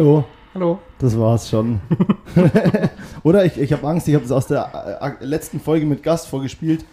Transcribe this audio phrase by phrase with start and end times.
[0.00, 0.24] Hallo,
[0.54, 0.78] Hallo.
[0.98, 1.78] das war's schon.
[3.22, 6.26] Oder ich, ich habe Angst, ich habe es aus der äh, letzten Folge mit Gast
[6.28, 6.86] vorgespielt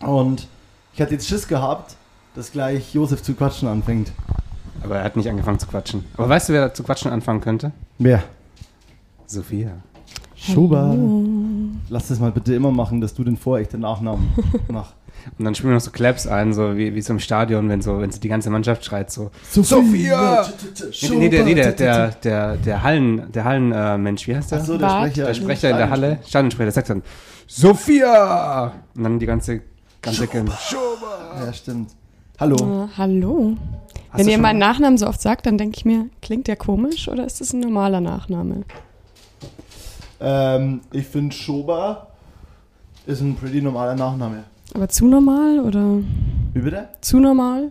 [0.00, 0.46] und
[0.92, 1.96] ich hatte jetzt Schiss gehabt,
[2.34, 4.12] dass gleich Josef zu quatschen anfängt.
[4.82, 6.04] Aber er hat nicht angefangen zu quatschen.
[6.18, 7.72] Aber weißt du, wer zu quatschen anfangen könnte?
[7.96, 8.22] Wer?
[9.24, 9.78] Sophia.
[10.34, 10.94] Schuber.
[11.88, 14.28] Lass das mal bitte immer machen, dass du den Vor-, ich den Nachnamen
[14.68, 14.92] mach.
[15.38, 17.80] Und dann spielen wir noch so Claps ein, so wie, wie so im Stadion, wenn
[17.80, 19.30] so, wenn die ganze Mannschaft schreit so.
[19.50, 20.46] Sophia!
[21.10, 24.60] Nee, nee, der, der, der, der, der Hallen, der Hallen, äh, Mensch, wie heißt der?
[24.60, 24.88] Achso, der.
[24.88, 25.24] Sprecher.
[25.26, 27.02] der Sprecher in der Halle, Stadionsprecher, der sagt dann,
[27.46, 28.72] Sophia!
[28.94, 29.62] Und dann die ganze,
[30.02, 31.90] ganze, Ja, stimmt.
[32.38, 32.56] Hallo.
[32.84, 33.56] Äh, hallo.
[34.12, 37.26] Wenn ihr meinen Nachnamen so oft sagt, dann denke ich mir, klingt der komisch oder
[37.26, 38.64] ist das ein normaler Nachname?
[40.20, 42.08] Ähm, ich finde Schober
[43.06, 44.44] ist ein pretty normaler Nachname.
[44.74, 45.98] Aber zu normal oder
[46.54, 46.88] Wie bitte?
[47.00, 47.70] zu normal?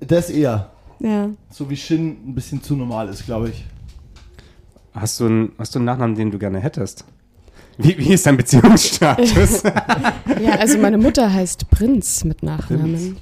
[0.00, 0.70] Das eher.
[1.00, 1.30] Ja.
[1.50, 3.64] So wie Shin ein bisschen zu normal ist, glaube ich.
[4.94, 7.04] Hast du, einen, hast du einen Nachnamen, den du gerne hättest?
[7.76, 9.62] Wie, wie ist dein Beziehungsstatus?
[10.40, 13.16] Ja, also meine Mutter heißt Prinz mit Nachnamen.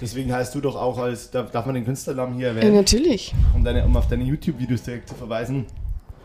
[0.00, 3.34] Deswegen heißt du doch auch als, darf darf man den Künstlernamen hier Ja, erwähnen, natürlich.
[3.54, 5.66] um, deine, um auf deine YouTube-Videos direkt zu verweisen.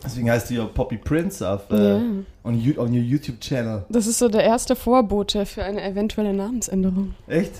[0.04, 2.00] Deswegen heißt du ja Poppy Prince auf, äh, Ja.
[2.44, 3.84] on, you, on your YouTube-Channel.
[3.88, 7.14] Das ist so der erste Vorbote für eine eventuelle Namensänderung.
[7.26, 7.52] Echt?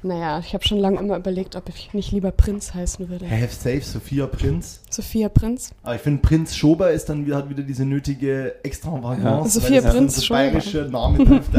[0.00, 3.28] Naja, ich habe schon lange immer überlegt, ob ich nicht lieber Prinz heißen würde.
[3.28, 4.80] Have safe, Sophia Prinz.
[4.90, 5.72] Sophia Prinz.
[5.82, 9.24] Aber ich finde, Prinz Schober ist dann wieder, hat wieder diese nötige Extravagance.
[9.24, 9.40] Ja.
[9.40, 10.38] weil Sophia das Prinz so Schober.
[10.38, 11.42] bayerische Name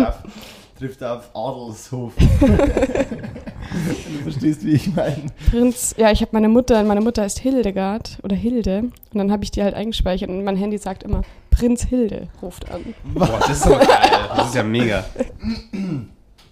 [0.79, 2.13] trifft auf Adelshof.
[2.39, 2.57] Wenn
[4.17, 5.23] du verstehst, wie ich meine.
[5.49, 9.43] Prinz, ja, ich habe meine Mutter, meine Mutter heißt Hildegard oder Hilde und dann habe
[9.43, 12.93] ich die halt eingespeichert und mein Handy sagt immer, Prinz Hilde ruft an.
[13.13, 14.09] Boah, das ist aber geil.
[14.35, 15.03] Das ist ja mega.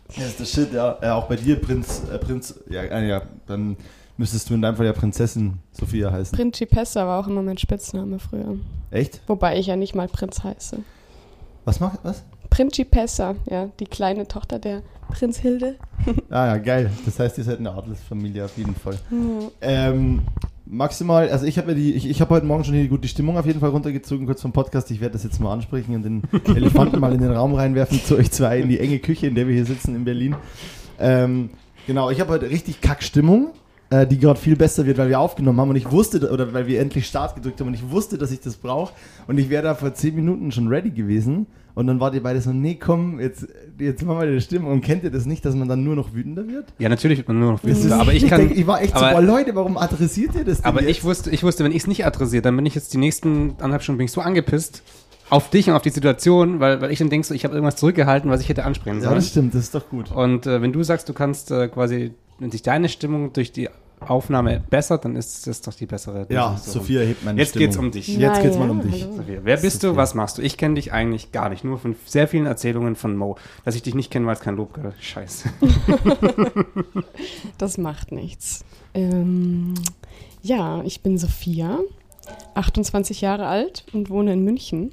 [0.08, 0.98] Das ist der Shit, ja.
[1.02, 1.16] ja.
[1.16, 3.78] Auch bei dir, Prinz, äh, Prinz, ja, äh, ja, dann
[4.18, 6.36] müsstest du in deinem Fall ja Prinzessin Sophia heißen.
[6.36, 8.58] Principessa war auch immer mein Spitzname früher.
[8.92, 9.22] Echt?
[9.28, 10.80] Wobei ich ja nicht mal Prinz heiße.
[11.64, 12.24] Was macht, was?
[12.58, 14.82] Principessa, ja, die kleine Tochter der
[15.12, 15.76] Prinz Hilde.
[16.32, 16.90] Ah ja, geil.
[17.06, 18.98] Das heißt, ihr seid eine Adelsfamilie auf jeden Fall.
[19.62, 20.22] Ähm,
[20.66, 23.08] maximal, also ich habe ja die, ich, ich habe heute Morgen schon hier gut die
[23.08, 24.90] Stimmung auf jeden Fall runtergezogen, kurz vom Podcast.
[24.90, 26.24] Ich werde das jetzt mal ansprechen und den
[26.56, 29.48] Elefanten mal in den Raum reinwerfen zu euch zwei in die enge Küche, in der
[29.48, 30.36] wir hier sitzen in Berlin.
[31.00, 31.52] Ähm,
[31.86, 33.52] genau, ich habe heute richtig Kackstimmung,
[33.92, 36.66] äh, die gerade viel besser wird, weil wir aufgenommen haben und ich wusste, oder weil
[36.66, 38.94] wir endlich Start gedrückt haben und ich wusste, dass ich das brauche
[39.28, 41.46] und ich wäre da vor zehn Minuten schon ready gewesen
[41.78, 44.82] und dann wart ihr beide so, nee, komm, jetzt, jetzt machen wir die Stimmung und
[44.82, 46.66] kennt ihr das nicht, dass man dann nur noch wütender wird?
[46.80, 48.40] Ja, natürlich wird man nur noch ist- Aber ich kann.
[48.48, 50.90] denk, ich war echt so, aber- boah, Leute, warum adressiert ihr das denn Aber jetzt?
[50.90, 53.52] ich wusste, ich wusste, wenn ich es nicht adressiere, dann bin ich jetzt die nächsten
[53.60, 54.82] anderthalb Stunden bin ich so angepisst
[55.30, 58.32] auf dich und auf die Situation, weil, weil ich dann denkst, ich habe irgendwas zurückgehalten,
[58.32, 59.16] was ich hätte ansprechen Ja, sollen.
[59.16, 60.12] das stimmt, das ist doch gut.
[60.12, 63.70] und äh, wenn du sagst, du kannst äh, quasi, wenn sich deine Stimmung durch die
[64.00, 66.28] Aufnahme bessert, dann ist das doch die bessere.
[66.30, 66.56] Ja.
[66.58, 67.66] Sophia hebt meine Jetzt Stimmung.
[67.68, 68.08] geht's um dich.
[68.08, 69.04] Jetzt geht's mal Na um ja, dich.
[69.04, 69.88] Sophia, wer bist du?
[69.88, 70.02] Sophia.
[70.02, 70.42] Was machst du?
[70.44, 71.64] Ich kenne dich eigentlich gar nicht.
[71.64, 73.38] Nur von sehr vielen Erzählungen von Mo.
[73.66, 74.96] Dass ich dich nicht kenne, weil es kein Lob gehört.
[75.00, 75.50] Scheiße.
[77.58, 78.64] Das macht nichts.
[78.94, 79.74] Ähm,
[80.44, 81.80] ja, ich bin Sophia,
[82.54, 84.92] 28 Jahre alt und wohne in München.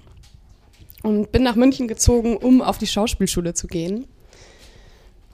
[1.03, 4.07] Und bin nach München gezogen, um auf die Schauspielschule zu gehen.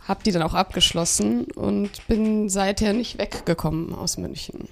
[0.07, 4.69] Hab die dann auch abgeschlossen und bin seither nicht weggekommen aus München.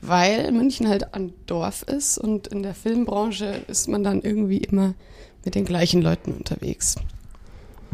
[0.00, 4.94] Weil München halt ein Dorf ist und in der Filmbranche ist man dann irgendwie immer
[5.44, 6.96] mit den gleichen Leuten unterwegs.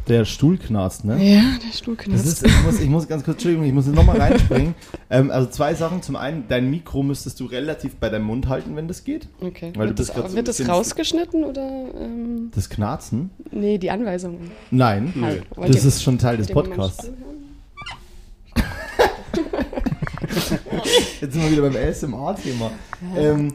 [0.08, 1.14] Der Stuhl knarzt, ne?
[1.22, 2.24] Ja, der Das Stuhlknast.
[2.24, 4.74] ist, ich, muss, ich muss ganz kurz, Entschuldigung, ich muss jetzt nochmal reinspringen.
[5.10, 6.00] ähm, also zwei Sachen.
[6.02, 9.26] Zum einen, dein Mikro müsstest du relativ bei deinem Mund halten, wenn das geht.
[9.40, 9.72] Okay.
[9.74, 11.68] Weil du wird bist das, so wird das rausgeschnitten oder?
[12.00, 13.30] Ähm, Das Knarzen?
[13.50, 14.50] nee, die Anweisungen.
[14.70, 15.12] Nein.
[15.20, 15.44] Halt.
[15.74, 17.10] Das ist schon Teil des Podcasts.
[21.20, 22.70] Jetzt sind wir wieder beim ASMR-Thema.
[23.16, 23.54] Ähm,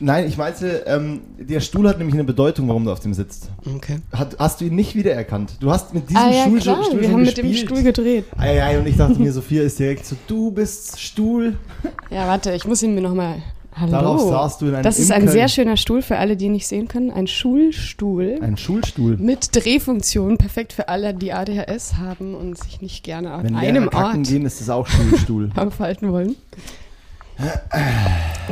[0.00, 3.50] nein, ich meinte, ähm, der Stuhl hat nämlich eine Bedeutung, warum du auf dem sitzt.
[3.76, 3.98] Okay.
[4.12, 5.52] Hat, hast du ihn nicht wiedererkannt?
[5.60, 7.48] Du hast mit diesem Ah ja, Stuhl, klar, schon, Stuhl wir schon haben mit dem
[7.48, 7.68] gespielt.
[7.70, 8.24] Stuhl gedreht.
[8.36, 11.56] Ei, ei, und ich dachte mir, Sophia ist direkt so, du bist Stuhl.
[12.10, 13.36] Ja, warte, ich muss ihn mir nochmal...
[13.72, 13.92] Hallo.
[13.92, 16.46] Darauf saßt du in einem das ist ein Imker- sehr schöner Stuhl für alle, die
[16.46, 17.12] ihn nicht sehen können.
[17.12, 19.16] Ein Schulstuhl Ein Schulstuhl.
[19.16, 20.38] mit Drehfunktion.
[20.38, 24.44] Perfekt für alle, die ADHS haben und sich nicht gerne an Wenn einem Ort gehen,
[24.44, 25.50] ist das auch Schulstuhl.
[25.56, 26.34] aufhalten wollen.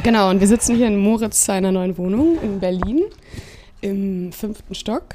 [0.02, 3.02] Genau, und wir sitzen hier in Moritz seiner neuen Wohnung in Berlin
[3.80, 5.14] im fünften Stock.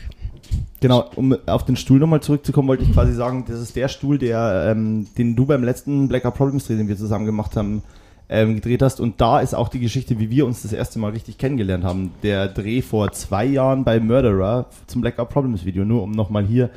[0.80, 4.18] genau, um auf den Stuhl nochmal zurückzukommen, wollte ich quasi sagen, das ist der Stuhl,
[4.18, 7.84] der, ähm, den du beim letzten Blackout Problems Dreh, den wir zusammen gemacht haben,
[8.30, 9.00] ähm, gedreht hast.
[9.00, 12.12] Und da ist auch die Geschichte, wie wir uns das erste Mal richtig kennengelernt haben.
[12.24, 16.70] Der Dreh vor zwei Jahren bei Murderer zum Blackout Problems Video, nur um nochmal hier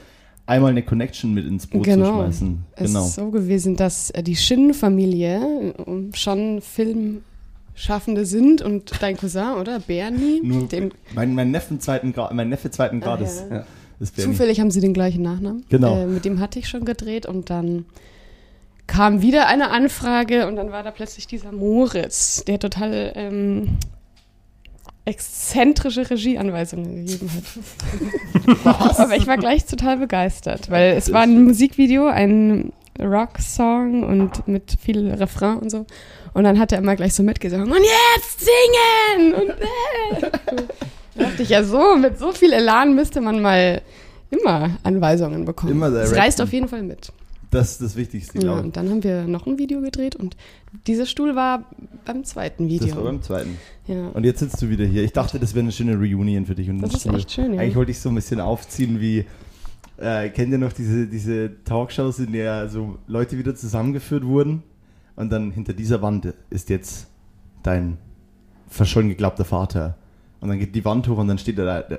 [0.47, 2.23] einmal eine Connection mit ins Boot zu Genau.
[2.23, 2.65] schmeißen.
[2.77, 3.05] Es Genau.
[3.07, 7.23] ist so gewesen, dass äh, die Shin-Familie äh, schon Film
[7.75, 9.81] Schaffende sind und dein Cousin, oder?
[9.81, 10.41] Bernie?
[10.43, 13.45] Nur Den, mein, mein, Neffen zweiten Grad, mein Neffe zweiten Ah, Grades.
[13.51, 13.57] ja.
[13.59, 13.67] Ja.
[14.01, 14.33] ist Bernie.
[14.33, 15.65] zufällig haben sie den gleichen Nachnamen.
[15.69, 15.95] Genau.
[16.03, 17.85] Äh, mit dem hatte ich schon gedreht und dann
[18.87, 23.77] kam wieder eine Anfrage und dann war da plötzlich dieser Moritz, der total ähm,
[25.07, 27.31] exzentrische Regieanweisungen gegeben
[28.65, 28.99] hat.
[28.99, 34.77] Aber ich war gleich total begeistert, weil es war ein Musikvideo, ein Rock-Song und mit
[34.83, 35.87] viel Refrain und so.
[36.35, 39.35] Und dann hat er immer gleich so mitgesungen und jetzt singen!
[39.35, 40.67] Und äh.
[41.15, 43.81] Da dachte ich ja so, mit so viel Elan müsste man mal
[44.31, 45.73] immer Anweisungen bekommen.
[45.73, 46.19] Immer directen.
[46.19, 47.13] reißt auf jeden Fall mit.
[47.51, 48.65] Das ist das Wichtigste, Ja, glaube ich.
[48.67, 50.37] und dann haben wir noch ein Video gedreht und
[50.87, 51.65] dieser Stuhl war
[52.05, 52.87] beim zweiten Video.
[52.89, 53.57] Das war beim zweiten.
[53.87, 54.09] ja.
[54.09, 55.05] Und jetzt sitzt du wieder hier.
[55.05, 56.69] Ich dachte, das wäre eine schöne Reunion für dich.
[56.69, 57.61] Und Das ist echt schön, ja.
[57.61, 59.25] Eigentlich wollte ich so ein bisschen aufziehen wie,
[59.99, 64.63] äh, kennt ihr noch diese, diese Talkshows, in der so Leute wieder zusammengeführt wurden?
[65.15, 67.07] Und dann hinter dieser Wand ist jetzt
[67.63, 67.97] dein
[68.69, 69.97] verschollen geglaubter Vater.
[70.41, 71.99] Und dann geht die Wand hoch und dann steht er da.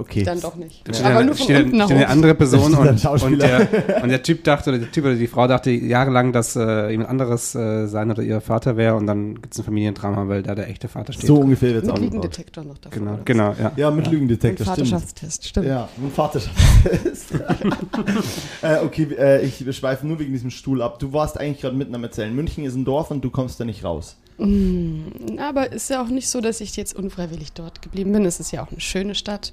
[0.00, 0.22] Okay.
[0.22, 0.88] Dann doch nicht.
[0.88, 4.08] Dann Aber eine, nur von steht, unten steht eine andere Person und, und, der, und
[4.08, 7.54] der Typ dachte, oder der Typ oder die Frau dachte jahrelang, dass äh, jemand anderes
[7.54, 10.68] äh, sein oder ihr Vater wäre und dann gibt es ein Familiendrama, weil da der
[10.68, 11.26] echte Vater steht.
[11.26, 12.14] So ungefähr wird es Mit aufgebaut.
[12.14, 12.98] Lügendetektor noch davor.
[12.98, 13.72] Genau, genau, ja.
[13.76, 14.88] Ja, mit Und Lügendetektor, stimmt.
[14.88, 15.66] Vaterschaftstest, stimmt.
[15.66, 17.34] Ja, ein Vaterschaftstest.
[18.62, 20.98] äh, okay, äh, ich wir schweifen nur wegen diesem Stuhl ab.
[20.98, 22.34] Du warst eigentlich gerade mitten am Erzählen.
[22.34, 24.16] München ist ein Dorf und du kommst da nicht raus.
[24.38, 28.24] Mm, Aber ist ja auch nicht so, dass ich jetzt unfreiwillig dort geblieben bin.
[28.24, 29.52] Es ist ja auch eine schöne Stadt.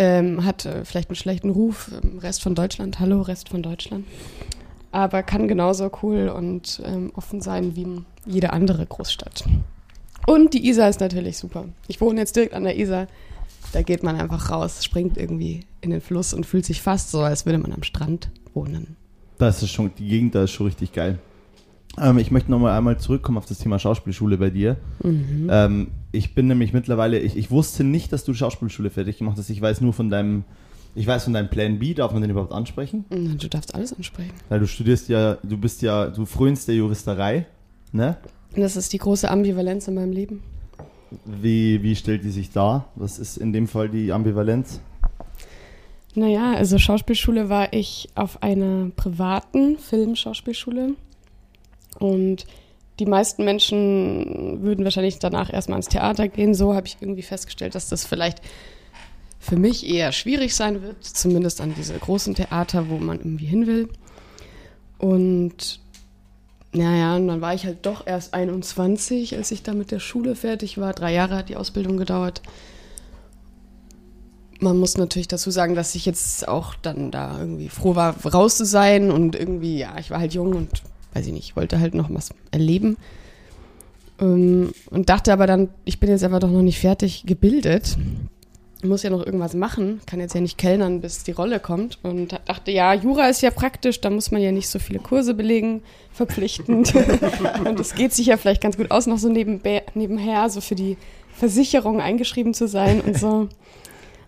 [0.00, 1.90] Ähm, hat äh, vielleicht einen schlechten Ruf.
[2.20, 4.06] Rest von Deutschland, hallo, Rest von Deutschland.
[4.92, 9.44] Aber kann genauso cool und ähm, offen sein wie jede andere Großstadt.
[10.26, 11.64] Und die Isar ist natürlich super.
[11.88, 13.08] Ich wohne jetzt direkt an der Isar.
[13.72, 17.22] Da geht man einfach raus, springt irgendwie in den Fluss und fühlt sich fast so,
[17.22, 18.96] als würde man am Strand wohnen.
[19.38, 21.18] Das ist schon, die Gegend da ist schon richtig geil.
[22.00, 24.76] Ähm, ich möchte nochmal einmal zurückkommen auf das Thema Schauspielschule bei dir.
[25.02, 25.48] Mhm.
[25.50, 29.50] Ähm, ich bin nämlich mittlerweile, ich, ich wusste nicht, dass du Schauspielschule fertig gemacht hast.
[29.50, 30.44] Ich weiß nur von deinem,
[30.94, 33.04] ich weiß von deinem Plan B, darf man den überhaupt ansprechen?
[33.10, 34.32] Mm, Du darfst alles ansprechen.
[34.48, 37.46] Weil du studierst ja, du bist ja, du frönst der Juristerei,
[37.92, 38.16] ne?
[38.56, 40.42] Das ist die große Ambivalenz in meinem Leben.
[41.24, 42.86] Wie, wie stellt die sich dar?
[42.94, 44.80] Was ist in dem Fall die Ambivalenz?
[46.14, 50.94] Naja, also Schauspielschule war ich auf einer privaten Filmschauspielschule.
[51.98, 52.46] Und
[52.98, 56.54] die meisten Menschen würden wahrscheinlich danach erstmal ans Theater gehen.
[56.54, 58.40] So habe ich irgendwie festgestellt, dass das vielleicht
[59.38, 63.66] für mich eher schwierig sein wird, zumindest an diese großen Theater, wo man irgendwie hin
[63.66, 63.88] will.
[64.98, 65.80] Und
[66.72, 70.34] naja, und dann war ich halt doch erst 21, als ich da mit der Schule
[70.34, 70.92] fertig war.
[70.92, 72.42] Drei Jahre hat die Ausbildung gedauert.
[74.60, 78.56] Man muss natürlich dazu sagen, dass ich jetzt auch dann da irgendwie froh war, raus
[78.56, 80.82] zu sein und irgendwie, ja, ich war halt jung und
[81.14, 82.96] weiß ich nicht, wollte halt noch was erleben.
[84.20, 87.96] Ähm, und dachte aber dann, ich bin jetzt aber doch noch nicht fertig gebildet.
[88.84, 91.98] Muss ja noch irgendwas machen, kann jetzt ja nicht kellnern, bis die Rolle kommt.
[92.04, 95.34] Und dachte, ja, Jura ist ja praktisch, da muss man ja nicht so viele Kurse
[95.34, 95.82] belegen,
[96.12, 96.94] verpflichtend.
[97.64, 100.76] und es geht sich ja vielleicht ganz gut aus, noch so nebenbei, nebenher, so für
[100.76, 100.96] die
[101.32, 103.48] Versicherung eingeschrieben zu sein und so.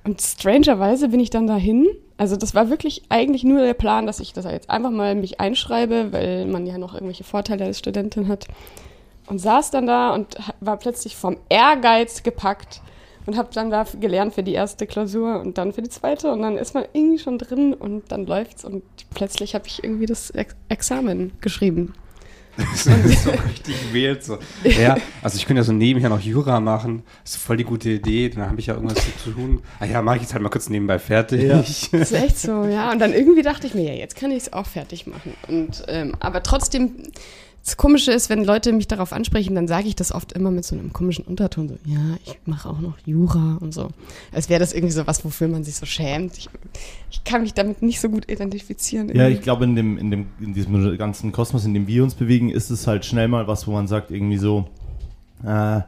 [0.03, 1.87] Und strangerweise bin ich dann dahin.
[2.21, 5.41] Also das war wirklich eigentlich nur der Plan, dass ich das jetzt einfach mal mich
[5.41, 8.47] einschreibe, weil man ja noch irgendwelche Vorteile als Studentin hat.
[9.27, 12.83] Und saß dann da und war plötzlich vom Ehrgeiz gepackt
[13.25, 16.43] und habe dann da gelernt für die erste Klausur und dann für die zweite und
[16.43, 18.83] dann ist man irgendwie schon drin und dann läuft's und
[19.15, 21.95] plötzlich habe ich irgendwie das Ex Examen geschrieben.
[22.75, 24.39] so richtig wählt so.
[24.65, 27.03] Ja, also ich könnte ja so nebenher noch Jura machen.
[27.23, 28.29] Das ist voll die gute Idee.
[28.29, 29.63] Dann habe ich ja irgendwas zu tun.
[29.79, 31.43] Ah ja, mache ich jetzt halt mal kurz nebenbei fertig.
[31.43, 31.65] Ja.
[32.01, 32.91] Das ist echt so, ja.
[32.93, 35.35] Und dann irgendwie dachte ich mir, ja, jetzt kann ich es auch fertig machen.
[35.49, 36.93] Und ähm, aber trotzdem,
[37.65, 40.65] das Komische ist, wenn Leute mich darauf ansprechen, dann sage ich das oft immer mit
[40.65, 43.91] so einem komischen Unterton, so, ja, ich mache auch noch Jura und so.
[44.33, 46.39] Als wäre das irgendwie so was, wofür man sich so schämt.
[46.39, 46.49] Ich,
[47.11, 49.09] ich kann mich damit nicht so gut identifizieren.
[49.09, 49.33] Ja, irgendwie.
[49.35, 52.49] ich glaube, in, dem, in, dem, in diesem ganzen Kosmos, in dem wir uns bewegen,
[52.51, 54.67] ist es halt schnell mal was, wo man sagt, irgendwie so,
[55.45, 55.83] äh, äh,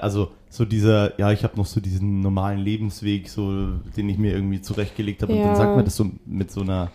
[0.00, 4.32] also so dieser, ja, ich habe noch so diesen normalen Lebensweg, so, den ich mir
[4.32, 5.32] irgendwie zurechtgelegt habe.
[5.32, 5.56] Und dann Ja.
[5.56, 6.90] sagt man das so mit so einer,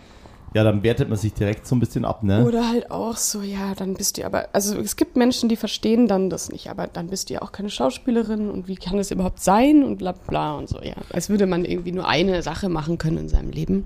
[0.54, 2.44] ja, dann wertet man sich direkt so ein bisschen ab, ne?
[2.44, 6.06] Oder halt auch so, ja, dann bist du aber, also es gibt Menschen, die verstehen
[6.06, 9.10] dann das nicht, aber dann bist du ja auch keine Schauspielerin und wie kann das
[9.10, 10.94] überhaupt sein und bla bla und so, ja.
[11.12, 13.84] Als würde man irgendwie nur eine Sache machen können in seinem Leben.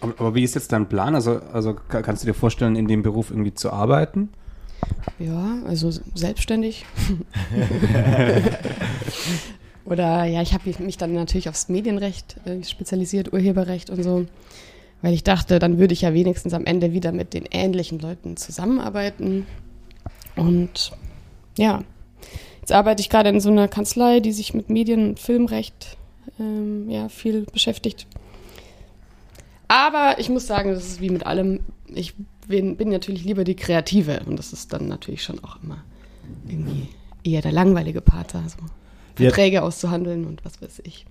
[0.00, 1.14] Aber, aber wie ist jetzt dein Plan?
[1.14, 4.28] Also, also ka- kannst du dir vorstellen, in dem Beruf irgendwie zu arbeiten?
[5.18, 6.84] Ja, also selbstständig.
[9.84, 14.26] Oder ja, ich habe mich dann natürlich aufs Medienrecht äh, spezialisiert, Urheberrecht und so,
[15.04, 18.36] weil ich dachte, dann würde ich ja wenigstens am Ende wieder mit den ähnlichen Leuten
[18.36, 19.46] zusammenarbeiten.
[20.36, 20.92] Und
[21.56, 21.84] ja,
[22.64, 25.98] Jetzt arbeite ich gerade in so einer Kanzlei, die sich mit Medien- und Filmrecht
[26.40, 28.06] ähm, ja, viel beschäftigt.
[29.68, 31.60] Aber ich muss sagen, das ist wie mit allem.
[31.88, 32.14] Ich
[32.48, 35.84] bin, bin natürlich lieber die Kreative und das ist dann natürlich schon auch immer
[36.48, 36.88] irgendwie
[37.22, 38.56] eher der langweilige Part, also
[39.18, 39.28] Ja.
[39.28, 41.04] Verträge auszuhandeln und was weiß ich.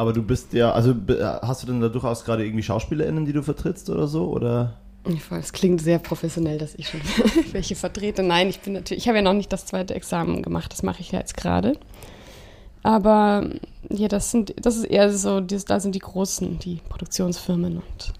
[0.00, 0.94] Aber du bist ja, also
[1.42, 4.28] hast du denn da durchaus gerade irgendwie SchauspielerInnen, die du vertrittst oder so?
[4.28, 4.78] Oder?
[5.38, 7.02] Es klingt sehr professionell, dass ich schon
[7.52, 8.22] welche vertrete.
[8.22, 11.02] Nein, ich bin natürlich, ich habe ja noch nicht das zweite Examen gemacht, das mache
[11.02, 11.74] ich ja jetzt gerade.
[12.82, 13.46] Aber
[13.90, 18.14] ja, das sind, das ist eher so, das, da sind die großen, die Produktionsfirmen und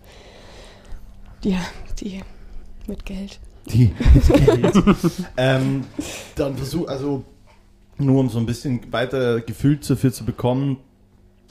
[1.43, 1.61] ja,
[1.99, 2.21] die
[2.89, 3.41] mit Geld.
[3.73, 3.91] Die.
[5.39, 5.85] ähm,
[6.37, 7.25] dann versuch, also
[7.97, 10.77] nur um so ein bisschen weiter Gefühl dafür zu bekommen,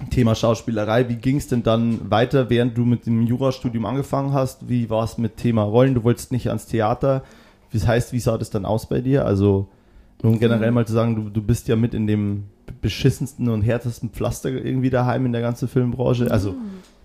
[0.09, 4.69] Thema Schauspielerei, wie ging es denn dann weiter, während du mit dem Jurastudium angefangen hast?
[4.69, 5.93] Wie war es mit Thema Rollen?
[5.93, 7.23] Du wolltest nicht ans Theater.
[7.73, 9.25] Das heißt, wie sah das dann aus bei dir?
[9.25, 9.67] Also,
[10.23, 12.45] um generell mal zu sagen, du, du bist ja mit in dem
[12.81, 16.31] beschissensten und härtesten Pflaster irgendwie daheim in der ganzen Filmbranche.
[16.31, 16.55] Also,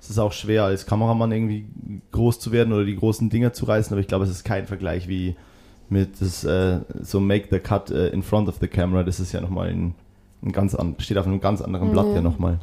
[0.01, 1.67] es ist auch schwer, als Kameramann irgendwie
[2.13, 4.67] groß zu werden oder die großen Dinger zu reißen, aber ich glaube, es ist kein
[4.67, 5.35] Vergleich wie
[5.89, 9.03] mit das, äh, so Make the Cut äh, in front of the camera.
[9.03, 9.95] Das ist ja nochmal ein,
[10.43, 12.17] ein ganz an, steht auf einem ganz anderen Blatt Ja.
[12.17, 12.59] ja nochmal.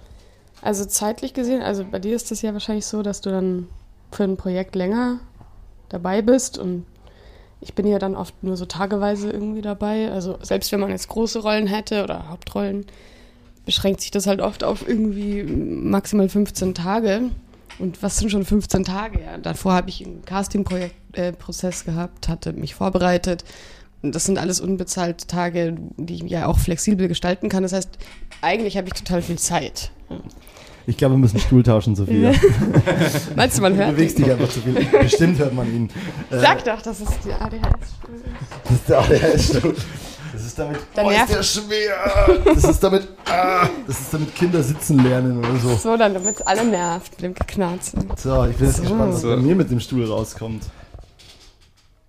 [0.62, 3.68] Also zeitlich gesehen, also bei dir ist es ja wahrscheinlich so, dass du dann
[4.12, 5.20] für ein Projekt länger
[5.90, 6.86] dabei bist und
[7.62, 10.12] ich bin ja dann oft nur so tageweise irgendwie dabei.
[10.12, 12.86] Also selbst wenn man jetzt große Rollen hätte oder Hauptrollen,
[13.66, 17.30] beschränkt sich das halt oft auf irgendwie maximal 15 Tage.
[17.78, 19.22] Und was sind schon 15 Tage?
[19.22, 23.44] Ja, davor habe ich einen Casting-Prozess äh, gehabt, hatte mich vorbereitet.
[24.04, 27.64] Das sind alles unbezahlte Tage, die ich ja auch flexibel gestalten kann.
[27.64, 27.90] Das heißt,
[28.42, 29.92] eigentlich habe ich total viel Zeit.
[30.88, 32.32] Ich glaube, wir müssen Stuhl tauschen, Sophia.
[33.36, 33.96] Meinst du, man Du hört?
[33.96, 34.74] bewegst dich einfach zu viel.
[34.74, 35.90] Bestimmt hört man ihn.
[36.32, 37.62] Äh, Sag doch, das ist die ADHS.
[38.64, 39.76] Das ist der ADHS-Stuhl.
[40.34, 40.80] Das ist damit.
[40.96, 42.44] Da oh, ist nervt- der schwer.
[42.46, 43.08] Das ist damit.
[43.30, 45.76] Ah, das ist damit Kinder sitzen lernen oder so.
[45.76, 48.10] So, dann, damit es alle nervt mit dem Geknarzen.
[48.18, 48.84] So, ich bin jetzt So.
[48.84, 50.64] gespannt, was bei mir mit dem Stuhl rauskommt.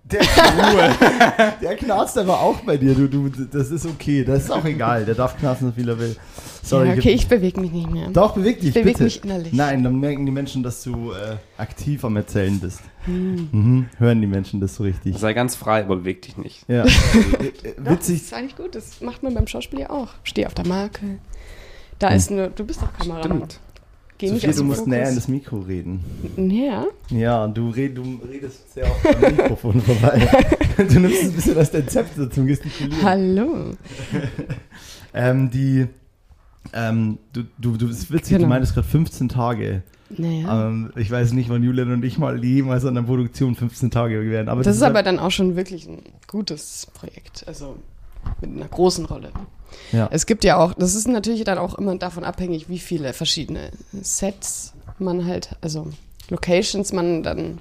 [0.05, 0.95] Der Ruhe.
[1.61, 2.93] Der knarzt aber auch bei dir.
[2.93, 4.23] Du, du, das ist okay.
[4.25, 5.05] Das ist auch egal.
[5.05, 6.15] Der darf knarzen, so viel er will.
[6.61, 6.89] Sorry.
[6.89, 8.09] ja, okay, ich bewege mich nicht mehr.
[8.09, 9.03] Doch, beweg dich, Ich beweg bitte.
[9.05, 9.53] mich innerlich.
[9.53, 12.81] Nein, dann merken die Menschen, dass du äh, aktiv am Erzählen bist.
[13.05, 13.89] Mhm.
[13.97, 15.17] Hören die Menschen das so richtig.
[15.17, 16.63] Sei ganz frei, aber beweg dich nicht.
[16.67, 16.85] Ja.
[17.39, 18.19] Äh, äh, Doch, Witzig.
[18.19, 20.09] Das ist eigentlich gut, das macht man beim Schauspiel ja auch.
[20.23, 21.17] Steh auf der Marke.
[21.99, 23.23] Da ist nur, du bist doch Kameramann.
[23.37, 23.59] Stimmt.
[24.25, 25.99] Geh nicht Sophie, aus du musst näher in das Mikro reden.
[26.37, 30.27] Ja, Ja, du, red, du redest sehr oft am Mikrofon vorbei.
[30.77, 33.03] Du nimmst ein bisschen als dein Zepter zum Gestikulieren.
[33.03, 33.47] hallo.
[35.13, 35.85] Ähm, die,
[36.73, 38.49] ähm, du, du, du, das ist witzig, du Genau.
[38.49, 39.83] meintest gerade 15 Tage.
[40.09, 40.67] Naja.
[40.67, 44.23] Ähm, ich weiß nicht, wann Julian und ich mal jemals an der Produktion 15 Tage
[44.29, 44.49] werden.
[44.49, 47.43] Aber das ist ja- aber dann auch schon wirklich ein gutes Projekt.
[47.47, 47.77] Also
[48.41, 49.31] mit einer großen Rolle.
[49.91, 50.09] Ja.
[50.11, 53.71] Es gibt ja auch, das ist natürlich dann auch immer davon abhängig, wie viele verschiedene
[54.01, 55.87] Sets man halt, also
[56.29, 57.59] Locations man dann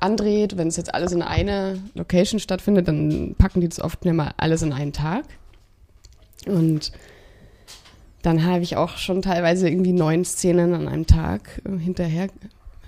[0.00, 0.56] andreht.
[0.56, 4.32] Wenn es jetzt alles in einer Location stattfindet, dann packen die das oft nicht mal
[4.36, 5.24] alles in einen Tag.
[6.46, 6.92] Und
[8.22, 12.28] dann habe ich auch schon teilweise irgendwie neun Szenen an einem Tag äh, hinterher,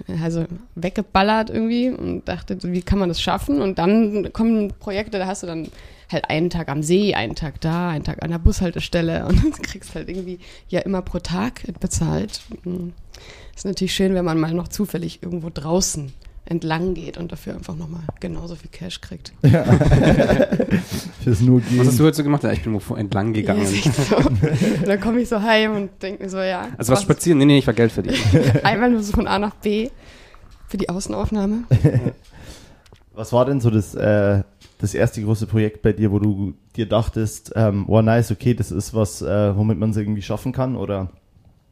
[0.09, 3.61] äh, also weggeballert irgendwie und dachte, wie kann man das schaffen?
[3.61, 5.69] Und dann kommen Projekte, da hast du dann
[6.11, 9.51] halt einen Tag am See, einen Tag da, einen Tag an der Bushaltestelle und du
[9.51, 12.41] kriegst halt irgendwie ja immer pro Tag bezahlt.
[12.65, 12.93] Mhm.
[13.55, 16.13] Ist natürlich schön, wenn man mal noch zufällig irgendwo draußen
[16.49, 19.33] entlang geht und dafür einfach nochmal genauso viel Cash kriegt.
[19.43, 21.79] Fürs nur gehen.
[21.79, 22.45] Was hast du heute so gemacht?
[22.45, 23.63] Ja, ich bin irgendwo entlang gegangen.
[23.63, 24.17] Ja, so.
[24.17, 26.69] Und dann komme ich so heim und denke mir so, ja.
[26.79, 27.39] Also was spazieren?
[27.39, 28.17] Nee, nee, ich war Geld verdienen.
[28.63, 29.91] Einmal nur so von A nach B
[30.69, 31.65] für die Außenaufnahme.
[33.15, 34.43] Was war denn so das, äh,
[34.79, 38.71] das erste große Projekt bei dir, wo du dir dachtest, ähm, oh nice, okay, das
[38.71, 41.11] ist was, äh, womit man es irgendwie schaffen kann oder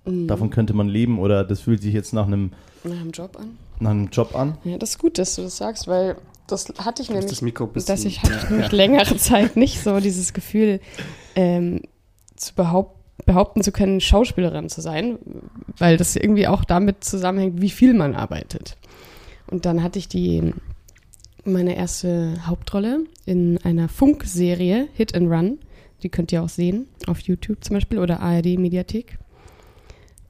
[0.06, 0.26] Mhm.
[0.26, 2.52] davon könnte man leben oder das fühlt sich jetzt nach einem,
[2.84, 3.56] Nach dem Job an.
[3.80, 4.58] nach einem Job an?
[4.64, 7.66] Ja, das ist gut, dass du das sagst, weil das hatte ich nämlich das Mikro
[7.87, 10.80] dass ich hatte nämlich längere Zeit nicht so dieses Gefühl,
[11.37, 11.80] ähm,
[12.37, 15.18] zu behaupt, behaupten zu können, Schauspielerin zu sein,
[15.78, 18.76] weil das irgendwie auch damit zusammenhängt, wie viel man arbeitet.
[19.46, 20.52] Und dann hatte ich die
[21.46, 25.58] meine erste Hauptrolle in einer Funkserie Hit and Run.
[26.02, 29.18] Die könnt ihr auch sehen auf YouTube zum Beispiel oder ARD Mediathek.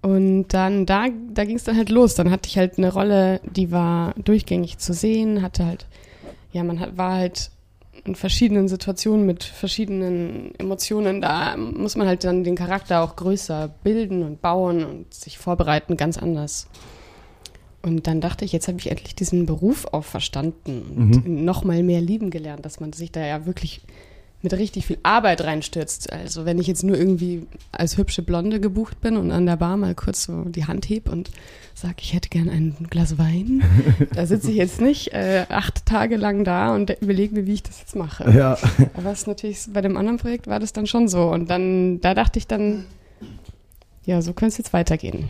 [0.02, 2.14] Und dann, da, da ging es dann halt los.
[2.14, 5.86] Dann hatte ich halt eine Rolle, die war durchgängig zu sehen, hatte halt,
[6.52, 7.50] ja, man hat, war halt
[8.04, 11.22] in verschiedenen Situationen mit verschiedenen Emotionen.
[11.22, 15.96] Da muss man halt dann den Charakter auch größer bilden und bauen und sich vorbereiten,
[15.96, 16.68] ganz anders.
[17.84, 21.82] Und dann dachte ich, jetzt habe ich endlich diesen Beruf auch verstanden und noch mal
[21.82, 23.82] mehr lieben gelernt, dass man sich da ja wirklich
[24.40, 26.10] mit richtig viel Arbeit reinstürzt.
[26.10, 29.76] Also wenn ich jetzt nur irgendwie als hübsche Blonde gebucht bin und an der Bar
[29.76, 31.30] mal kurz so die Hand heb und
[31.74, 33.62] sage, ich hätte gern ein Glas Wein,
[34.14, 37.62] da sitze ich jetzt nicht äh, acht Tage lang da und überlege mir, wie ich
[37.62, 38.30] das jetzt mache.
[38.30, 38.56] Ja.
[38.94, 41.24] Aber es ist natürlich bei dem anderen Projekt war das dann schon so.
[41.24, 42.86] Und dann, da dachte ich dann,
[44.06, 45.28] ja, so könnte es jetzt weitergehen.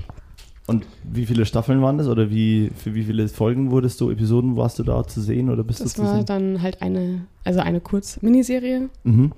[0.67, 2.09] Und wie viele Staffeln waren das?
[2.09, 5.63] Oder wie, für wie viele Folgen wurdest du, Episoden warst du da zu sehen oder
[5.63, 6.25] bist Das du zu war sehen?
[6.27, 9.33] dann halt eine, also eine Kurz-Miniserie, Mhm.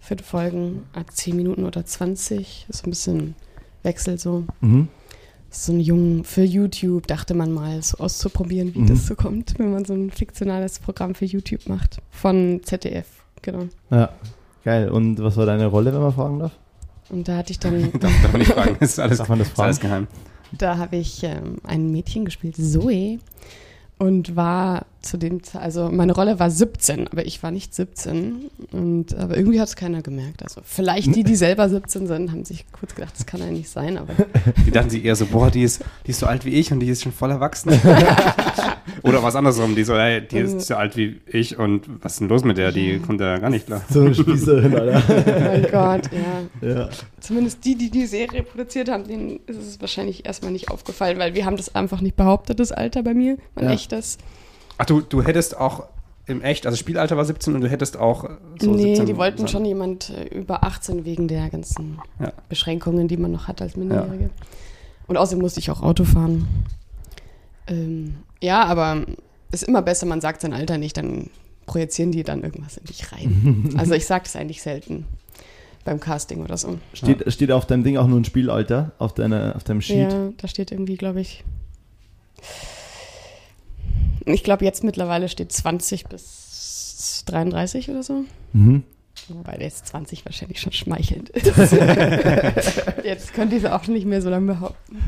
[0.00, 3.34] vier Folgen, ah, 10 Minuten oder 20, ist so ein bisschen
[3.84, 4.44] Wechsel so.
[4.60, 4.88] Mhm.
[5.50, 8.86] So ein Jungen für YouTube dachte man mal, so auszuprobieren, wie Mhm.
[8.88, 11.98] das so kommt, wenn man so ein fiktionales Programm für YouTube macht.
[12.10, 13.06] Von ZDF,
[13.40, 13.66] genau.
[13.90, 14.10] Ja,
[14.64, 14.88] geil.
[14.90, 16.52] Und was war deine Rolle, wenn man fragen darf?
[17.08, 18.76] Und da hatte ich dann, Darf, darf man nicht fragen.
[18.80, 19.88] Das ist alles, Darf man das ist alles fragen?
[19.88, 20.08] geheim.
[20.52, 23.18] Da habe ich ähm, ein Mädchen gespielt, Zoe,
[23.98, 28.50] und war zu dem, also meine Rolle war 17, aber ich war nicht 17.
[28.72, 30.42] Und, aber irgendwie hat es keiner gemerkt.
[30.42, 33.68] Also vielleicht die, die selber 17 sind, haben sich kurz gedacht, das kann ja nicht
[33.70, 34.12] sein, aber
[34.66, 36.80] Die dachten sich eher so, boah, die ist, die ist so alt wie ich und
[36.80, 37.72] die ist schon voll erwachsen.
[39.02, 42.20] Oder was andersrum, die so, ey, die ist so alt wie ich und was ist
[42.20, 42.72] denn los mit der?
[42.72, 43.82] Die kommt ja gar nicht klar.
[43.90, 45.02] So eine Spießerin, Alter.
[45.08, 46.68] oh mein Gott, ja.
[46.68, 46.88] ja.
[47.20, 51.34] Zumindest die, die die Serie produziert haben, denen ist es wahrscheinlich erstmal nicht aufgefallen, weil
[51.34, 53.72] wir haben das einfach nicht behauptet, das Alter bei mir, mein Ja.
[53.72, 54.18] echtes.
[54.78, 55.84] Ach, du, du hättest auch
[56.26, 58.28] im Echt, also Spielalter war 17 und du hättest auch
[58.60, 59.48] so nee, 17 die wollten sein.
[59.48, 62.32] schon jemand äh, über 18 wegen der ganzen Ja.
[62.48, 64.30] Beschränkungen, die man noch hat als Minderjährige.
[65.06, 66.48] Und außerdem musste ich auch Auto fahren.
[67.68, 69.04] Ähm, ja, aber
[69.52, 71.30] ist immer besser, man sagt sein Alter nicht, dann
[71.66, 73.74] projizieren die dann irgendwas in dich rein.
[73.78, 75.06] also ich sage das eigentlich selten
[75.84, 76.78] beim Casting oder so.
[76.92, 80.12] Steht, steht auf deinem Ding auch nur ein Spielalter, auf, deiner, auf deinem Sheet?
[80.12, 81.44] Ja, da steht irgendwie, glaube ich.
[84.24, 88.24] Ich glaube, jetzt mittlerweile steht 20 bis 33 oder so.
[88.52, 88.82] Mhm.
[89.28, 91.46] Wobei der jetzt 20 wahrscheinlich schon schmeichelnd ist.
[93.04, 94.98] jetzt könnte ich es auch nicht mehr so lange behaupten.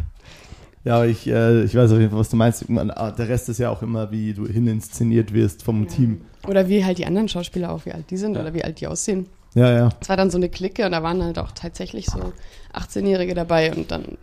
[0.85, 2.68] Ja, aber ich, äh, ich weiß auf jeden Fall, was du meinst.
[2.68, 6.22] Man, ah, der Rest ist ja auch immer, wie du hininszeniert wirst vom Team.
[6.46, 8.87] Oder wie halt die anderen Schauspieler auch, wie alt die sind oder wie alt die
[8.87, 9.27] aussehen.
[9.55, 9.88] Ja, ja.
[10.01, 12.33] Es war dann so eine Clique und da waren halt auch tatsächlich so
[12.72, 14.18] 18-Jährige dabei und dann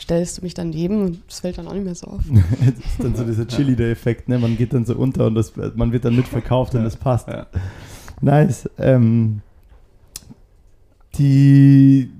[0.00, 2.22] stellst du mich daneben und es fällt dann auch nicht mehr so auf.
[2.60, 4.38] das ist dann so dieser Chili-Effekt, ne?
[4.38, 7.28] Man geht dann so unter und das, man wird dann mitverkauft und das passt.
[7.28, 7.46] Ja.
[8.20, 8.68] Nice.
[8.78, 9.42] Ähm,
[11.16, 12.10] die,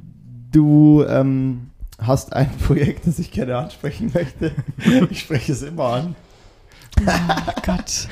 [0.52, 4.52] du ähm, hast ein Projekt, das ich gerne ansprechen möchte.
[5.10, 6.16] Ich spreche es immer an.
[6.98, 8.08] Oh Gott.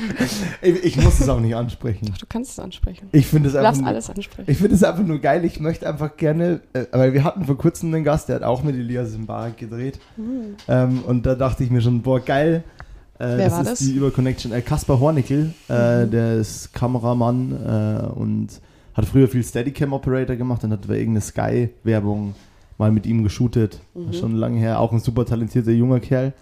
[0.63, 2.07] Ich, ich muss es auch nicht ansprechen.
[2.19, 3.09] Du kannst es ansprechen.
[3.13, 3.71] Ich finde es Du einfach.
[3.71, 4.51] darfst nur- alles ansprechen.
[4.51, 5.45] Ich finde es einfach nur geil.
[5.45, 8.63] Ich möchte einfach gerne, äh, weil wir hatten vor kurzem einen Gast, der hat auch
[8.63, 9.99] mit Elias Mbarek gedreht.
[10.17, 10.55] Hm.
[10.69, 12.65] Ähm, und da dachte ich mir schon, boah, geil.
[13.19, 13.79] Äh, Wer das war ist das?
[13.81, 14.53] die Überconnection.
[14.53, 16.11] Äh, Kaspar Hornickel, äh, Mhm.
[16.11, 18.49] der ist Kameramann äh, und
[18.95, 22.35] hat früher viel Steadicam Operator gemacht und hat bei irgendeine Sky-Werbung
[22.79, 23.81] mal mit ihm geshootet.
[23.95, 24.13] Mhm.
[24.13, 24.81] Schon lange her.
[24.81, 26.33] Auch ein super talentierter junger Kerl.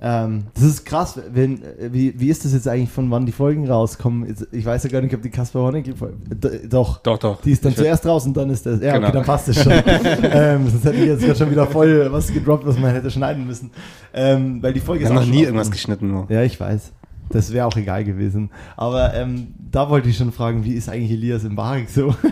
[0.00, 3.32] Ähm, das ist krass, wenn, äh, wie, wie ist das jetzt eigentlich, von wann die
[3.32, 4.32] Folgen rauskommen?
[4.52, 6.16] Ich weiß ja gar nicht, ob die Kaspar Hornickel Folge.
[6.28, 6.98] D- Doch.
[7.02, 7.40] Doch, doch.
[7.42, 8.80] Die ist dann Ich zuerst raus und dann ist das.
[8.80, 9.08] Ja, Genau.
[9.08, 9.72] okay, dann passt es schon.
[10.22, 13.44] ähm, sonst hätte ich jetzt gerade schon wieder voll was gedroppt, was man hätte schneiden
[13.46, 13.70] müssen.
[14.14, 16.08] Ähm, weil die Folge Wir haben auch noch nie irgendwas geschnitten.
[16.12, 16.26] Nur.
[16.30, 16.92] Ja, ich weiß.
[17.30, 18.50] Das wäre auch egal gewesen.
[18.76, 22.14] Aber ähm, da wollte ich schon fragen, wie ist eigentlich Elias Mbarek so?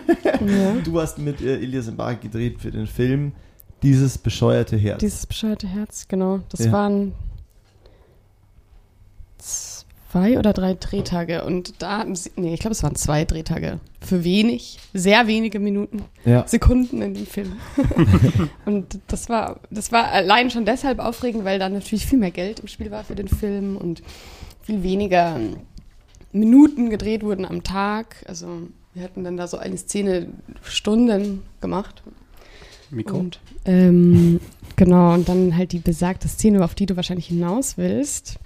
[0.47, 0.75] Ja.
[0.85, 3.33] Du hast mit äh, Elias Mbarek gedreht für den Film
[3.83, 5.01] Dieses bescheuerte Herz.
[5.01, 6.41] Dieses bescheuerte Herz, genau.
[6.51, 6.73] Das Ja.
[6.73, 7.13] waren
[9.47, 12.05] zwei oder drei Drehtage und da,
[12.37, 13.81] nee, ich glaube, es waren zwei Drehtage.
[14.01, 16.47] Für wenig, sehr wenige Minuten, ja.
[16.47, 17.57] Sekunden in dem Film.
[18.65, 22.61] und das war, das war allein schon deshalb aufregend, weil da natürlich viel mehr Geld
[22.61, 24.03] im Spiel war für den Film und
[24.63, 25.39] viel weniger
[26.33, 28.25] Minuten gedreht wurden am Tag.
[28.27, 30.29] Also wir hatten dann da so eine Szene
[30.63, 32.03] Stunden gemacht.
[32.91, 33.19] Mikro.
[33.19, 34.41] Und, ähm,
[34.77, 38.39] genau, und dann halt die besagte Szene, auf die du wahrscheinlich hinaus willst,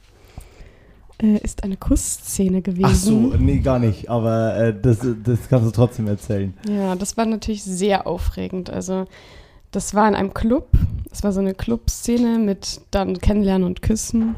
[1.23, 2.87] äh, ist eine Kussszene gewesen.
[2.87, 4.09] Ach so, nee, gar nicht.
[4.09, 6.55] Aber äh, das, das kannst du trotzdem erzählen.
[6.69, 8.71] Ja, das war natürlich sehr aufregend.
[8.71, 9.05] Also,
[9.71, 10.69] das war in einem Club.
[11.11, 14.37] Es war so eine Clubszene mit dann Kennenlernen und Küssen.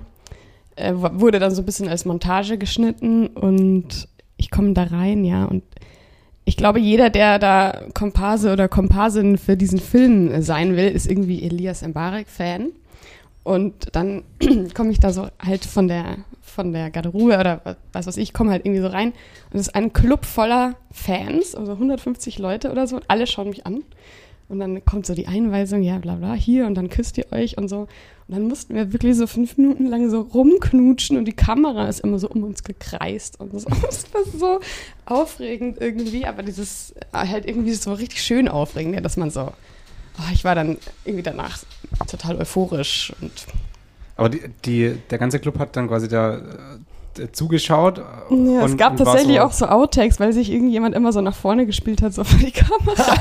[0.77, 5.45] Äh, wurde dann so ein bisschen als Montage geschnitten und ich komme da rein, ja,
[5.45, 5.63] und
[6.45, 11.43] ich glaube, jeder, der da Komparse oder Komparsin für diesen Film sein will, ist irgendwie
[11.43, 12.73] Elias Mbarek-Fan.
[13.45, 14.23] Und dann
[14.75, 18.51] komme ich da so halt von der, von der Garderobe oder was- weiß ich, komme
[18.53, 19.09] halt irgendwie so rein
[19.53, 23.49] und es ist ein Club voller Fans, also 150 Leute oder so, und alle schauen
[23.49, 23.83] mich an.
[24.49, 27.57] Und dann kommt so die Einweisung, ja, bla bla, hier und dann küsst ihr euch
[27.57, 27.81] und so.
[28.29, 32.01] Und dann mussten wir wirklich so fünf Minuten lang so rumknutschen und die Kamera ist
[32.01, 33.67] immer so um uns gekreist und so.
[33.83, 34.61] Das war so
[35.07, 39.41] aufregend irgendwie, aber dieses halt irgendwie so richtig schön aufregend, ja, dass man so,
[40.19, 40.77] oh, ich war dann
[41.07, 41.59] irgendwie danach
[42.09, 43.33] total euphorisch und
[44.17, 46.37] Aber die, die, der ganze Club hat dann quasi da
[47.19, 47.99] äh, zugeschaut.
[47.99, 51.35] Ja, und- es gab tatsächlich so, auch so Outtakes, weil sich irgendjemand immer so nach
[51.35, 53.15] vorne gespielt hat, so vor die Kamera.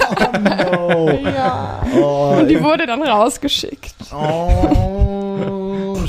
[0.94, 1.82] Oh, ja.
[1.96, 3.96] oh, Und die wurde dann rausgeschickt.
[4.14, 5.01] oh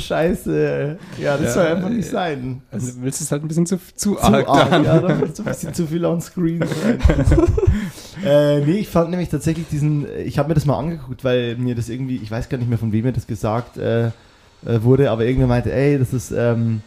[0.05, 0.97] scheiße.
[1.21, 2.61] Ja, das Ja, soll einfach nicht äh, sein.
[2.71, 4.47] Also du willst es halt ein bisschen zu, zu, zu arg.
[4.47, 4.83] arg, dann.
[4.85, 6.99] ja, da wird so ein bisschen zu viel on screen sein.
[8.25, 11.75] äh, nee, ich fand nämlich tatsächlich diesen, ich habe mir das mal angeguckt, weil mir
[11.75, 14.11] das irgendwie, ich weiß gar nicht mehr von wem mir das gesagt äh, äh,
[14.81, 16.81] wurde, aber irgendwer meinte, ey, das ist, ähm,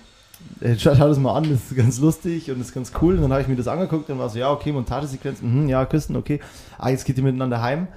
[0.61, 3.17] äh, schau, schau das mal an, das ist ganz lustig und das ist ganz cool.
[3.17, 5.85] Und dann habe ich mir das angeguckt und war so, ja, okay, Montagesequenz, mhm, ja,
[5.85, 6.41] küssen, okay.
[6.79, 7.89] Ah, jetzt geht ihr miteinander heim.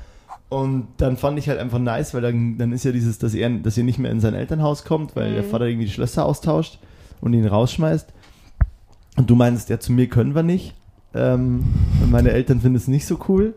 [0.50, 3.50] Und dann fand ich halt einfach nice, weil dann, dann ist ja dieses, dass er,
[3.52, 5.36] dass er nicht mehr in sein Elternhaus kommt, weil Mhm.
[5.36, 6.80] der Vater irgendwie die Schlösser austauscht
[7.22, 8.12] und ihn rausschmeißt.
[9.18, 10.74] Und du meinst, ja, zu mir können wir nicht.
[11.14, 11.64] Ähm,
[12.10, 13.54] meine Eltern finden es nicht so cool.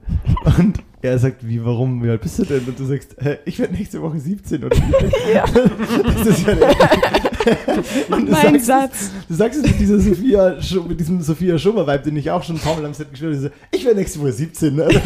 [0.59, 2.65] Und er sagt, wie, warum, wie alt bist du denn?
[2.65, 4.77] Und du sagst, hä, ich werde nächste Woche 17 oder?
[5.35, 5.45] Ja.
[5.47, 6.55] Das ist ja
[8.09, 9.11] Mein sagst, Satz.
[9.29, 12.61] Du sagst es mit, dieser Sophia, mit diesem Sophia Schummer-Vibe, den ich auch schon ein
[12.61, 13.53] paar Mal am Set gespielt habe.
[13.71, 14.75] Ich werde nächste Woche 17.
[14.75, 14.89] Ne?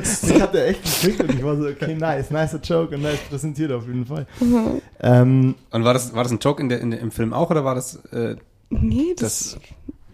[0.00, 3.72] ich hatte echt gekriegt und ich war so, okay, nice, nicer Joke und nice präsentiert
[3.72, 4.26] auf jeden Fall.
[5.00, 7.50] Ähm, Und war das, war das ein Joke in der, in der, im Film auch
[7.50, 8.36] oder war das äh,
[8.70, 9.58] Nee, das, das?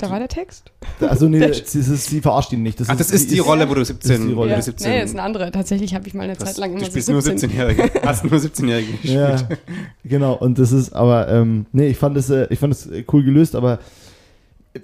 [0.05, 0.71] Da war der Text.
[1.01, 2.81] also nee, das ist, sie verarscht ihn nicht.
[2.81, 4.53] Das Ach, das ist die sie Rolle, wo du 17, ist die Rolle.
[4.53, 4.62] Ja.
[4.62, 5.51] 17 Nee, ist eine andere.
[5.51, 7.90] Tatsächlich habe ich mal eine das, Zeit lang immer du so spielst nur 17-Jährige.
[8.05, 9.14] Hast nur 17-Jährige gespielt.
[9.14, 9.49] Ja,
[10.05, 10.35] genau.
[10.35, 13.25] Und das ist, aber, ähm, nee, ich fand das, äh, ich fand das äh, cool
[13.25, 13.79] gelöst, aber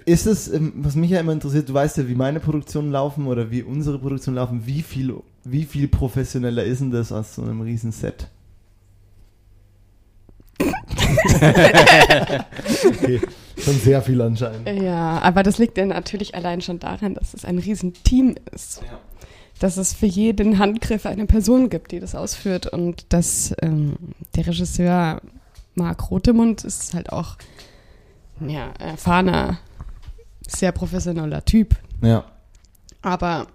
[0.05, 3.27] ist es, ähm, was mich ja immer interessiert, du weißt ja, wie meine Produktionen laufen
[3.27, 7.41] oder wie unsere Produktionen laufen, wie viel, wie viel professioneller ist denn das aus so
[7.41, 8.27] einem riesen Set?
[12.85, 13.19] okay,
[13.57, 14.67] schon sehr viel anscheinend.
[14.67, 18.81] Ja, aber das liegt ja natürlich allein schon daran, dass es ein Riesenteam ist.
[18.81, 18.99] Ja.
[19.59, 22.67] Dass es für jeden Handgriff eine Person gibt, die das ausführt.
[22.67, 23.95] Und dass ähm,
[24.35, 25.21] der Regisseur
[25.75, 27.37] Marc Rotemund ist halt auch
[28.47, 29.59] ja, erfahrener,
[30.47, 31.75] sehr professioneller Typ.
[32.01, 32.25] Ja.
[33.01, 33.47] Aber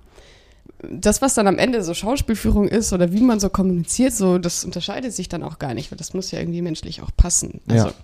[0.91, 4.65] das, was dann am Ende so Schauspielführung ist oder wie man so kommuniziert, so, das
[4.65, 7.61] unterscheidet sich dann auch gar nicht, weil das muss ja irgendwie menschlich auch passen.
[7.69, 7.95] Also, Ja.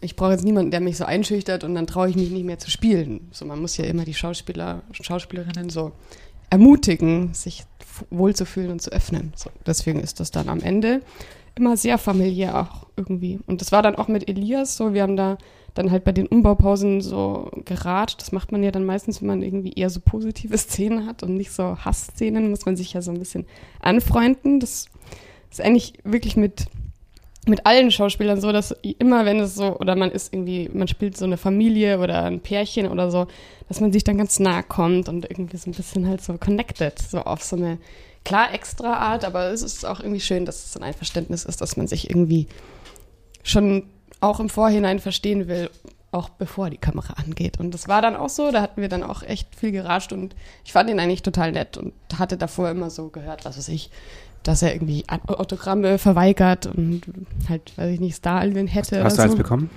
[0.00, 2.58] Ich brauche jetzt niemanden, der mich so einschüchtert und dann traue ich mich nicht mehr
[2.58, 3.28] zu spielen.
[3.32, 5.92] So, man muss ja immer die Schauspieler, Schauspielerinnen so
[6.48, 7.64] ermutigen, sich
[8.10, 9.32] wohlzufühlen und zu öffnen.
[9.36, 11.02] So, deswegen ist das dann am Ende
[11.54, 13.38] immer sehr familiär auch irgendwie.
[13.46, 15.36] Und das war dann auch mit Elias so, wir haben da
[15.74, 18.20] dann halt bei den Umbaupausen so gerat.
[18.20, 21.36] Das macht man ja dann meistens, wenn man irgendwie eher so positive Szenen hat und
[21.36, 23.46] nicht so Hassszenen, muss man sich ja so ein bisschen
[23.80, 24.60] anfreunden.
[24.60, 24.86] Das
[25.50, 26.66] ist eigentlich wirklich mit,
[27.46, 31.16] mit allen Schauspielern so, dass immer wenn es so, oder man ist irgendwie, man spielt
[31.16, 33.26] so eine Familie oder ein Pärchen oder so,
[33.68, 36.98] dass man sich dann ganz nahe kommt und irgendwie so ein bisschen halt so connected,
[36.98, 37.78] so auf so eine
[38.24, 41.76] klar extra Art, aber es ist auch irgendwie schön, dass es ein Einverständnis ist, dass
[41.76, 42.46] man sich irgendwie
[43.42, 43.84] schon
[44.20, 45.70] auch im Vorhinein verstehen will,
[46.12, 47.58] auch bevor die Kamera angeht.
[47.58, 50.34] Und das war dann auch so, da hatten wir dann auch echt viel geratscht und
[50.64, 53.90] ich fand ihn eigentlich total nett und hatte davor immer so gehört, was weiß ich,
[54.42, 57.02] dass er irgendwie Autogramme verweigert und
[57.48, 59.04] halt, weiß ich nicht, Star-Alvin hätte.
[59.04, 59.38] Hast du oder eins so.
[59.38, 59.70] bekommen?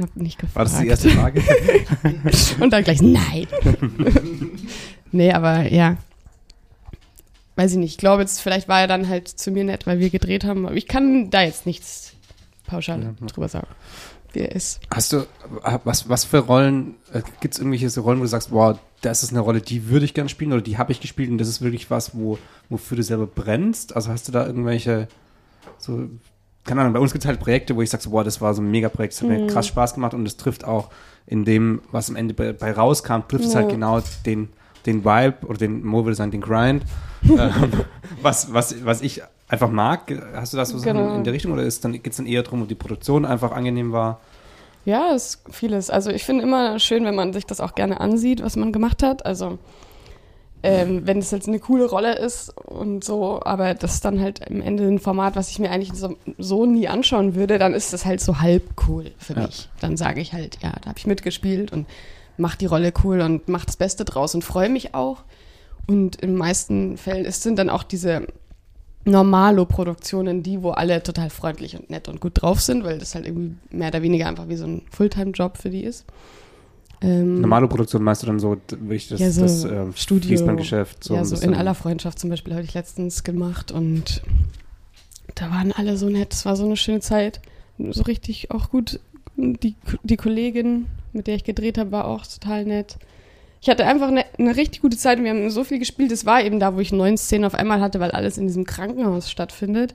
[0.00, 0.56] Hab nicht gefragt.
[0.56, 1.42] War das die erste Frage?
[2.60, 3.48] Und dann gleich, nein.
[5.12, 5.96] nee, aber ja.
[7.56, 7.92] Weiß ich nicht.
[7.92, 10.66] Ich glaube jetzt, vielleicht war er dann halt zu mir nett, weil wir gedreht haben.
[10.66, 12.14] Aber ich kann da jetzt nichts
[12.68, 13.26] pauschal Ja.
[13.26, 13.66] drüber sagen,
[14.32, 14.80] wie er ist.
[14.94, 15.26] Hast du,
[15.82, 19.22] was, was für Rollen, äh, gibt es irgendwelche so Rollen, wo du sagst, wow, das
[19.22, 21.48] ist eine Rolle, die würde ich gerne spielen oder die habe ich gespielt und das
[21.48, 23.94] ist wirklich was, wo, wofür du selber brennst?
[23.94, 25.06] Also hast du da irgendwelche,
[25.78, 26.08] so,
[26.64, 28.54] keine Ahnung, bei uns gibt es halt Projekte, wo ich sage, so, wow, das war
[28.54, 29.46] so ein Mega-Projekt, das hat mir Mhm.
[29.46, 30.90] krass Spaß gemacht und es trifft auch
[31.26, 33.60] in dem, was am Ende bei, bei rauskam, trifft es Ja.
[33.60, 34.48] halt genau den,
[34.86, 36.82] den Vibe oder den, Mo würde sagen, den Grind,
[37.28, 37.72] ähm,
[38.22, 40.12] was, was, was ich einfach mag.
[40.34, 41.14] Hast du das so Genau.
[41.14, 43.52] in der Richtung oder ist dann, geht es dann eher darum, ob die Produktion einfach
[43.52, 44.20] angenehm war?
[44.88, 45.90] Ja, es ist vieles.
[45.90, 49.02] Also ich finde immer schön, wenn man sich das auch gerne ansieht, was man gemacht
[49.02, 49.26] hat.
[49.26, 49.58] Also
[50.62, 54.48] ähm, wenn es jetzt eine coole Rolle ist und so, aber das ist dann halt
[54.50, 57.92] am Ende ein Format, was ich mir eigentlich so, so nie anschauen würde, dann ist
[57.92, 59.42] das halt so halb cool für Ja.
[59.42, 59.68] mich.
[59.80, 61.86] Dann sage ich halt, ja, da habe ich mitgespielt und
[62.38, 65.18] mach die Rolle cool und mach das Beste draus und freue mich auch.
[65.86, 68.26] Und in den meisten Fällen ist, sind dann auch diese
[69.04, 73.26] Normalo-Produktionen die, wo alle total freundlich und nett und gut drauf sind, weil das halt
[73.26, 76.04] irgendwie mehr oder weniger einfach wie so ein Fulltime-Job für die ist.
[77.00, 80.28] Ähm, Normale Produktion meinst du dann so wirklich das, Ja, so das ähm, Studio.
[80.28, 81.04] Fließbandgeschäft?
[81.04, 84.22] So ja, so in aller Freundschaft zum Beispiel habe ich letztens gemacht und
[85.34, 86.32] da waren alle so nett.
[86.32, 87.40] Es war so eine schöne Zeit.
[87.78, 88.98] So richtig auch gut.
[89.36, 92.98] Die, die Kollegin, mit der ich gedreht habe, war auch total nett.
[93.60, 96.12] Ich hatte einfach eine, eine richtig gute Zeit und wir haben so viel gespielt.
[96.12, 98.64] Es war eben da, wo ich neun Szenen auf einmal hatte, weil alles in diesem
[98.64, 99.94] Krankenhaus stattfindet.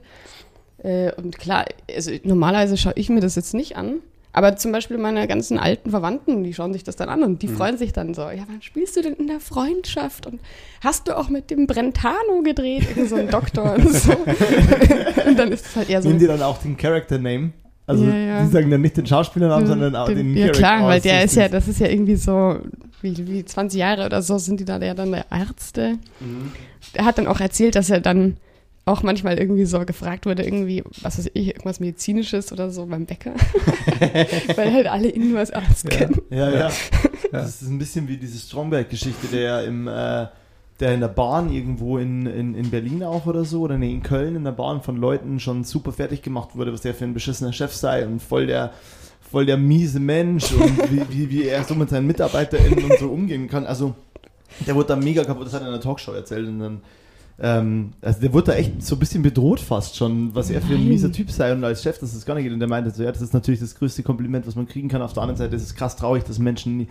[0.82, 4.00] Äh, und klar, also normalerweise schaue ich mir das jetzt nicht an.
[4.36, 7.46] Aber zum Beispiel meine ganzen alten Verwandten, die schauen sich das dann an und die
[7.46, 8.22] freuen sich dann so.
[8.22, 10.26] Ja, wann spielst du denn in der Freundschaft?
[10.26, 10.40] Und
[10.82, 12.82] hast du auch mit dem Brentano gedreht?
[12.90, 14.10] Irgend so ein Doktor und so.
[15.26, 16.08] und dann ist es halt eher so.
[16.08, 17.52] Nehmen die dann auch den Character Name?
[17.86, 18.42] Also Ja, ja.
[18.42, 20.58] die sagen dann nicht den Schauspielernamen, sondern auch den, Ja Character.
[20.58, 22.58] klar, weil der ist ja, das ist ja irgendwie so,
[23.04, 25.98] wie, wie 20 Jahre oder so sind die da ja dann der Ärzte.
[26.18, 26.50] Mhm.
[26.94, 28.38] Er hat dann auch erzählt, dass er dann
[28.86, 33.06] auch manchmal irgendwie so gefragt wurde, irgendwie, was weiß ich, irgendwas Medizinisches oder so beim
[33.06, 33.32] Bäcker.
[34.56, 36.20] weil halt alle ihn nur als Arzt kennen.
[36.30, 36.70] Ja, ja.
[37.32, 40.26] Das ist ein bisschen wie diese Stromberg-Geschichte, der ja im, äh,
[40.80, 44.02] der in der Bahn irgendwo in, in, in Berlin auch oder so, oder nee, in
[44.02, 47.14] Köln in der Bahn von Leuten schon super fertig gemacht wurde, was der für ein
[47.14, 48.72] beschissener Chef sei und voll der,
[49.34, 53.08] voll der miese Mensch und wie, wie, wie er so mit seinen MitarbeiterInnen und so
[53.08, 53.66] umgehen kann.
[53.66, 53.96] Also,
[54.64, 56.80] der wurde da mega kaputt, das hat er in einer Talkshow erzählt und dann
[57.40, 60.74] ähm, also der wurde da echt so ein bisschen bedroht fast schon, was er für
[60.74, 62.52] ein mieser Typ sei und als Chef, dass das gar nicht geht.
[62.52, 65.02] Und der meinte so, ja, das ist natürlich das größte Kompliment, was man kriegen kann.
[65.02, 66.86] Auf der anderen Seite ist es krass traurig, dass Menschen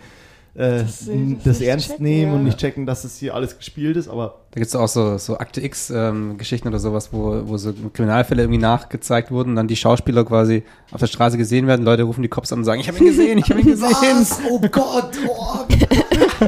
[0.54, 1.08] äh, Das-
[1.44, 2.38] das, ernst checken, nehmen ja.
[2.38, 5.18] und nicht checken, dass es hier alles gespielt ist, aber Da gibt es auch so,
[5.18, 9.76] so Akte X-Geschichten oder sowas, wo, wo so Kriminalfälle irgendwie nachgezeigt wurden und dann die
[9.76, 10.62] Schauspieler quasi
[10.92, 11.84] auf der Straße gesehen werden.
[11.84, 13.86] Leute rufen die Cops an und sagen, ich habe ihn gesehen, ich habe ihn gesehen.
[13.90, 14.38] Was?
[14.48, 15.10] Oh Gott!
[15.26, 15.58] Oh.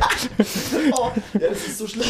[0.92, 2.06] oh, ja, das ist so schlimm.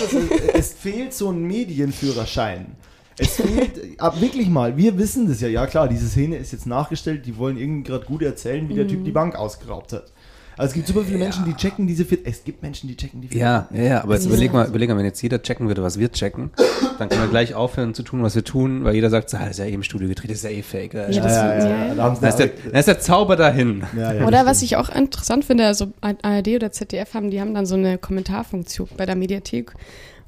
[0.52, 2.76] Es, es fehlt so ein Medienführerschein.
[3.18, 6.66] Es fehlt, ab wirklich mal, wir wissen das ja, ja klar, diese Szene ist jetzt
[6.66, 10.12] nachgestellt, die wollen irgendwie gerade gut erzählen, wie der Typ die Bank ausgeraubt hat.
[10.58, 12.20] Also es gibt super viele Menschen, die checken diese Fit.
[12.24, 13.36] Es gibt Menschen, die checken die Fit.
[13.38, 14.30] Ja, ja, ja, aber jetzt Ja.
[14.30, 16.50] überleg mal, überleg mal, wenn jetzt jeder checken würde, was wir checken,
[16.98, 19.40] dann können wir gleich aufhören zu tun, was wir tun, weil jeder sagt, so, ah,
[19.40, 20.94] das ist ja eh im Studio gedreht, das ist ja eh fake.
[20.94, 23.84] Ja, Ja, ja, das- ja, ja, ja, da ist der, da ist der Zauber dahin.
[23.94, 27.52] ja, ja, Oder was ich auch interessant finde, also ARD oder ZDF haben, die haben
[27.52, 29.74] dann so eine Kommentarfunktion bei der Mediathek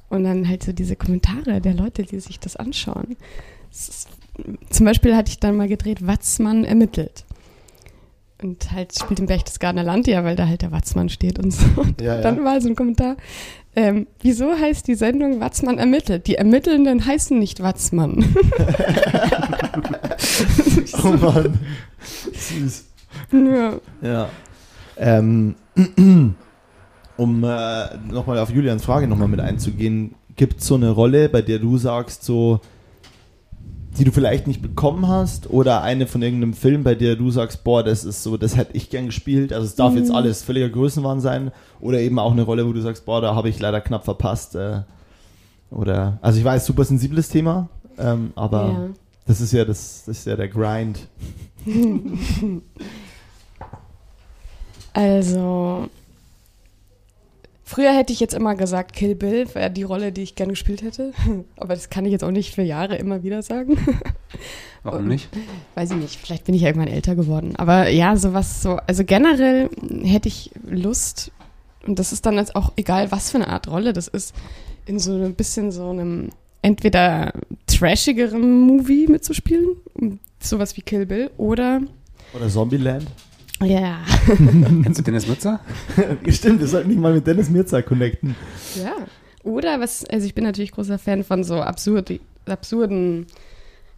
[0.09, 3.15] und dann halt so diese Kommentare der Leute, die sich das anschauen.
[3.71, 4.07] Das ist,
[4.69, 7.25] zum Beispiel hatte ich dann mal gedreht, Watzmann ermittelt.
[8.41, 11.65] Und halt spielt im Berchtesgadener Land, ja, weil da halt der Watzmann steht und so.
[11.75, 12.21] Und Ja, ja.
[12.21, 13.17] dann war so ein Kommentar,
[13.75, 16.25] ähm, wieso heißt die Sendung Watzmann ermittelt?
[16.27, 18.25] Die Ermittelnden heißen nicht Watzmann.
[21.03, 21.59] Oh Mann.
[22.33, 22.85] Süß.
[23.31, 23.73] ja.
[24.01, 24.29] Ja.
[24.97, 25.55] Ähm,
[27.17, 31.41] um äh, nochmal auf Julians Frage nochmal mit einzugehen, gibt es so eine Rolle, bei
[31.41, 32.59] der du sagst, so,
[33.99, 37.63] die du vielleicht nicht bekommen hast, oder eine von irgendeinem Film, bei der du sagst,
[37.63, 40.69] boah, das ist so, das hätte ich gern gespielt, also es darf jetzt alles völliger
[40.69, 43.81] Größenwahn sein, oder eben auch eine Rolle, wo du sagst, boah, da habe ich leider
[43.81, 44.81] knapp verpasst, äh,
[45.69, 48.89] oder, also ich weiß, super sensibles Thema, ähm, aber ja.
[49.27, 50.99] das ist ja das, das ist ja der Grind.
[54.93, 55.87] Also,
[57.69, 60.81] früher hätte ich jetzt immer gesagt, Kill Bill wäre die Rolle, die ich gerne gespielt
[60.81, 61.13] hätte.
[61.57, 63.77] Aber das kann ich jetzt auch nicht für Jahre immer wieder sagen.
[64.83, 65.29] Warum nicht?
[65.75, 67.55] Weiß ich nicht, vielleicht bin ich ja irgendwann älter geworden.
[67.57, 69.69] Aber ja, sowas so, also generell
[70.03, 71.31] hätte ich Lust,
[71.85, 74.33] und das ist dann jetzt auch egal, was für eine Art Rolle das ist,
[74.85, 76.29] in so ein bisschen so einem
[76.61, 77.33] entweder
[77.67, 79.75] trashigeren Movie mitzuspielen,
[80.39, 81.81] sowas wie Kill Bill, oder
[82.33, 83.05] Oder Zombieland.
[83.63, 83.99] Ja,
[84.83, 85.59] Kennst du Dennis Nutzer?
[86.29, 88.35] Stimmt, wir sollten nicht mal mit Dennis Mirza connecten.
[88.75, 88.95] Ja.
[89.43, 93.27] Oder was, also ich bin natürlich großer Fan von so absurdi, absurden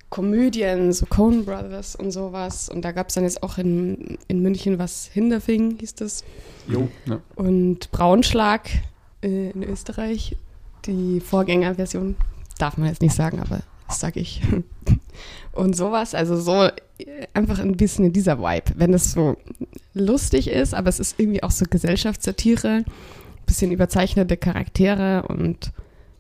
[0.10, 2.70] Komödien, so Coen Brothers und sowas.
[2.70, 6.24] Und da gab es dann jetzt auch in, in München was Hinderfing, hieß das.
[6.68, 6.90] Jo.
[7.06, 7.22] Ja.
[7.36, 8.70] Und Braunschlag
[9.22, 10.36] äh, in Österreich,
[10.86, 12.16] die Vorgängerversion,
[12.60, 14.42] darf man jetzt nicht sagen, aber das sag ich.
[15.54, 16.70] Und sowas, also so
[17.34, 18.72] einfach ein bisschen in dieser Vibe.
[18.76, 19.36] Wenn es so
[19.94, 22.86] lustig ist, aber es ist irgendwie auch so Gesellschaftssatire,
[23.46, 25.72] bisschen überzeichnete Charaktere und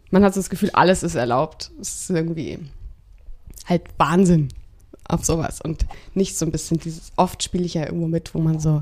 [0.09, 1.71] man hat so das Gefühl, alles ist erlaubt.
[1.79, 2.59] Es ist irgendwie
[3.65, 4.49] halt Wahnsinn
[5.07, 8.39] auf sowas und nicht so ein bisschen dieses, oft spiele ich ja irgendwo mit, wo
[8.39, 8.81] man so,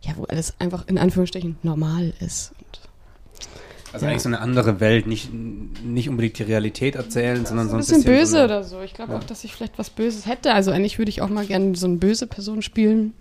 [0.00, 2.52] ja, wo alles einfach in Anführungsstrichen normal ist.
[3.94, 4.10] Also Ja.
[4.10, 7.86] eigentlich so eine andere Welt, nicht, nicht unbedingt die Realität erzählen, sondern so ein ein
[7.86, 8.80] bisschen böse so eine- oder so.
[8.82, 9.18] Ich glaube Ja.
[9.18, 10.52] auch, dass ich vielleicht was Böses hätte.
[10.52, 13.14] Also eigentlich würde ich auch mal gerne so eine böse Person spielen.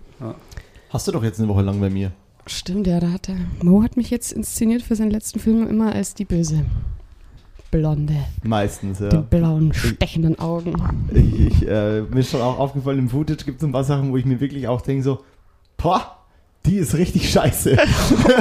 [0.89, 2.12] Hast du doch jetzt eine Woche lang bei mir.
[2.47, 5.93] Stimmt, ja, da hat der Mo hat mich jetzt inszeniert für seinen letzten Film immer
[5.93, 6.65] als die Böse.
[7.71, 9.21] Blonde, Meistens, die ja.
[9.21, 10.75] blauen, stechenden Augen.
[11.12, 14.12] Ich, ich, äh, mir ist schon auch aufgefallen, im Footage gibt es ein paar Sachen,
[14.12, 15.21] wo ich mir wirklich auch denke, so,
[15.77, 16.19] boah,
[16.65, 17.78] die ist richtig scheiße.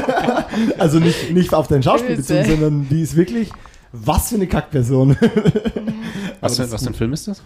[0.78, 2.34] also nicht, nicht auf dein Schauspiel Böse.
[2.34, 3.50] bezogen, sondern die ist wirklich,
[3.92, 5.16] was für eine Kackperson.
[6.40, 7.40] Was, für, das was für ein Film ist das?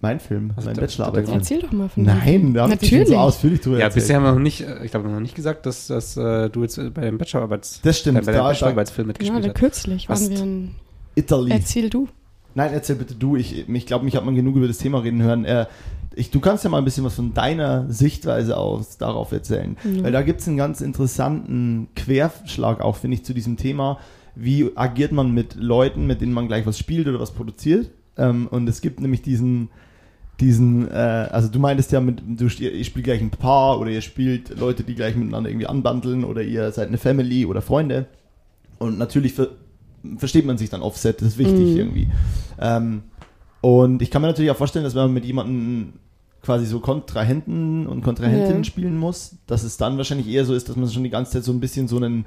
[0.00, 1.38] mein Film, Also mein Bachelorarbeitsfilm.
[1.40, 4.02] Erzähl doch mal von Nein, da habe ich schon so ausführlich drüber Ja, erzählt.
[4.04, 6.16] bisher haben wir noch nicht, äh, ich glaube, wir haben noch nicht gesagt, dass, dass
[6.18, 9.08] äh, du jetzt bei dem Bachelorarbeits, Das stimmt, äh, bei da- dem da- Bachelorarbeitsfilm Ja,
[9.08, 9.54] mitgespielt hast.
[9.54, 10.70] kürzlich waren Hast- wir in.
[11.14, 11.50] Italy.
[11.52, 12.08] Erzähl du.
[12.54, 13.36] Nein, erzähl bitte du.
[13.36, 15.44] Ich, ich glaube, mich hat man genug über das Thema reden hören.
[15.44, 15.66] Äh,
[16.14, 19.76] ich, du kannst ja mal ein bisschen was von deiner Sichtweise aus darauf erzählen.
[19.82, 23.98] Weil da gibt es einen ganz interessanten Querschlag auch, finde ich, zu diesem Thema.
[24.36, 27.90] Wie agiert man mit Leuten, mit denen man gleich was spielt oder was produziert?
[28.16, 29.70] Ähm, und es gibt nämlich diesen,
[30.40, 34.00] diesen, äh, also du meintest ja mit, du, ihr spielt gleich ein Paar oder ihr
[34.00, 38.06] spielt Leute, die gleich miteinander irgendwie anbandeln oder ihr seid eine Family oder Freunde.
[38.78, 39.48] Und natürlich ver
[40.18, 41.76] versteht man sich dann offset, das ist wichtig Mhm.
[41.76, 42.08] irgendwie.
[42.60, 43.02] Ähm,
[43.60, 45.94] und ich kann mir natürlich auch vorstellen, dass wenn man mit jemandem
[46.42, 48.64] quasi so Kontrahenten und Kontrahentinnen Ja.
[48.64, 51.44] spielen muss, dass es dann wahrscheinlich eher so ist, dass man schon die ganze Zeit
[51.44, 52.26] so ein bisschen so einen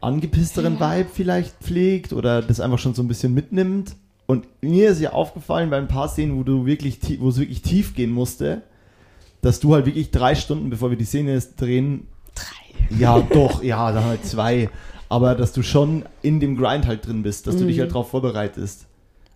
[0.00, 0.96] angepissteren Ja.
[0.98, 3.96] Vibe vielleicht pflegt oder das einfach schon so ein bisschen mitnimmt.
[4.26, 7.60] Und mir ist ja aufgefallen bei ein paar Szenen, wo du wirklich, wo es wirklich
[7.62, 8.62] tief gehen musste,
[9.42, 12.96] dass du halt wirklich drei Stunden, bevor wir die Szene drehen, Drei.
[12.98, 14.70] ja, doch, ja, dann halt zwei.
[15.08, 17.68] Aber dass du schon in dem Grind halt drin bist, dass du Mhm.
[17.68, 18.86] dich halt darauf vorbereitest.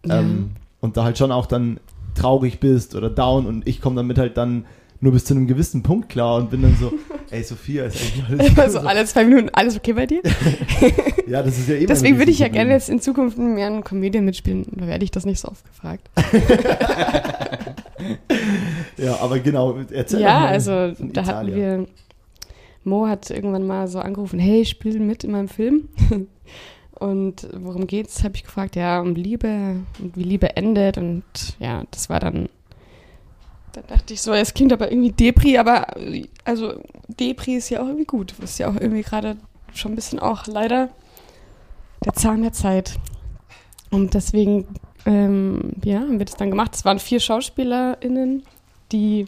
[0.07, 0.21] Ja.
[0.21, 0.51] Ähm,
[0.81, 1.79] und da halt schon auch dann
[2.15, 4.65] traurig bist oder down und ich komme damit halt dann
[5.01, 6.93] nur bis zu einem gewissen Punkt klar und bin dann so,
[7.31, 8.73] ey Sophia, ist eigentlich alles Immer gut.
[8.73, 10.23] so alle zwei Minuten, alles okay bei dir?
[11.29, 11.89] Ja, das ist ja eben.
[11.89, 14.65] Deswegen würde ich ja gerne jetzt in Zukunft mehr in Komödien mitspielen.
[14.73, 16.09] Da werde ich das nicht so oft gefragt.
[18.97, 21.55] Ja, aber genau, erzähl ja, also da hatten Italia.
[21.57, 21.87] wir.
[22.85, 25.89] Mo hat irgendwann mal so angerufen: Hey, spiel mit in meinem Film.
[26.99, 28.25] Und worum geht's?
[28.25, 28.75] Habe ich gefragt.
[28.75, 30.99] Ja, um Liebe und wie Liebe endet.
[30.99, 31.23] Und
[31.61, 32.49] ja, das war dann.
[33.73, 35.87] Da dachte ich so, es klingt aber irgendwie Depri, aber
[36.45, 38.35] also Depri ist ja auch irgendwie gut.
[38.41, 39.37] Ist ja auch irgendwie gerade
[39.75, 40.89] schon ein bisschen auch leider
[42.05, 42.99] der Zahn der Zeit.
[43.91, 44.67] Und deswegen,
[45.07, 46.75] ähm, ja, haben wir das dann gemacht.
[46.75, 48.43] Es waren vier SchauspielerInnen,
[48.91, 49.27] die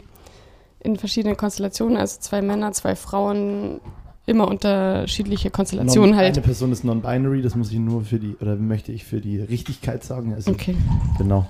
[0.83, 3.79] in verschiedenen Konstellationen, also zwei Männer, zwei Frauen,
[4.25, 6.33] immer unterschiedliche Konstellationen non, halt.
[6.35, 9.39] Eine Person ist non-binary, das muss ich nur für die, oder möchte ich für die
[9.39, 10.33] Richtigkeit sagen.
[10.33, 10.75] Also, Okay.
[11.17, 11.45] Genau.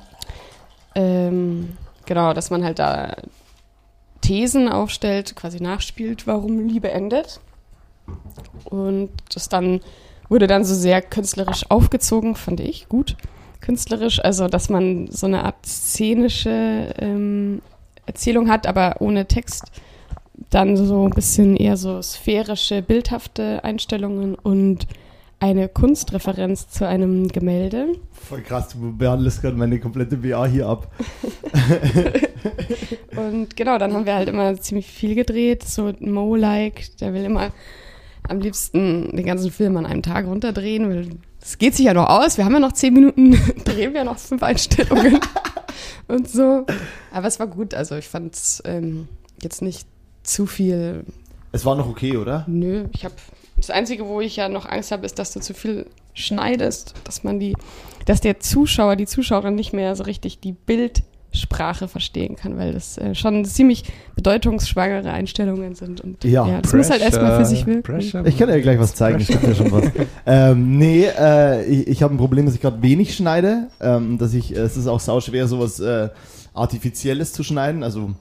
[0.95, 1.69] Ähm,
[2.05, 3.15] genau, dass man halt da
[4.21, 7.39] Thesen aufstellt, quasi nachspielt, warum Liebe endet.
[8.65, 9.81] Und das dann
[10.29, 13.17] wurde dann so sehr künstlerisch aufgezogen, fand ich gut.
[13.59, 17.61] Künstlerisch, also dass man so eine Art szenische ähm,
[18.05, 19.71] Erzählung hat, aber ohne Text.
[20.49, 24.87] Dann so ein bisschen eher so sphärische, bildhafte Einstellungen und
[25.39, 27.93] eine Kunstreferenz zu einem Gemälde.
[28.11, 30.91] Voll krass, du behandelst gerade meine komplette BA hier ab.
[33.15, 37.51] Und genau, dann haben wir halt immer ziemlich viel gedreht, so Mo-like, der will immer
[38.27, 41.09] am liebsten den ganzen Film an einem Tag runterdrehen, weil
[41.41, 43.31] es geht sich ja noch aus, wir haben ja noch zehn Minuten,
[43.65, 45.19] drehen wir noch fünf Einstellungen
[46.07, 46.65] und so.
[47.11, 49.07] Aber es war gut, also ich fand es ähm,
[49.41, 49.87] jetzt nicht
[50.23, 51.03] zu viel,
[51.51, 52.45] Es war noch okay, oder?
[52.47, 53.15] nö, ich habe,
[53.57, 57.23] das Einzige, wo ich ja noch Angst habe, ist, dass du zu viel schneidest, dass
[57.23, 57.55] man die,
[58.05, 60.53] dass der Zuschauer, die Zuschauerin nicht mehr so richtig die
[61.31, 63.83] Bildsprache verstehen kann, weil das äh, schon ziemlich
[64.15, 66.01] bedeutungsschwangere Einstellungen sind.
[66.01, 67.83] Und Ja, das muss halt erstmal für sich wirken.
[67.83, 68.25] Pressure.
[68.25, 69.85] Ich kann dir gleich was zeigen, ich kann dir schon was.
[70.25, 73.67] ähm, nee, äh, ich, ich habe ein Problem, dass ich gerade wenig schneide.
[73.79, 76.09] Ähm, dass ich, es ist auch sauschwer, sowas äh,
[76.53, 77.83] Artifizielles zu schneiden.
[77.83, 78.11] Also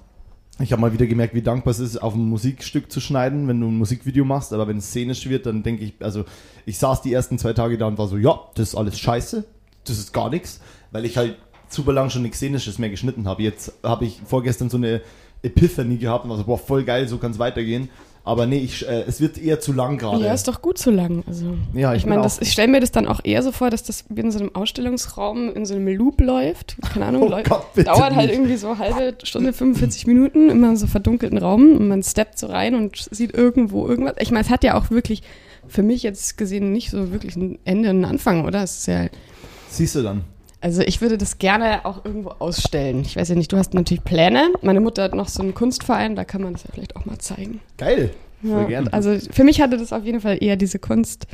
[0.61, 3.61] ich habe mal wieder gemerkt, wie dankbar es ist, auf ein Musikstück zu schneiden, wenn
[3.61, 4.53] du ein Musikvideo machst.
[4.53, 6.25] Aber wenn es szenisch wird, dann denke ich, also
[6.64, 9.44] ich saß die ersten zwei Tage da und war so, ja, das ist alles scheiße,
[9.85, 10.61] das ist gar nichts,
[10.92, 11.37] weil ich halt
[11.71, 13.43] super lang schon nichts Szenisches mehr geschnitten habe.
[13.43, 15.01] Jetzt habe ich vorgestern so eine
[15.43, 17.89] Epiphanie gehabt und war so, boah, voll geil, so kann es weitergehen.
[18.23, 20.23] Aber nee, ich, äh, es wird eher zu lang gerade.
[20.23, 21.25] Ja, ist doch gut so lang.
[21.27, 23.83] Also, Ja, ich ich meine, ich stelle mir das dann auch eher so vor, dass
[23.83, 26.77] das wie in so einem Ausstellungsraum in so einem Loop läuft.
[26.93, 28.35] Keine Ahnung, Oh läuft- Gott, dauert halt nicht.
[28.39, 32.49] irgendwie so halbe Stunde, 45 Minuten, immer in so verdunkelten Raum und man steppt so
[32.49, 34.16] rein und sieht irgendwo irgendwas.
[34.18, 35.23] Ich meine, es hat ja auch wirklich
[35.66, 38.62] für mich jetzt gesehen nicht so wirklich ein Ende und einen Anfang, oder?
[38.62, 39.07] Es ist ja,
[39.71, 40.25] Siehst du dann.
[40.61, 43.01] Also ich würde das gerne auch irgendwo ausstellen.
[43.01, 44.51] Ich weiß ja nicht, du hast natürlich Pläne.
[44.63, 47.19] Meine Mutter hat noch so einen Kunstverein, da kann man das ja vielleicht auch mal
[47.19, 47.61] zeigen.
[47.79, 48.11] Geil.
[48.43, 48.93] Ja, gerne.
[48.93, 51.27] Also für mich hatte das auf jeden Fall eher diese Kunst,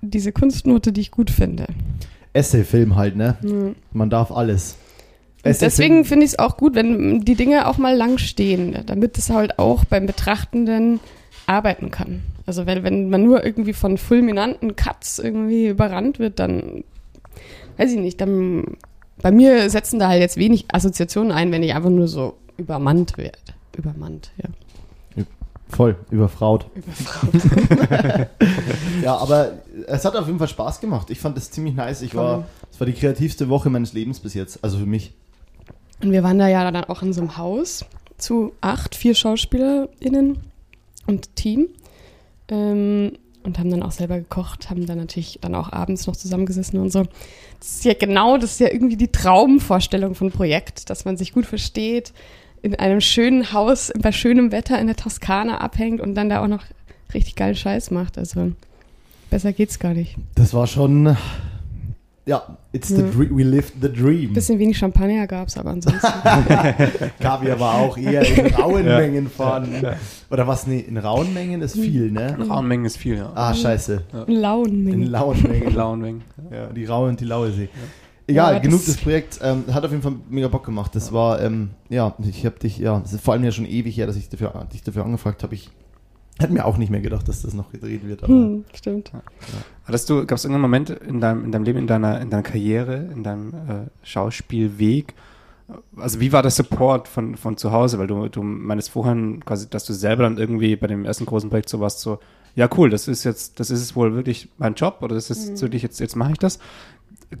[0.00, 1.66] diese Kunstnote, die ich gut finde.
[2.32, 3.36] Essay-Film halt, ne?
[3.42, 3.72] Ja.
[3.92, 4.76] Man darf alles.
[5.44, 9.16] Und deswegen finde ich es auch gut, wenn die Dinge auch mal lang stehen, damit
[9.16, 11.00] es halt auch beim Betrachtenden
[11.46, 12.22] arbeiten kann.
[12.46, 16.84] Also wenn, wenn man nur irgendwie von fulminanten Cuts irgendwie überrannt wird, dann
[17.80, 18.76] weiß ich nicht, dann
[19.22, 23.16] bei mir setzen da halt jetzt wenig Assoziationen ein, wenn ich einfach nur so übermannt
[23.16, 23.38] werde.
[23.76, 24.50] Übermannt, ja.
[25.68, 26.66] Voll, überfraut.
[29.04, 29.52] ja, aber
[29.86, 31.10] es hat auf jeden Fall Spaß gemacht.
[31.10, 32.02] Ich fand es ziemlich nice.
[32.02, 35.14] Ich war, es war die kreativste Woche meines Lebens bis jetzt, also für mich.
[36.02, 37.84] Und wir waren da ja dann auch in so einem Haus
[38.18, 40.38] zu acht, vier SchauspielerInnen
[41.06, 41.68] und Team.
[42.48, 43.12] Ähm,
[43.42, 46.90] und haben dann auch selber gekocht, haben dann natürlich dann auch abends noch zusammengesessen und
[46.90, 47.04] so.
[47.58, 51.32] Das ist ja genau, das ist ja irgendwie die Traumvorstellung von Projekt, dass man sich
[51.32, 52.12] gut versteht,
[52.62, 56.48] in einem schönen Haus bei schönem Wetter in der Toskana abhängt und dann da auch
[56.48, 56.64] noch
[57.14, 58.18] richtig geilen Scheiß macht.
[58.18, 58.52] Also
[59.30, 60.16] besser geht's gar nicht.
[60.34, 61.16] Das war schon,
[62.26, 63.08] ja, it's the Ja.
[63.08, 64.32] dream, we lived the dream.
[64.32, 66.06] Bisschen wenig Champagner gab's, aber ansonsten.
[67.20, 69.84] Kaviar war auch eher in rauen Mengen vorhanden.
[70.30, 70.66] Oder was?
[70.66, 72.36] Nee, in rauen Mengen ist viel, ne?
[72.48, 73.32] Raummengen ist viel, ja.
[73.34, 74.02] Ah, scheiße.
[74.26, 75.06] Lauen In Mengen.
[75.10, 76.22] lauen Mengen.
[76.52, 77.68] Ja, die raue und die laue See.
[78.26, 79.40] Egal, Ja, genug das- des Projekts.
[79.42, 80.94] Ähm, hat auf jeden Fall mega Bock gemacht.
[80.94, 83.96] Das war, ähm, ja, ich habe dich, ja, es ist vor allem ja schon ewig
[83.96, 85.54] her, dass ich dafür, dich dafür angefragt habe.
[85.56, 85.70] Ich
[86.38, 88.22] hätte mir auch nicht mehr gedacht, dass das noch gedreht wird.
[88.24, 89.12] Aber Hm, stimmt.
[89.84, 92.42] Hattest du, gab es irgendeinen Moment in deinem, in deinem Leben, in deiner, in deiner
[92.42, 95.14] Karriere, in deinem äh, Schauspielweg?
[95.96, 97.98] Also wie war der Support von, von zu Hause?
[97.98, 101.48] Weil du, du meinst vorhin quasi, dass du selber dann irgendwie bei dem ersten großen
[101.50, 102.18] Projekt so warst, so,
[102.56, 105.60] ja cool, das ist jetzt, das ist wohl wirklich mein Job oder das ist Mhm.
[105.60, 106.58] wirklich jetzt, jetzt mache ich das.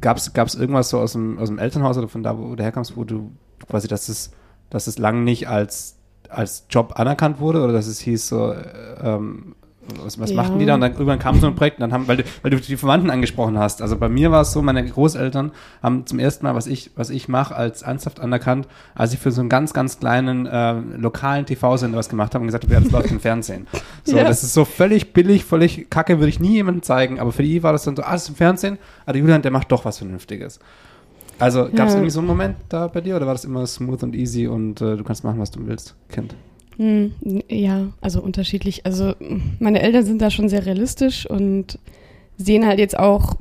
[0.00, 2.96] Gab es irgendwas so aus dem, aus dem Elternhaus oder von da, wo du herkommst,
[2.96, 3.32] wo du
[3.68, 4.30] quasi, dass es,
[4.70, 5.96] dass es lang nicht als,
[6.30, 8.62] als Job anerkannt wurde oder dass es hieß so, äh,
[9.02, 9.54] ähm,
[10.04, 10.36] was, was Ja.
[10.36, 10.74] machten die da?
[10.74, 12.76] Und dann irgendwann kam so ein Projekt und dann haben, weil du, weil du die
[12.76, 13.82] Verwandten angesprochen hast.
[13.82, 15.50] Also bei mir war es so, meine Großeltern
[15.82, 19.32] haben zum ersten Mal, was ich, was ich mache, als ernsthaft anerkannt, als ich für
[19.32, 22.78] so einen ganz, ganz kleinen äh, lokalen TV-Sender was gemacht habe und gesagt habe, ja,
[22.80, 23.66] das läuft im Fernsehen.
[24.04, 24.24] So, Ja.
[24.24, 27.62] das ist so völlig billig, völlig kacke, würde ich nie jemandem zeigen, aber für die
[27.64, 29.84] war das dann so, ah, das ist im Fernsehen, aber der Julian, der macht doch
[29.84, 30.58] was Vernünftiges.
[31.40, 31.98] Also gab es Ja.
[31.98, 34.80] irgendwie so einen Moment da bei dir oder war das immer smooth und easy und
[34.80, 36.34] äh, du kannst machen, was du willst, Kind?
[36.76, 37.12] Hm,
[37.48, 38.86] ja, also unterschiedlich.
[38.86, 39.14] Also
[39.58, 41.78] meine Eltern sind da schon sehr realistisch und
[42.36, 43.36] sehen halt jetzt auch,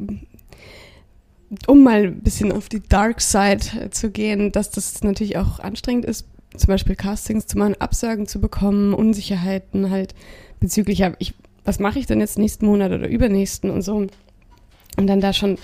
[1.68, 6.06] um mal ein bisschen auf die Dark Side zu gehen, dass das natürlich auch anstrengend
[6.06, 6.26] ist,
[6.56, 10.14] zum Beispiel Castings zu machen, Absagen zu bekommen, Unsicherheiten halt
[10.60, 11.34] bezüglich, ja, ich,
[11.64, 13.96] was mache ich denn jetzt nächsten Monat oder übernächsten und so.
[13.96, 15.58] Und dann da schon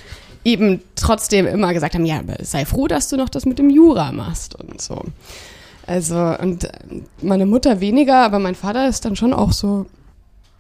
[0.45, 4.11] eben trotzdem immer gesagt haben, ja, sei froh, dass du noch das mit dem Jura
[4.11, 5.01] machst und so.
[5.87, 6.71] Also, und äh,
[7.21, 9.87] meine Mutter weniger, aber mein Vater ist dann schon auch so,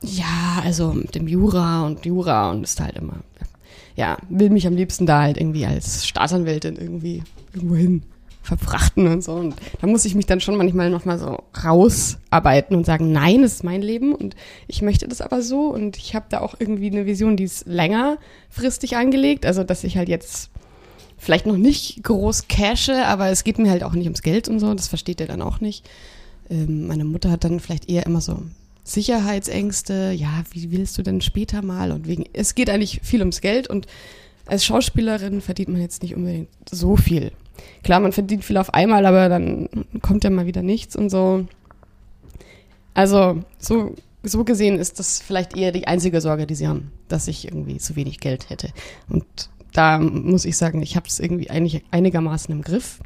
[0.01, 3.17] ja, also mit dem Jura und Jura und ist halt immer,
[3.95, 7.23] ja, will mich am liebsten da halt irgendwie als Staatsanwältin irgendwie
[7.53, 8.03] irgendwo hin
[8.45, 9.33] verfrachten und so.
[9.33, 13.53] Und da muss ich mich dann schon manchmal nochmal so rausarbeiten und sagen, nein, das
[13.53, 14.35] ist mein Leben und
[14.67, 15.67] ich möchte das aber so.
[15.69, 19.45] Und ich habe da auch irgendwie eine Vision, die ist längerfristig angelegt.
[19.45, 20.49] Also, dass ich halt jetzt
[21.17, 24.59] vielleicht noch nicht groß cashe, aber es geht mir halt auch nicht ums Geld und
[24.59, 24.73] so.
[24.73, 25.89] Das versteht er dann auch nicht.
[26.49, 28.43] Ähm, meine Mutter hat dann vielleicht eher immer so
[28.83, 30.11] Sicherheitsängste.
[30.15, 31.91] Ja, wie willst du denn später mal?
[31.91, 33.87] Und wegen, es geht eigentlich viel ums Geld und
[34.45, 37.31] als Schauspielerin verdient man jetzt nicht unbedingt so viel.
[37.83, 39.69] Klar, man verdient viel auf einmal, aber dann
[40.01, 41.45] kommt ja mal wieder nichts und so.
[42.93, 47.27] Also, so, so gesehen ist das vielleicht eher die einzige Sorge, die sie haben, dass
[47.27, 48.69] ich irgendwie zu wenig Geld hätte.
[49.09, 49.25] Und
[49.73, 52.99] da muss ich sagen, ich habe es irgendwie eigentlich einigermaßen im Griff,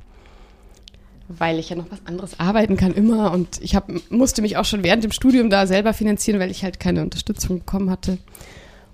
[1.27, 4.65] weil ich ja noch was anderes arbeiten kann immer und ich hab, musste mich auch
[4.65, 8.17] schon während dem Studium da selber finanzieren, weil ich halt keine Unterstützung bekommen hatte.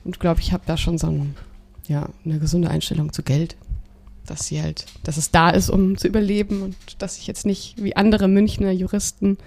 [0.03, 1.35] Und glaube, ich habe da schon so ein,
[1.87, 3.55] ja, eine gesunde Einstellung zu Geld,
[4.25, 7.75] dass sie halt, dass es da ist, um zu überleben und dass ich jetzt nicht
[7.81, 9.37] wie andere Münchner Juristen,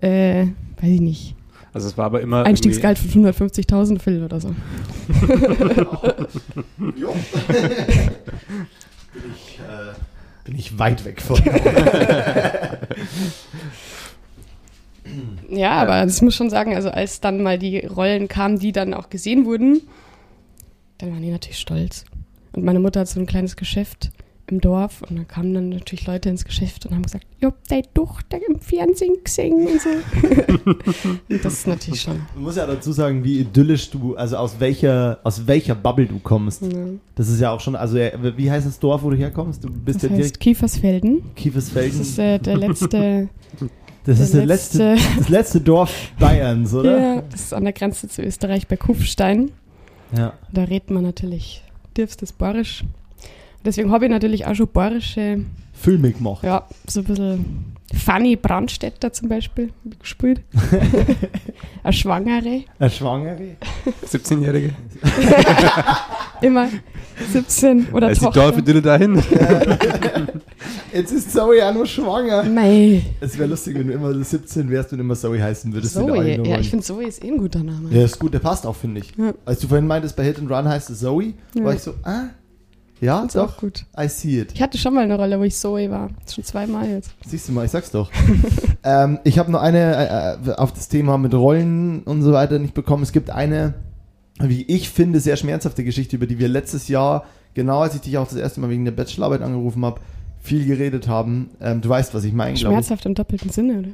[0.00, 0.46] äh,
[0.80, 1.34] weiß ich nicht,
[1.72, 4.54] Also es war aber immer Einstiegsgehalt von 150.000 will oder so.
[6.96, 7.14] Jo.
[9.12, 9.94] bin, ich, äh,
[10.44, 11.40] bin ich weit weg von.
[15.48, 18.92] Ja, aber das muss schon sagen, also als dann mal die Rollen kamen, die dann
[18.94, 19.82] auch gesehen wurden,
[20.98, 22.04] dann waren die natürlich stolz.
[22.56, 24.10] Und meine Mutter hat so ein kleines Geschäft
[24.48, 27.66] im Dorf und da kamen dann natürlich Leute ins Geschäft und haben gesagt, ich hab
[27.68, 29.88] deine Tochter im Fernsehen gesehen und so.
[31.28, 32.20] und das ist natürlich schon.
[32.34, 36.18] Man muss ja dazu sagen, wie idyllisch du, also aus welcher, aus welcher Bubble du
[36.20, 36.62] kommst.
[36.62, 37.00] Ne.
[37.16, 39.64] Das ist ja auch schon, also äh, wie heißt das Dorf, wo du herkommst?
[39.64, 41.22] Du bist Das ja heißt direkt Kiefersfelden.
[41.24, 42.00] Das Kiefersfelden.
[42.00, 43.28] ist äh, der letzte,
[44.04, 46.98] Das ist der der letzte, das letzte Dorf Bayerns, oder?
[47.16, 49.50] ja, das ist an der Grenze zu Österreich bei Kufstein.
[50.16, 50.34] Ja.
[50.52, 51.64] Da redet man natürlich
[51.96, 52.84] tiefstes Borisch.
[53.64, 55.44] Deswegen habe ich natürlich auch schon bayerische
[55.80, 56.42] Filme gemacht.
[56.44, 57.44] Ja, so ein bisschen
[57.94, 59.70] Fanny Brandstätter zum Beispiel
[60.00, 60.42] gespielt.
[61.82, 62.64] Eine Schwangere.
[62.78, 63.56] Eine Schwangere.
[64.10, 64.74] 17-Jährige.
[66.42, 66.68] Immer
[67.32, 68.52] 17 oder Ist die Tochter.
[68.52, 69.22] Dolphin dahin?
[70.92, 72.42] Jetzt ist Zoe ja nur schwanger.
[72.44, 73.02] Mei.
[73.20, 75.96] Es wäre lustig, wenn du immer so 17 wärst und immer Zoe heißen würdest.
[75.96, 76.46] in der Zoe.
[76.46, 77.88] Ja, ich finde Zoe ist eh ein guter Name.
[77.90, 79.12] Ja, ist gut, der passt auch, finde ich.
[79.16, 79.32] Ja.
[79.44, 81.64] Als du vorhin meintest, bei Hit and Run heißt es Zoe, Ja.
[81.64, 82.24] war ich so, ah,
[83.00, 83.84] ja, Ist doch, auch gut.
[83.98, 84.52] I see it.
[84.54, 86.10] Ich hatte schon mal eine Rolle, wo ich Zoe war.
[86.32, 87.10] Schon zweimal jetzt.
[87.26, 88.10] Siehst du mal, ich sag's doch.
[88.84, 92.58] ähm, ich habe nur eine äh, äh, auf das Thema mit Rollen und so weiter
[92.58, 93.02] nicht bekommen.
[93.02, 93.74] Es gibt eine,
[94.40, 97.24] wie ich finde, sehr schmerzhafte Geschichte, über die wir letztes Jahr,
[97.54, 100.00] genau als ich dich auch das erste Mal wegen der Bachelorarbeit angerufen habe,
[100.40, 101.50] viel geredet haben.
[101.60, 102.76] Ähm, du weißt, was ich meine, glaube ich.
[102.78, 103.88] Schmerzhaft im doppelten Sinne, oder?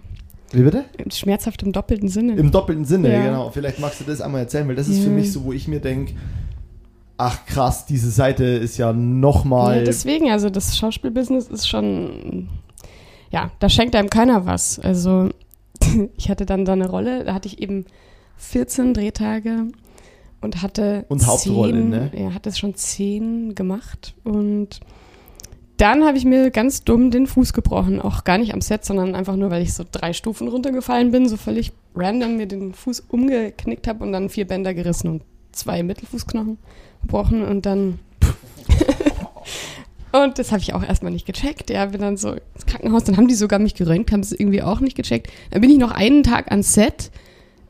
[0.53, 0.85] Wie bitte?
[1.11, 2.35] Schmerzhaft im doppelten Sinne.
[2.37, 3.25] Im doppelten Sinne, Ja.
[3.25, 3.51] genau.
[3.51, 5.05] Vielleicht magst du das einmal erzählen, weil das ist Ja.
[5.05, 6.13] für mich so, wo ich mir denke,
[7.23, 9.79] ach krass, diese Seite ist ja nochmal.
[9.79, 12.49] Ja, deswegen, also das Schauspielbusiness ist schon,
[13.31, 14.79] ja, da schenkt einem keiner was.
[14.81, 15.31] Also
[16.17, 17.87] ich hatte dann da eine Rolle, da hatte ich eben
[18.39, 19.69] 14 Drehtage
[20.41, 22.11] und hatte Und Hauptrolle, zehn, ne?
[22.17, 24.81] Ja, hatte schon 10 gemacht und
[25.77, 29.15] dann habe ich mir ganz dumm den Fuß gebrochen, auch gar nicht am Set, sondern
[29.15, 33.05] einfach nur, weil ich so drei Stufen runtergefallen bin, so völlig random mir den Fuß
[33.09, 36.59] umgeknickt habe und dann vier Bänder gerissen und zwei Mittelfußknochen
[37.03, 37.99] gebrochen und dann
[40.13, 41.71] und das habe ich auch erstmal nicht gecheckt.
[41.71, 44.63] Ja, bin dann so ins Krankenhaus, dann haben die sogar mich geröntgt, haben es irgendwie
[44.63, 45.31] auch nicht gecheckt.
[45.51, 47.11] Dann bin ich noch einen Tag ans Set,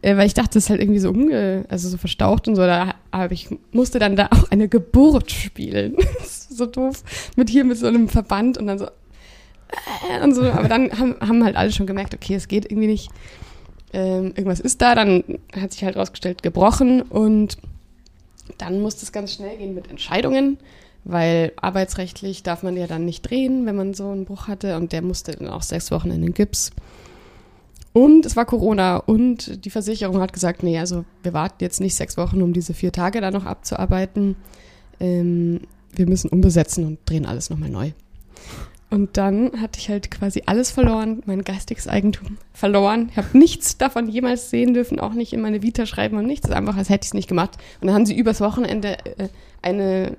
[0.02, 2.62] äh, weil ich dachte, das ist halt irgendwie so umge, also so verstaucht und so.
[2.62, 5.96] Da habe ich musste dann da auch eine Geburt spielen.
[6.52, 7.02] So doof
[7.34, 10.42] mit hier mit so einem Verband und dann so äh, und so.
[10.42, 13.10] Aber dann haben, haben halt alle schon gemerkt, okay, es geht irgendwie nicht.
[13.94, 14.94] Ähm, irgendwas ist da.
[14.94, 15.24] Dann
[15.58, 17.56] hat sich halt rausgestellt gebrochen und
[18.58, 20.58] dann musste es ganz schnell gehen mit Entscheidungen,
[21.04, 24.92] weil arbeitsrechtlich darf man ja dann nicht drehen, wenn man so einen Bruch hatte und
[24.92, 26.70] der musste dann auch sechs Wochen in den Gips.
[27.92, 31.94] Und es war Corona und die Versicherung hat gesagt, nee, also wir warten jetzt nicht
[31.94, 34.36] sechs Wochen, um diese vier Tage da noch abzuarbeiten.
[34.98, 35.60] Ähm,
[35.94, 37.92] wir müssen umbesetzen und drehen alles nochmal neu.
[38.92, 43.08] Und dann hatte ich halt quasi alles verloren, mein geistiges Eigentum verloren.
[43.10, 46.50] Ich habe nichts davon jemals sehen dürfen, auch nicht in meine Vita schreiben und nichts.
[46.50, 47.56] Einfach, als hätte ich es nicht gemacht.
[47.80, 49.28] Und dann haben sie übers Wochenende äh,
[49.62, 50.14] eine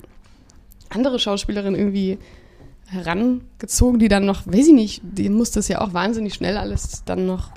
[0.89, 2.17] andere Schauspielerin irgendwie
[2.87, 7.03] herangezogen, die dann noch, weiß ich nicht, die musste es ja auch wahnsinnig schnell alles
[7.05, 7.51] dann noch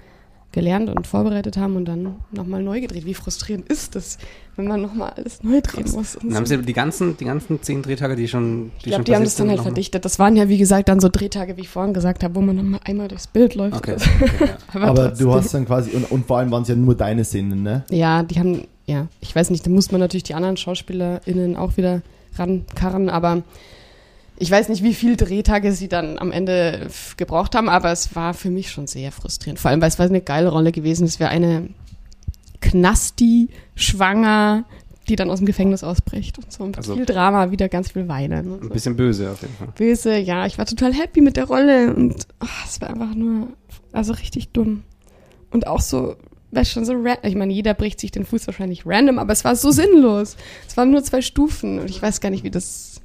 [0.57, 3.05] gelernt und vorbereitet haben und dann nochmal neu gedreht.
[3.05, 4.17] Wie frustrierend ist das,
[4.57, 6.17] wenn man nochmal alles neu drehen muss?
[6.17, 6.57] und Dann haben so.
[6.57, 9.25] sie die ganzen, die ganzen zehn Drehtage, die schon, Ich die glaube, schon die haben
[9.25, 10.07] das dann sind, halt verdichtet.
[10.07, 12.57] Das waren ja, wie gesagt, dann so Drehtage, wie ich vorhin gesagt habe, wo man
[12.57, 13.77] nochmal einmal durchs Bild läuft.
[13.77, 13.93] Okay.
[13.93, 14.57] Also, okay ja.
[14.81, 17.25] aber aber du hast dann quasi, und, und vor allem waren es ja nur deine
[17.25, 17.85] Szenen, ne?
[17.91, 21.77] Ja, die haben, ja, ich weiß nicht, da muss man natürlich die anderen SchauspielerInnen auch
[21.77, 22.01] wieder
[22.39, 23.43] rankarren, aber
[24.39, 28.35] ich weiß nicht, wie viele Drehtage sie dann am Ende gebraucht haben, aber es war
[28.35, 29.59] für mich schon sehr frustrierend.
[29.59, 31.05] Vor allem, weil es war eine geile Rolle gewesen.
[31.07, 31.69] Es wäre eine
[32.61, 34.65] Knasti, schwanger,
[35.09, 36.65] die dann aus dem Gefängnis ausbricht und so.
[36.65, 38.51] Und Also- viel Drama, wieder ganz viel Weinen.
[38.51, 38.73] Und Ein so.
[38.73, 39.69] bisschen böse auf jeden Fall.
[39.77, 43.49] Böse, ja, ich war total happy mit der Rolle und ach, es war einfach nur,
[43.93, 44.83] also richtig dumm.
[45.51, 46.17] Und auch so,
[46.51, 47.19] weißt schon, so random.
[47.25, 50.37] Ich meine, jeder bricht sich den Fuß wahrscheinlich random, aber es war so sinnlos.
[50.67, 53.01] Es waren nur zwei Stufen und ich weiß gar nicht, wie das.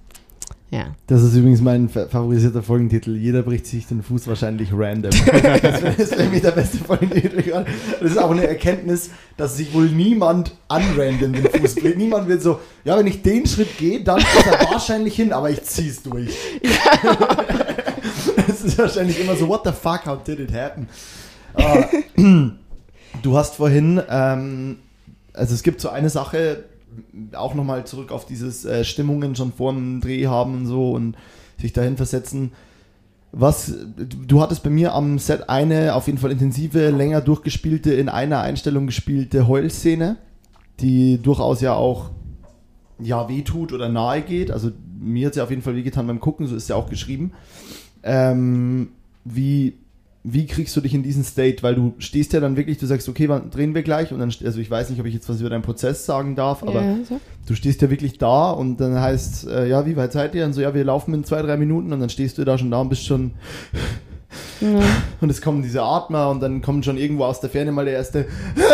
[0.72, 0.96] Ja.
[1.08, 3.18] Das ist übrigens mein fa- favorisierter Folgentitel.
[3.18, 5.12] Jeder bricht sich den Fuß wahrscheinlich random.
[6.02, 7.66] das wär mir der beste Folgentitel.
[8.00, 11.98] Das ist auch eine Erkenntnis, dass sich wohl niemand unrandom den Fuß bricht.
[11.98, 15.50] Niemand wird so, ja, wenn ich den Schritt gehe, dann ist er wahrscheinlich hin, aber
[15.50, 16.34] ich zieh's durch.
[18.48, 20.88] das ist wahrscheinlich immer so, what the fuck, how did it happen?
[21.54, 21.84] Ah,
[23.22, 24.78] du hast vorhin, ähm,
[25.34, 26.64] also es gibt so eine Sache,
[27.34, 31.16] auch nochmal zurück auf dieses äh, Stimmungen schon vor dem Dreh haben und so und
[31.60, 32.52] sich dahin versetzen.
[33.32, 38.10] Was, du hattest bei mir am Set eine auf jeden Fall intensive, länger durchgespielte, in
[38.10, 40.18] einer Einstellung gespielte Heulszene,
[40.82, 42.10] die durchaus ja auch
[43.00, 44.52] ja, wehtut oder nahe geht.
[44.52, 47.32] Also mir hat sie auf jeden Fall wehgetan beim Gucken, so ist ja auch geschrieben.
[48.04, 48.90] Ähm,
[49.24, 49.78] wie,
[50.24, 51.64] wie kriegst du dich in diesen State?
[51.64, 54.12] Weil du stehst ja dann wirklich, du sagst, okay, wann drehen wir gleich?
[54.14, 56.62] Und dann, also ich weiß nicht, ob ich jetzt was über deinen Prozess sagen darf,
[56.62, 57.20] aber ja, so.
[57.48, 60.46] du stehst ja wirklich da und dann heißt, äh, ja, wie weit seid ihr?
[60.46, 62.70] Und so, ja, wir laufen in zwei, drei Minuten und dann stehst du da schon
[62.70, 63.32] da und bist schon,
[64.62, 64.80] Ja.
[65.22, 67.96] und es kommen diese Atmer und dann kommt schon irgendwo aus der Ferne mal der
[67.96, 68.28] erste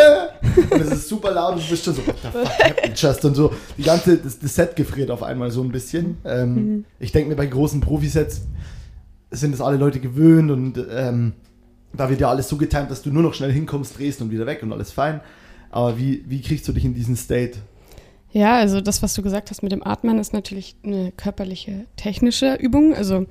[0.70, 3.24] und es ist super laut und du bist schon so, what the fuck happened just?
[3.24, 6.18] Und so, die ganze, das, das Set gefriert auf einmal so ein bisschen.
[6.24, 6.84] Ähm, Mhm.
[7.00, 8.42] Ich denke mir, bei großen Profisets
[9.30, 11.32] sind das alle Leute gewöhnt und ähm,
[11.92, 14.46] da wird ja alles so getimt, dass du nur noch schnell hinkommst, drehst und wieder
[14.46, 15.20] weg und alles fein.
[15.70, 17.58] Aber wie, wie kriegst du dich in diesen State?
[18.30, 22.54] Ja, also das, was du gesagt hast mit dem Atmen, ist natürlich eine körperliche, technische
[22.54, 22.94] Übung.
[22.94, 23.26] Also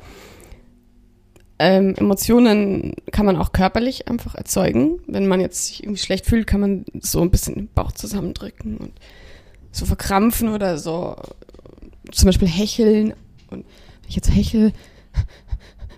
[1.60, 5.00] ähm, Emotionen kann man auch körperlich einfach erzeugen.
[5.08, 8.78] Wenn man jetzt sich irgendwie schlecht fühlt, kann man so ein bisschen den Bauch zusammendrücken
[8.78, 8.94] und
[9.72, 11.16] so verkrampfen oder so
[12.12, 13.14] zum Beispiel hecheln
[13.50, 14.72] und wenn ich jetzt hechel,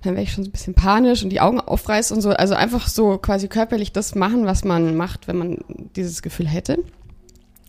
[0.04, 2.30] dann wäre ich schon so ein bisschen panisch und die Augen aufreißt und so.
[2.30, 5.58] Also einfach so quasi körperlich das machen, was man macht, wenn man
[5.96, 6.80] dieses Gefühl hätte.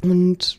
[0.03, 0.57] Und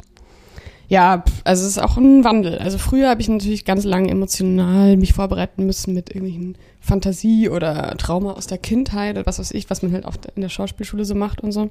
[0.91, 2.57] ja, also es ist auch ein Wandel.
[2.57, 7.95] Also früher habe ich natürlich ganz lange emotional mich vorbereiten müssen mit irgendwelchen Fantasie oder
[7.97, 11.05] Trauma aus der Kindheit oder was weiß ich, was man halt oft in der Schauspielschule
[11.05, 11.69] so macht und so.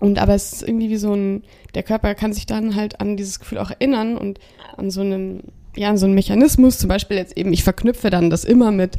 [0.00, 1.44] Und aber es ist irgendwie wie so ein,
[1.76, 4.40] der Körper kann sich dann halt an dieses Gefühl auch erinnern und
[4.76, 5.44] an so einem,
[5.76, 8.96] ja, so einem Mechanismus, zum Beispiel jetzt eben, ich verknüpfe dann das immer mit,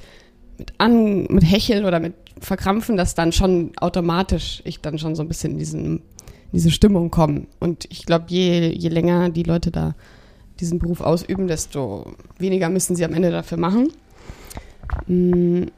[0.57, 5.21] mit an, mit Hecheln oder mit Verkrampfen, dass dann schon automatisch ich dann schon so
[5.21, 6.01] ein bisschen in diesen
[6.53, 7.47] diese Stimmung kommen.
[7.59, 9.95] Und ich glaube, je, je länger die Leute da
[10.59, 13.91] diesen Beruf ausüben, desto weniger müssen sie am Ende dafür machen.
[15.07, 15.71] Hm.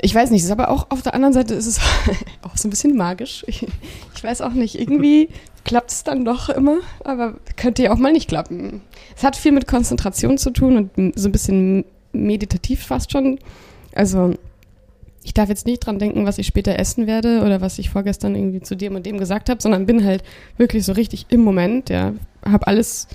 [0.00, 1.80] Ich weiß nicht, ist aber auch auf der anderen Seite ist es
[2.42, 3.44] auch so ein bisschen magisch.
[3.46, 3.66] Ich,
[4.14, 5.28] ich weiß auch nicht, irgendwie
[5.66, 8.80] klappt es dann doch immer, aber könnte ja auch mal nicht klappen.
[9.16, 13.38] Es hat viel mit Konzentration zu tun und so ein bisschen meditativ fast schon.
[13.92, 14.34] Also
[15.24, 18.36] ich darf jetzt nicht dran denken, was ich später essen werde oder was ich vorgestern
[18.36, 20.22] irgendwie zu dem und dem gesagt habe, sondern bin halt
[20.56, 22.14] wirklich so richtig im Moment, ja,
[22.44, 23.08] habe alles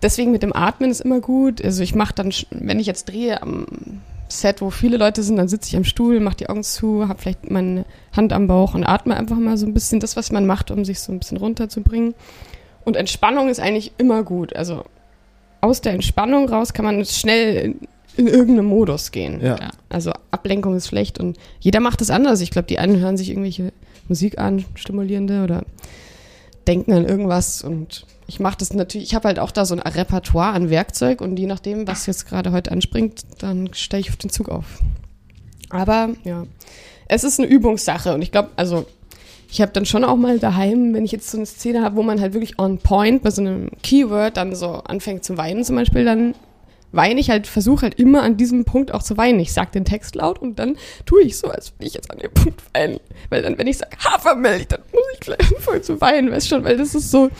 [0.00, 1.62] deswegen mit dem Atmen ist immer gut.
[1.62, 3.66] Also ich mache dann, wenn ich jetzt drehe am
[4.32, 7.20] Set, wo viele Leute sind, dann sitze ich am Stuhl, mache die Augen zu, habe
[7.20, 7.84] vielleicht meine
[8.16, 10.84] Hand am Bauch und atme einfach mal so ein bisschen das, was man macht, um
[10.84, 12.14] sich so ein bisschen runterzubringen.
[12.84, 14.54] Und Entspannung ist eigentlich immer gut.
[14.56, 14.84] Also
[15.60, 17.74] aus der Entspannung raus kann man schnell
[18.16, 19.40] in irgendeinem Modus gehen.
[19.40, 19.56] Ja.
[19.58, 19.70] Ja.
[19.88, 22.40] Also Ablenkung ist schlecht und jeder macht es anders.
[22.40, 23.72] Ich glaube, die einen hören sich irgendwelche
[24.08, 25.64] Musik an, stimulierende oder
[26.70, 29.80] denken an irgendwas und ich mache das natürlich, ich habe halt auch da so ein
[29.80, 34.16] Repertoire an Werkzeug und je nachdem, was jetzt gerade heute anspringt, dann stelle ich auf
[34.16, 34.78] den Zug auf.
[35.68, 36.46] Aber ja,
[37.08, 38.86] es ist eine Übungssache und ich glaube, also
[39.50, 42.04] ich habe dann schon auch mal daheim, wenn ich jetzt so eine Szene habe, wo
[42.04, 45.74] man halt wirklich on point bei so einem Keyword dann so anfängt zu weinen zum
[45.74, 46.36] Beispiel, dann
[46.92, 49.40] weine ich halt, versuche halt immer an diesem Punkt auch zu weinen.
[49.40, 50.76] Ich sage den Text laut und dann
[51.06, 52.98] tue ich so, als würde ich jetzt an dem Punkt weinen.
[53.28, 56.64] Weil dann, wenn ich sage Hafermilch, dann muss ich gleich anfangen zu weinen, weißt schon,
[56.64, 57.30] weil das ist so,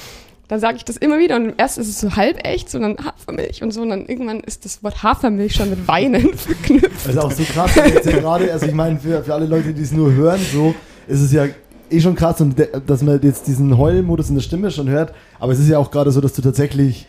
[0.49, 3.63] dann sage ich das immer wieder und erst ist es so halb echt, sondern Hafermilch
[3.63, 7.07] und so und dann irgendwann ist das Wort Hafermilch schon mit Weinen verknüpft.
[7.07, 9.73] Das ist auch so krass, jetzt ja gerade, also ich meine, für, für alle Leute,
[9.73, 10.75] die es nur hören, so
[11.07, 11.47] ist es ja
[11.89, 15.53] eh schon krass, und dass man jetzt diesen Heulmodus in der Stimme schon hört, aber
[15.53, 17.07] es ist ja auch gerade so, dass du tatsächlich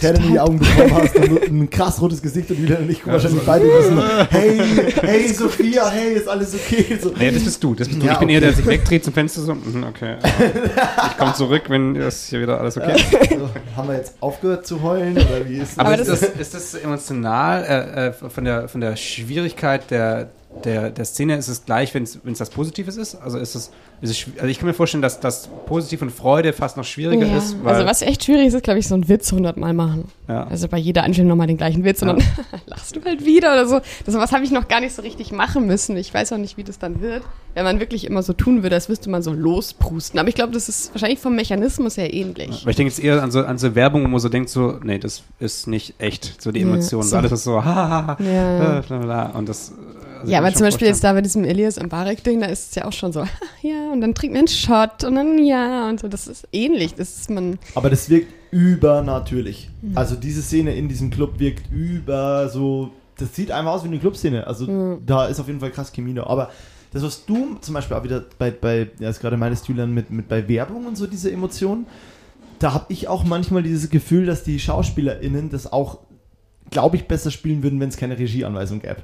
[0.00, 3.06] Tränen in die Augen bekommen hast und ein krass rotes Gesicht und Julian und ich
[3.06, 4.60] wahrscheinlich beide wissen, hey,
[5.02, 6.98] hey Sophia, hey, ist alles okay?
[7.00, 7.12] So.
[7.16, 7.74] Nee, das bist du.
[7.74, 8.06] Das bist du.
[8.06, 8.46] Ja, ich bin eher okay.
[8.46, 9.54] der, der sich wegdreht zum Fenster so.
[9.54, 10.16] mhm, Okay.
[11.10, 13.30] Ich komme zurück, wenn das hier wieder alles okay ist.
[13.32, 16.30] Also, haben wir jetzt aufgehört zu heulen oder wie ist Aber, Aber ist, das das,
[16.38, 20.30] ist das emotional äh, äh, von, der, von der Schwierigkeit der,
[20.64, 21.36] der, der Szene?
[21.36, 23.14] Ist es gleich, wenn es was Positives ist?
[23.14, 23.70] Also ist es,
[24.02, 27.26] ist es also ich kann mir vorstellen, dass das Positiv und Freude fast noch schwieriger
[27.26, 27.56] Ja, ist.
[27.64, 30.06] Also was echt schwierig ist, ist, glaube ich, so einen Witz hundertmal machen.
[30.28, 30.46] Ja.
[30.48, 32.14] Also bei jeder Einstellung nochmal den gleichen Witz und Ja.
[32.14, 32.24] dann
[32.66, 33.80] lachst du halt wieder oder so.
[34.04, 35.96] Das was habe ich noch gar nicht so richtig machen müssen.
[35.96, 37.22] Ich weiß auch nicht, wie das dann wird,
[37.54, 40.18] wenn man wirklich immer so tun würde, als müsste man so losprusten.
[40.18, 42.64] Aber ich glaube, das ist wahrscheinlich vom Mechanismus her ähnlich.
[42.64, 44.78] Weil ich denke jetzt eher an so, an so Werbung, wo man so denkt, so,
[44.82, 47.04] nee, das ist nicht echt, so die Emotionen.
[47.04, 47.16] so.
[47.16, 49.72] Alles ist so, ha, ha, ha, äh, bla, bla, und das.
[50.20, 52.84] Also ja, aber zum Beispiel jetzt da bei diesem Elias Mbarek-Ding, da ist es ja
[52.86, 53.20] auch schon so,
[53.62, 56.08] ja, und dann trinkt man einen Shot und dann ja und so.
[56.08, 56.94] Das ist ähnlich.
[56.94, 57.58] Das ist man.
[57.74, 59.70] Aber das wirkt übernatürlich.
[59.94, 62.90] Also diese Szene in diesem Club wirkt über so.
[63.18, 64.46] Das sieht einfach aus wie eine Clubszene.
[64.46, 65.02] Also Mhm.
[65.04, 66.24] da ist auf jeden Fall krass Chemie da.
[66.24, 66.50] Aber
[66.92, 70.10] das, was du zum Beispiel auch wieder bei, bei ja, ist gerade meines Julian mit,
[70.10, 71.86] mit bei Werbung und so diese Emotionen,
[72.58, 75.98] da habe ich auch manchmal dieses Gefühl, dass die SchauspielerInnen das auch,
[76.70, 79.02] glaube ich, besser spielen würden, wenn es keine Regieanweisung gäbe.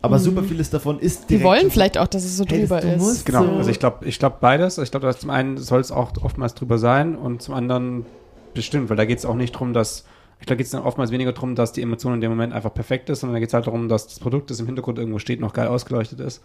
[0.00, 1.24] Aber super vieles davon ist Mhm.
[1.24, 2.98] Die direkt wollen vielleicht auch, dass es so Hey, drüber du ist.
[3.00, 3.50] musst Genau, So.
[3.52, 4.78] also ich glaube ich glaub beides.
[4.78, 8.06] Also Ich glaube, zum einen soll es auch oftmals drüber sein und zum anderen
[8.54, 10.04] bestimmt, weil da geht es auch nicht darum, dass,
[10.40, 12.72] ich glaube, geht es dann oftmals weniger darum, dass die Emotion in dem Moment einfach
[12.72, 15.18] perfekt ist, sondern da geht es halt darum, dass das Produkt, das im Hintergrund irgendwo
[15.18, 16.42] steht, noch geil ausgeleuchtet ist.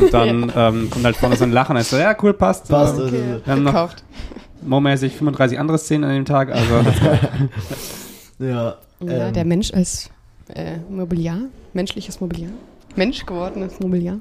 [0.00, 2.68] Und dann ähm, kommt halt vorne so ein Lachen, ist so, ja, cool, passt.
[2.68, 4.04] Passt, Ähm, also- Okay, Wir haben noch- gekauft.
[4.66, 6.74] Momäßig 35 andere Szenen an dem Tag, also
[8.38, 10.08] Ja, Ja, ähm, der Mensch als
[10.48, 11.38] äh, Mobiliar,
[11.72, 12.50] menschliches Mobiliar.
[12.96, 14.18] Mensch gewordenes Mobiliar.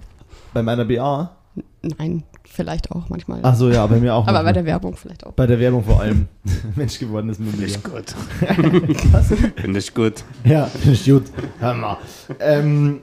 [0.54, 1.36] bei meiner BA.
[1.82, 3.40] Nein, vielleicht auch manchmal.
[3.44, 4.22] Ach so, ja, bei mir auch.
[4.22, 4.54] Aber bei manchmal.
[4.54, 5.34] der Werbung vielleicht auch.
[5.34, 6.28] Bei der Werbung vor allem.
[6.76, 7.80] Mensch gewordenes Mobiliar.
[7.84, 8.16] gut.
[9.58, 10.24] Finde ich gut.
[10.44, 11.24] Ja, finde ich gut.
[11.60, 11.98] Hör mal.
[12.40, 13.02] Ähm,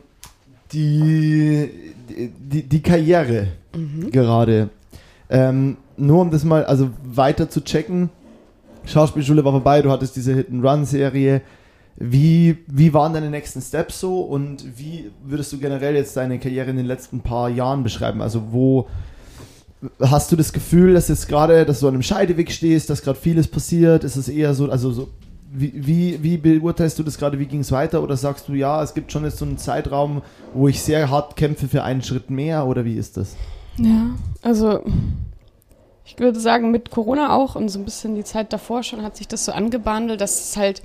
[0.72, 1.70] die,
[2.08, 3.48] die, die Karriere
[4.10, 4.70] gerade.
[5.28, 8.10] Ähm, nur um das mal also weiter zu checken.
[8.84, 11.42] Schauspielschule war vorbei, du hattest diese Hit-and-Run-Serie.
[12.02, 16.70] Wie, wie waren deine nächsten Steps so und wie würdest du generell jetzt deine Karriere
[16.70, 18.22] in den letzten paar Jahren beschreiben?
[18.22, 18.88] Also wo,
[19.98, 23.18] Hast du das Gefühl, dass jetzt gerade, dass du an einem Scheideweg stehst, dass gerade
[23.18, 24.04] vieles passiert?
[24.04, 25.08] Ist es eher so, also so,
[25.50, 27.38] wie, wie, wie beurteilst du das gerade?
[27.38, 28.02] Wie ging es weiter?
[28.02, 30.20] Oder sagst du, ja, es gibt schon jetzt so einen Zeitraum,
[30.52, 32.66] wo ich sehr hart kämpfe für einen Schritt mehr?
[32.66, 33.36] Oder wie ist das?
[33.78, 34.10] Ja,
[34.42, 34.80] also
[36.04, 39.16] ich würde sagen, mit Corona auch und so ein bisschen die Zeit davor schon hat
[39.16, 40.82] sich das so angebandelt, dass es halt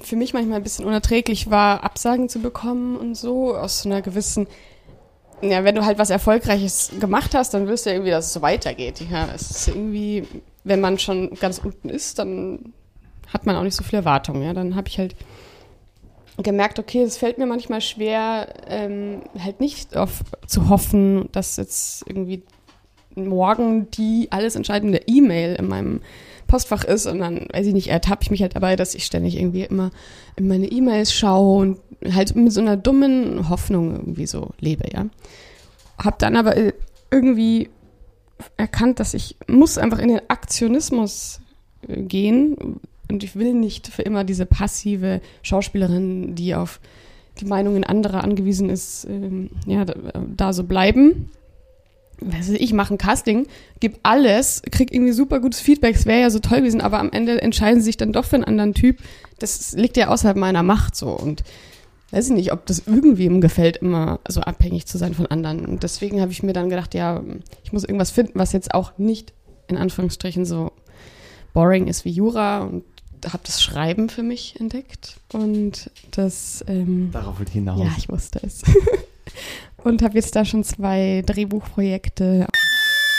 [0.00, 4.46] für mich manchmal ein bisschen unerträglich war, Absagen zu bekommen und so aus einer gewissen
[5.42, 8.32] ja, wenn du halt was Erfolgreiches gemacht hast, dann willst du ja irgendwie, dass es
[8.32, 9.02] so weitergeht.
[9.10, 10.26] Ja, es ist irgendwie,
[10.62, 12.72] wenn man schon ganz unten ist, dann
[13.32, 14.42] hat man auch nicht so viel Erwartungen.
[14.42, 15.16] Ja, dann habe ich halt
[16.38, 22.04] gemerkt, okay, es fällt mir manchmal schwer, ähm, halt nicht auf zu hoffen, dass jetzt
[22.08, 22.42] irgendwie
[23.14, 26.00] morgen die alles entscheidende E-Mail in meinem
[26.46, 29.36] Postfach ist und dann, weiß ich nicht, ertappe ich mich halt dabei, dass ich ständig
[29.36, 29.90] irgendwie immer
[30.36, 31.78] in meine E-Mails schaue und
[32.12, 35.06] halt mit so einer dummen Hoffnung irgendwie so lebe, ja.
[35.98, 36.72] Hab dann aber äh,
[37.10, 37.70] irgendwie
[38.56, 41.40] erkannt, dass ich muss einfach in den Aktionismus
[41.86, 42.80] äh, gehen
[43.10, 46.80] und ich will nicht für immer diese passive Schauspielerin, die auf
[47.40, 49.94] die Meinungen anderer angewiesen ist, ähm, ja, da,
[50.36, 51.30] da so bleiben,
[52.20, 53.46] weiß ich, mache ein Casting,
[53.80, 57.10] gib alles, krieg irgendwie super gutes Feedback, es wäre ja so toll gewesen, aber am
[57.12, 58.98] Ende entscheiden sie sich dann doch für einen anderen Typ.
[59.38, 61.44] Das liegt ja außerhalb meiner Macht so und
[62.10, 65.66] weiß ich nicht, ob das irgendwem gefällt, immer so abhängig zu sein von anderen.
[65.66, 67.22] Und deswegen habe ich mir dann gedacht, ja,
[67.64, 69.32] ich muss irgendwas finden, was jetzt auch nicht
[69.66, 70.72] in Anführungsstrichen so
[71.54, 72.84] boring ist wie Jura und
[73.26, 77.80] habe das Schreiben für mich entdeckt und das ähm, darauf wird hinaus.
[77.80, 78.62] Ja, ich wusste es.
[79.84, 82.46] und habe jetzt da schon zwei Drehbuchprojekte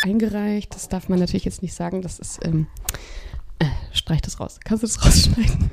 [0.03, 0.73] eingereicht.
[0.75, 2.01] Das darf man natürlich jetzt nicht sagen.
[2.01, 2.67] Das ist, ähm,
[3.59, 4.59] äh, streich das raus.
[4.63, 5.69] Kannst du das rausschneiden?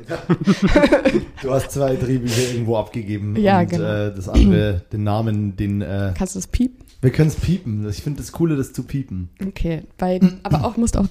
[1.43, 3.37] du hast zwei Drehbücher irgendwo abgegeben.
[3.37, 3.85] Ja, und, genau.
[3.85, 5.83] Äh, das andere, den Namen, den.
[5.83, 6.85] Äh, Kannst du das piepen?
[7.01, 7.89] Wir können es piepen.
[7.89, 9.29] Ich finde das Coole, das zu piepen.
[9.45, 11.07] Okay, bei, aber auch musst auch.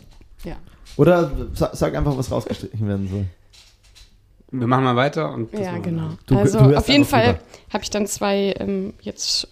[0.46, 0.56] Ja.
[0.96, 3.26] Oder sag, sag einfach, was rausgestrichen werden soll.
[4.54, 6.10] Wir machen mal weiter und Ja, genau.
[6.26, 7.40] Du- also du auf jeden Fall
[7.72, 9.48] habe ich dann zwei ähm, jetzt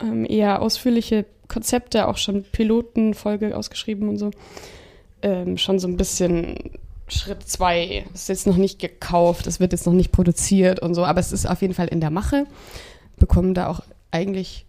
[0.00, 4.30] ähm, eher ausführliche Konzepte, auch schon Pilotenfolge ausgeschrieben und so.
[5.22, 6.56] Ähm, schon so ein bisschen
[7.08, 8.04] Schritt zwei.
[8.12, 11.32] Ist jetzt noch nicht gekauft, es wird jetzt noch nicht produziert und so, aber es
[11.32, 12.46] ist auf jeden Fall in der Mache.
[13.16, 13.80] Bekommen da auch
[14.10, 14.66] eigentlich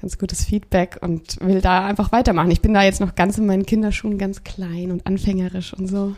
[0.00, 2.50] ganz gutes Feedback und will da einfach weitermachen.
[2.50, 6.14] Ich bin da jetzt noch ganz in meinen Kinderschuhen, ganz klein und anfängerisch und so.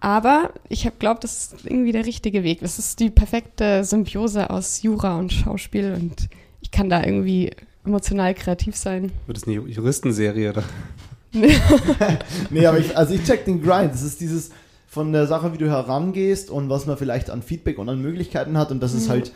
[0.00, 2.60] Aber ich habe glaubt, das ist irgendwie der richtige Weg.
[2.60, 6.28] Das ist die perfekte Symbiose aus Jura und Schauspiel und
[6.64, 7.50] ich kann da irgendwie
[7.84, 9.12] emotional kreativ sein.
[9.26, 10.64] wird es eine Juristenserie oder?
[12.50, 13.92] Nee, aber ich, also ich check den Grind.
[13.92, 14.50] Das ist dieses
[14.86, 18.56] von der Sache, wie du herangehst und was man vielleicht an Feedback und an Möglichkeiten
[18.56, 19.32] hat und das ist halt,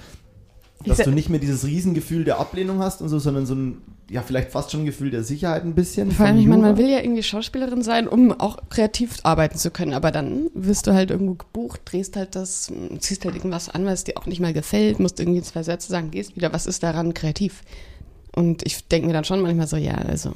[0.85, 4.23] dass du nicht mehr dieses Riesengefühl der Ablehnung hast und so, sondern so ein, ja,
[4.23, 6.13] vielleicht fast schon ein Gefühl der Sicherheit ein bisschen.
[6.13, 9.71] Vor allem, ich meine, man will ja irgendwie Schauspielerin sein, um auch kreativ arbeiten zu
[9.71, 9.93] können.
[9.93, 14.05] Aber dann wirst du halt irgendwo gebucht, drehst halt das, ziehst halt irgendwas an, was
[14.05, 16.53] dir auch nicht mal gefällt, musst irgendwie zwei Sätze sagen, gehst wieder.
[16.53, 17.63] Was ist daran kreativ?
[18.35, 20.33] Und ich denke mir dann schon manchmal so, ja, also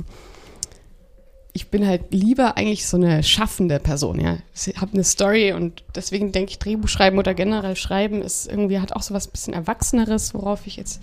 [1.54, 4.38] ich bin halt lieber eigentlich so eine schaffende Person, ja.
[4.54, 8.80] Ich habe eine Story und deswegen denke ich, Drehbuch schreiben oder generell schreiben ist irgendwie,
[8.80, 11.02] hat auch so was bisschen Erwachseneres, worauf ich jetzt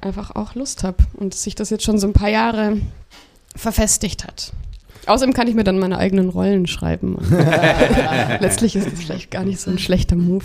[0.00, 2.78] einfach auch Lust habe und sich das jetzt schon so ein paar Jahre
[3.54, 4.52] verfestigt hat.
[5.06, 7.18] Außerdem kann ich mir dann meine eigenen Rollen schreiben.
[8.40, 10.44] Letztlich ist das vielleicht gar nicht so ein schlechter Move.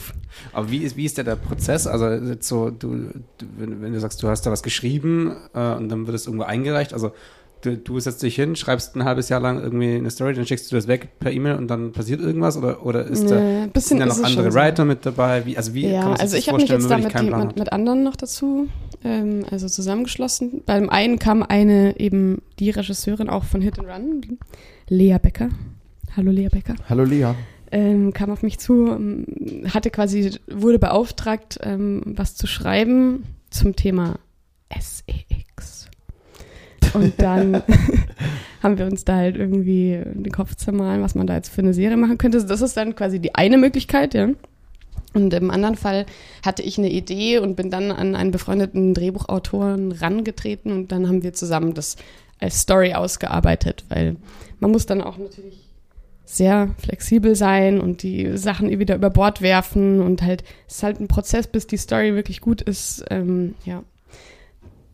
[0.51, 1.87] Aber wie ist, wie ist der, der Prozess?
[1.87, 5.89] Also so, du, du wenn, wenn du sagst, du hast da was geschrieben äh, und
[5.89, 7.11] dann wird es irgendwo eingereicht, also
[7.61, 10.71] du, du setzt dich hin, schreibst ein halbes Jahr lang irgendwie eine Story, dann schickst
[10.71, 13.99] du das weg per E-Mail und dann passiert irgendwas oder, oder ist da, Nee, sind
[13.99, 14.57] da noch andere schon so.
[14.57, 15.45] Writer mit dabei?
[15.45, 16.97] Wie, also wie kann Ja, man sich also das ich habe mich vorstellen, jetzt da
[16.97, 18.67] mit, Plan jemand, mit anderen noch dazu,
[19.03, 20.61] ähm, also zusammengeschlossen.
[20.65, 24.37] Beim einen kam eine eben die Regisseurin auch von Hit and Run, die
[24.87, 25.49] Lea Becker.
[26.15, 26.75] Hallo Lea Becker.
[26.89, 27.33] Hallo Lea.
[27.71, 29.25] ähm, kam auf mich zu, ähm,
[29.73, 34.19] hatte quasi, wurde beauftragt, ähm, was zu schreiben zum Thema
[34.69, 35.44] SEX.
[36.95, 37.61] Und dann
[38.63, 41.73] haben wir uns da halt irgendwie den Kopf zermahlen, was man da jetzt für eine
[41.73, 42.43] Serie machen könnte.
[42.43, 44.29] Das ist dann quasi die eine Möglichkeit, ja.
[45.13, 46.05] Und im anderen Fall
[46.45, 51.23] hatte ich eine Idee und bin dann an einen befreundeten Drehbuchautoren rangetreten und dann haben
[51.23, 51.95] wir zusammen das
[52.39, 54.17] als Story ausgearbeitet, weil
[54.59, 55.65] man muss dann auch natürlich
[56.25, 60.99] sehr flexibel sein und die Sachen wieder über Bord werfen und halt, es ist halt
[60.99, 63.05] ein Prozess, bis die Story wirklich gut ist.
[63.09, 63.83] Ähm, ja,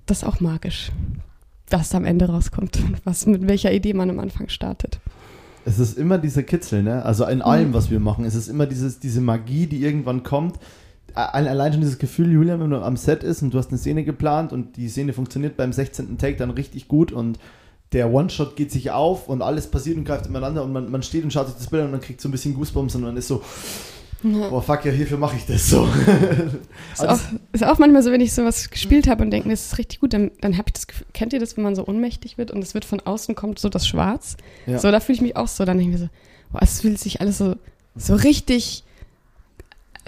[0.05, 0.91] das ist auch magisch,
[1.71, 4.99] was am Ende rauskommt, was mit welcher Idee man am Anfang startet.
[5.63, 7.05] Es ist immer dieser Kitzel, ne?
[7.05, 10.57] Also in allem, was wir machen, es ist immer dieses, diese Magie, die irgendwann kommt.
[11.13, 14.03] allein schon dieses Gefühl, Julian, wenn du am Set ist und du hast eine Szene
[14.03, 16.17] geplant und die Szene funktioniert beim 16.
[16.17, 17.37] Take dann richtig gut und
[17.91, 21.23] der One-Shot geht sich auf und alles passiert und greift ineinander und man, man steht
[21.23, 23.17] und schaut sich das Bild an und man kriegt so ein bisschen Goosebumps und man
[23.17, 23.43] ist so,
[24.23, 25.87] oh fuck, ja, hierfür mache ich das so.
[26.93, 27.19] ist, auch,
[27.53, 30.13] ist auch manchmal so, wenn ich sowas gespielt habe und denke, das ist richtig gut,
[30.13, 32.63] dann, dann habe ich das Gefühl, kennt ihr das, wenn man so ohnmächtig wird und
[32.63, 34.37] es wird von außen kommt so das Schwarz?
[34.65, 34.79] Ja.
[34.79, 36.11] So, da fühle ich mich auch so, dann denke ich mir so,
[36.51, 37.55] boah, es fühlt sich alles so,
[37.95, 38.83] so richtig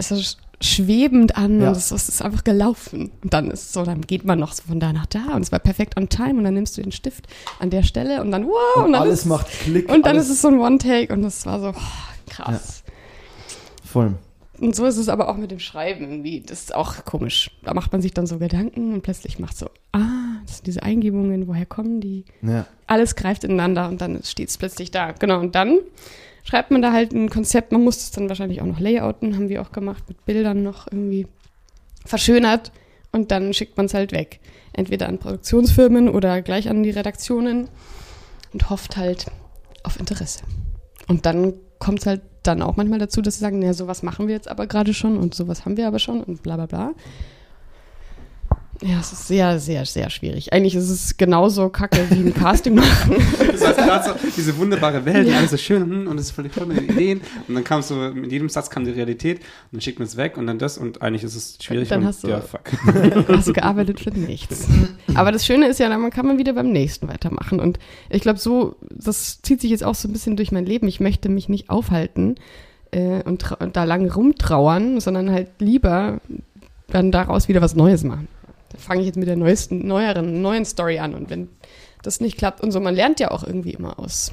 [0.00, 0.20] so
[0.60, 1.68] schwebend an ja.
[1.68, 3.10] und es, es, ist einfach gelaufen.
[3.22, 5.52] Und dann ist so, dann geht man noch so von da nach da und es
[5.52, 7.26] war perfekt on time und dann nimmst du den Stift
[7.58, 9.90] an der Stelle und dann wow und, und dann alles ist, macht Klick.
[9.92, 12.83] Und dann ist es so ein One-Take und das war so oh, krass.
[13.94, 14.16] Voll.
[14.58, 16.40] Und so ist es aber auch mit dem Schreiben irgendwie.
[16.40, 17.52] Das ist auch komisch.
[17.62, 20.82] Da macht man sich dann so Gedanken und plötzlich macht so, ah, das sind diese
[20.82, 22.24] Eingebungen, woher kommen die?
[22.42, 22.66] Ja.
[22.88, 25.12] Alles greift ineinander und dann steht es plötzlich da.
[25.12, 25.78] Genau, und dann
[26.42, 27.70] schreibt man da halt ein Konzept.
[27.70, 30.88] Man muss es dann wahrscheinlich auch noch layouten, haben wir auch gemacht, mit Bildern noch
[30.88, 31.28] irgendwie
[32.04, 32.72] verschönert
[33.12, 34.40] und dann schickt man es halt weg.
[34.72, 37.68] Entweder an Produktionsfirmen oder gleich an die Redaktionen
[38.52, 39.26] und hofft halt
[39.84, 40.40] auf Interesse.
[41.06, 44.26] Und dann kommt es halt dann auch manchmal dazu, dass sie sagen, naja, sowas machen
[44.26, 46.92] wir jetzt aber gerade schon und sowas haben wir aber schon und bla bla bla.
[48.86, 50.52] Ja, es ist sehr, sehr, sehr schwierig.
[50.52, 53.16] Eigentlich ist es genauso kacke wie ein Casting machen.
[53.52, 55.38] das heißt, gerade so diese wunderbare Welt, ja.
[55.38, 57.22] alles so schön hm, und es ist völlig voll mit den Ideen.
[57.48, 60.18] Und dann kam so, mit jedem Satz kam die Realität und dann schickt man es
[60.18, 61.88] weg und dann das und eigentlich ist es schwierig.
[61.88, 62.60] Dann und, hast du, ja, fuck.
[63.28, 64.68] hast du gearbeitet für nichts.
[65.14, 67.60] Aber das Schöne ist ja, dann kann man wieder beim nächsten weitermachen.
[67.60, 67.78] Und
[68.10, 70.86] ich glaube, so, das zieht sich jetzt auch so ein bisschen durch mein Leben.
[70.88, 72.34] Ich möchte mich nicht aufhalten
[72.90, 76.20] äh, und, und da lange rumtrauern, sondern halt lieber
[76.88, 78.28] dann daraus wieder was Neues machen
[78.76, 81.14] fange ich jetzt mit der neuesten, neueren, neuen Story an.
[81.14, 81.48] Und wenn
[82.02, 84.30] das nicht klappt und so, man lernt ja auch irgendwie immer aus.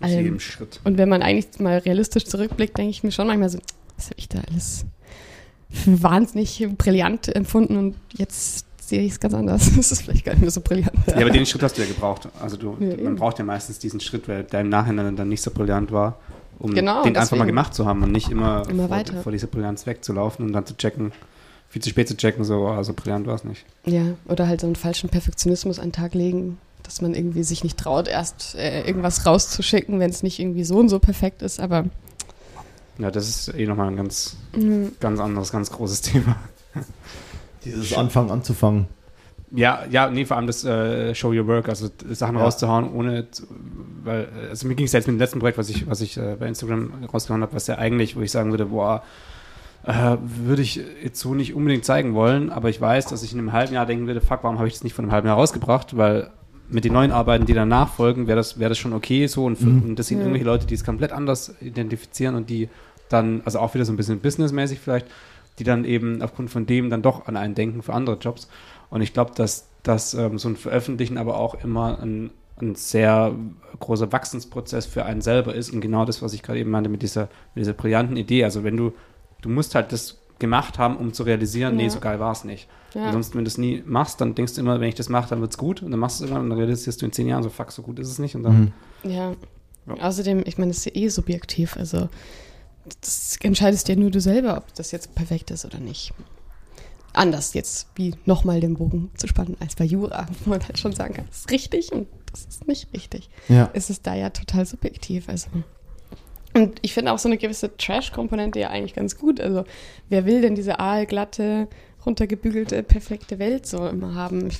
[0.00, 0.80] Aus jedem Schritt.
[0.84, 3.58] Und wenn man eigentlich mal realistisch zurückblickt, denke ich mir schon manchmal so,
[3.96, 4.84] was habe ich da alles
[5.86, 9.70] wahnsinnig brillant empfunden und jetzt sehe ich es ganz anders.
[9.76, 10.92] Das ist vielleicht gar nicht mehr so brillant.
[11.06, 12.28] Ja, aber den Schritt hast du ja gebraucht.
[12.40, 15.42] Also du, ja, man braucht ja meistens diesen Schritt, weil der im Nachhinein dann nicht
[15.42, 16.18] so brillant war,
[16.58, 17.16] um genau, den deswegen.
[17.16, 20.52] einfach mal gemacht zu haben und nicht immer, immer vor, vor dieser Brillanz wegzulaufen und
[20.52, 21.12] dann zu checken,
[21.74, 23.66] viel zu spät zu checken, so, also brillant war es nicht.
[23.84, 27.64] Ja, oder halt so einen falschen Perfektionismus an den Tag legen, dass man irgendwie sich
[27.64, 31.58] nicht traut, erst äh, irgendwas rauszuschicken, wenn es nicht irgendwie so und so perfekt ist,
[31.58, 31.86] aber.
[32.98, 34.92] Ja, das ist eh nochmal ein ganz, mhm.
[35.00, 36.36] ganz anderes, ganz großes Thema.
[37.64, 38.86] Dieses Anfangen anzufangen.
[39.50, 42.44] Ja, ja, nee, vor allem das äh, Show Your Work, also Sachen ja.
[42.44, 43.26] rauszuhauen, ohne,
[44.04, 46.36] weil, also mir ging es jetzt mit dem letzten Projekt, was ich, was ich äh,
[46.38, 49.02] bei Instagram rausgehauen habe, was ja eigentlich, wo ich sagen würde, boah,
[49.84, 53.38] äh, würde ich jetzt so nicht unbedingt zeigen wollen, aber ich weiß, dass ich in
[53.38, 55.36] einem halben Jahr denken würde, fuck, warum habe ich das nicht vor einem halben Jahr
[55.36, 56.30] rausgebracht, weil
[56.70, 59.56] mit den neuen Arbeiten, die danach folgen, wäre das, wär das schon okay so und,
[59.56, 59.82] für, mhm.
[59.82, 60.24] und das sind ja.
[60.24, 62.68] irgendwelche Leute, die es komplett anders identifizieren und die
[63.10, 65.06] dann, also auch wieder so ein bisschen businessmäßig vielleicht,
[65.58, 68.48] die dann eben aufgrund von dem dann doch an einen denken für andere Jobs.
[68.88, 72.30] Und ich glaube, dass, dass ähm, so ein Veröffentlichen aber auch immer ein,
[72.60, 73.34] ein sehr
[73.78, 77.02] großer Wachsensprozess für einen selber ist und genau das, was ich gerade eben meinte mit
[77.02, 78.44] dieser, mit dieser brillanten Idee.
[78.44, 78.92] Also wenn du
[79.44, 81.84] du musst halt das gemacht haben, um zu realisieren, ja.
[81.84, 82.68] nee, so geil war es nicht.
[82.94, 83.06] Ja.
[83.06, 85.40] Ansonsten, wenn du es nie machst, dann denkst du immer, wenn ich das mache, dann
[85.40, 85.82] wird es gut.
[85.82, 87.72] Und dann machst du es irgendwann und dann realisierst du in zehn Jahren so, fuck,
[87.72, 88.34] so gut ist es nicht.
[88.34, 88.72] Und dann,
[89.02, 89.10] mhm.
[89.10, 89.34] ja.
[89.86, 89.94] ja.
[90.00, 91.76] Außerdem, ich meine, das ist ja eh subjektiv.
[91.76, 92.08] Also,
[93.00, 96.14] das entscheidest ja nur du selber, ob das jetzt perfekt ist oder nicht.
[97.12, 100.92] Anders jetzt, wie nochmal den Bogen zu spannen, als bei Jura, wo man halt schon
[100.92, 103.28] sagen kann, das ist richtig und das ist nicht richtig.
[103.48, 103.70] Ja.
[103.72, 105.28] Es ist da ja total subjektiv.
[105.28, 105.48] Also.
[106.54, 109.40] Und ich finde auch so eine gewisse Trash-Komponente ja eigentlich ganz gut.
[109.40, 109.64] Also,
[110.08, 111.68] wer will denn diese aalglatte,
[112.06, 114.50] runtergebügelte, perfekte Welt so immer haben?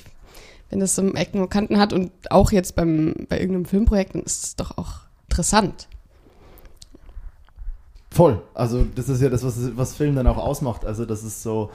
[0.69, 4.23] Wenn das so Ecken und Kanten hat und auch jetzt beim, bei irgendeinem Filmprojekt, dann
[4.23, 5.87] ist es doch auch interessant.
[8.11, 8.41] Voll.
[8.53, 10.85] Also, das ist ja das, was, was Film dann auch ausmacht.
[10.85, 11.71] Also, das ist so.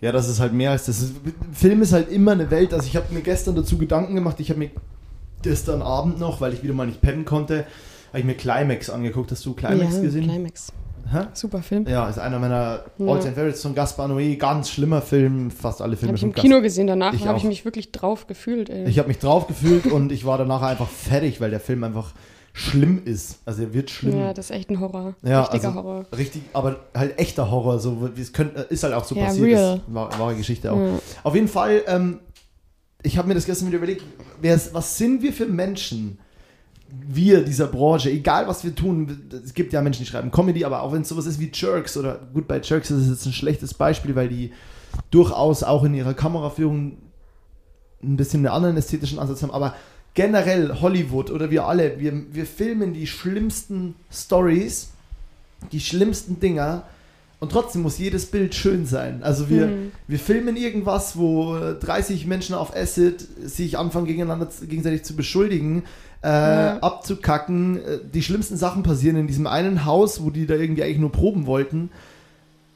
[0.00, 1.12] Ja, das ist halt mehr als das.
[1.52, 2.74] Film ist halt immer eine Welt.
[2.74, 4.40] Also, ich habe mir gestern dazu Gedanken gemacht.
[4.40, 4.70] Ich habe mir
[5.42, 7.66] gestern Abend noch, weil ich wieder mal nicht pennen konnte,
[8.08, 9.30] habe ich mir Climax angeguckt.
[9.30, 10.24] Hast du Climax ja, gesehen?
[10.24, 10.72] Climax.
[11.10, 11.20] Hä?
[11.32, 11.86] Super Film.
[11.86, 13.06] Ja, ist einer meiner ja.
[13.06, 14.36] All-Time Favorites von Gaspar Noé.
[14.36, 15.50] Ganz schlimmer Film.
[15.50, 16.86] Fast alle Filme Habe ich im Kino gesehen.
[16.86, 18.68] Danach habe ich mich wirklich drauf gefühlt.
[18.68, 18.86] Ey.
[18.86, 22.12] Ich habe mich drauf gefühlt und ich war danach einfach fertig, weil der Film einfach
[22.52, 23.38] schlimm ist.
[23.46, 24.18] Also er wird schlimm.
[24.18, 25.14] Ja, das ist echt ein Horror.
[25.22, 26.06] Ja, Richtiger also Horror.
[26.16, 27.78] Richtig, aber halt echter Horror.
[27.78, 29.46] So, es könnte, ist halt auch so ja, passiert.
[29.46, 29.80] Real.
[29.86, 30.78] Das war, wahre Geschichte auch.
[30.78, 30.98] Ja.
[31.22, 32.18] Auf jeden Fall, ähm,
[33.02, 34.02] ich habe mir das gestern wieder überlegt,
[34.72, 36.18] was sind wir für Menschen?
[36.90, 40.82] Wir dieser Branche, egal was wir tun, es gibt ja Menschen, die schreiben Comedy, aber
[40.82, 43.32] auch wenn es sowas ist wie Jerks oder gut, bei Jerks ist es jetzt ein
[43.32, 44.52] schlechtes Beispiel, weil die
[45.10, 46.98] durchaus auch in ihrer Kameraführung
[48.02, 49.74] ein bisschen einen anderen ästhetischen Ansatz haben, aber
[50.14, 54.90] generell Hollywood oder wir alle, wir, wir filmen die schlimmsten Stories,
[55.72, 56.84] die schlimmsten Dinger
[57.40, 59.22] Und trotzdem muss jedes Bild schön sein.
[59.22, 59.92] Also wir, Mhm.
[60.08, 65.84] wir filmen irgendwas, wo äh, 30 Menschen auf Acid sich anfangen gegeneinander gegenseitig zu beschuldigen,
[66.22, 66.78] äh, Ja.
[66.80, 67.76] abzukacken.
[67.78, 71.12] Äh, Die schlimmsten Sachen passieren in diesem einen Haus, wo die da irgendwie eigentlich nur
[71.12, 71.90] proben wollten.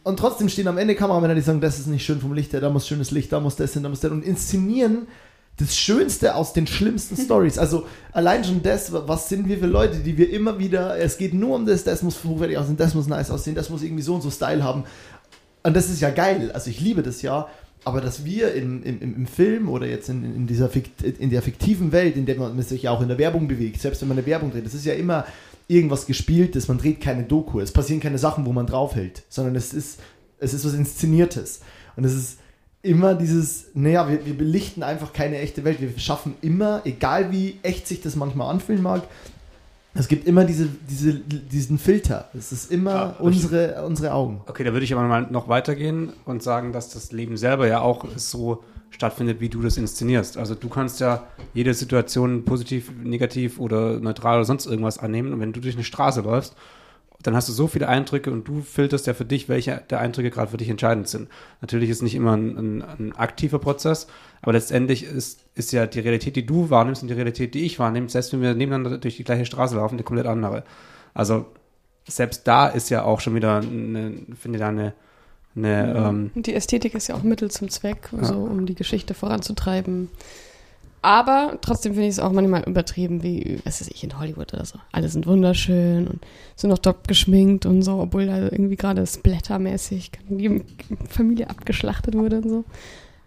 [0.05, 2.61] Und trotzdem stehen am Ende Kameramänner, die sagen, das ist nicht schön vom Licht her,
[2.61, 5.07] da muss schönes Licht, da muss das hin, da muss das und inszenieren
[5.59, 7.57] das Schönste aus den schlimmsten Stories.
[7.59, 11.34] Also allein schon das, was sind wir für Leute, die wir immer wieder, es geht
[11.34, 14.14] nur um das, das muss hochwertig aussehen, das muss nice aussehen, das muss irgendwie so
[14.14, 14.84] und so Style haben.
[15.62, 17.47] Und das ist ja geil, also ich liebe das ja,
[17.85, 21.30] aber dass wir im, im, im im Film oder jetzt in, in, dieser Fikt, in
[21.30, 24.09] der fiktiven Welt, in der man sich ja auch in der Werbung bewegt, selbst wenn
[24.09, 25.26] man eine Werbung dreht, das ist ja immer
[25.68, 29.72] irgendwas gespieltes, man dreht keine Doku, es passieren keine Sachen, wo man draufhält, sondern es
[29.72, 30.01] ist,
[30.39, 31.61] es ist was Inszeniertes.
[31.97, 32.39] Und es ist
[32.83, 35.80] immer dieses, naja, wir, wir belichten einfach keine echte Welt.
[35.80, 39.03] Wir schaffen immer, egal wie echt sich das manchmal anfühlen mag,
[39.95, 42.28] es gibt immer diese, diese, diesen Filter.
[42.36, 44.40] Es ist immer Ah, unsere, unsere Augen.
[44.47, 47.80] Okay, da würde ich aber mal noch weitergehen und sagen, dass das Leben selber ja
[47.80, 50.36] auch so stattfindet, wie du das inszenierst.
[50.36, 51.24] Also du kannst ja
[51.55, 55.32] jede Situation positiv, negativ oder neutral oder sonst irgendwas annehmen.
[55.32, 56.55] Und wenn du durch eine Straße läufst,
[57.23, 60.31] dann hast du so viele Eindrücke und du filterst ja für dich, welche der Eindrücke
[60.31, 61.29] gerade für dich entscheidend sind.
[61.61, 64.07] Natürlich ist nicht immer ein, ein, ein aktiver Prozess,
[64.41, 67.79] aber letztendlich ist, ist ja die Realität, die du wahrnimmst und die Realität, die ich
[67.79, 70.64] wahrnehme, selbst wenn wir nebeneinander durch die gleiche Straße laufen, eine komplett andere.
[71.14, 71.47] Also
[72.09, 74.95] selbst da ist ja auch schon wieder, eine, finde ich da eine,
[75.55, 79.14] eine ähm, Und die Ästhetik ist ja auch Mittel zum Zweck, so, um die Geschichte
[79.14, 80.09] voranzutreiben.
[81.03, 84.64] Aber trotzdem finde ich es auch manchmal übertrieben, wie, was weiß ich, in Hollywood oder
[84.64, 84.78] so.
[84.92, 86.20] Alle sind wunderschön und
[86.55, 90.62] sind noch top geschminkt und so, obwohl da irgendwie gerade splattermäßig die
[91.09, 92.64] Familie abgeschlachtet wurde und so.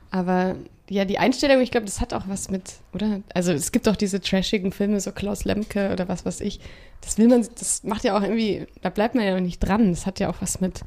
[0.09, 0.55] Aber
[0.89, 3.21] ja, die Einstellung, ich glaube, das hat auch was mit, oder?
[3.34, 6.61] Also es gibt auch diese trashigen Filme, so Klaus Lemke oder was weiß ich.
[7.01, 9.89] Das will man, das macht ja auch irgendwie, da bleibt man ja noch nicht dran.
[9.89, 10.82] Das hat ja auch was mit,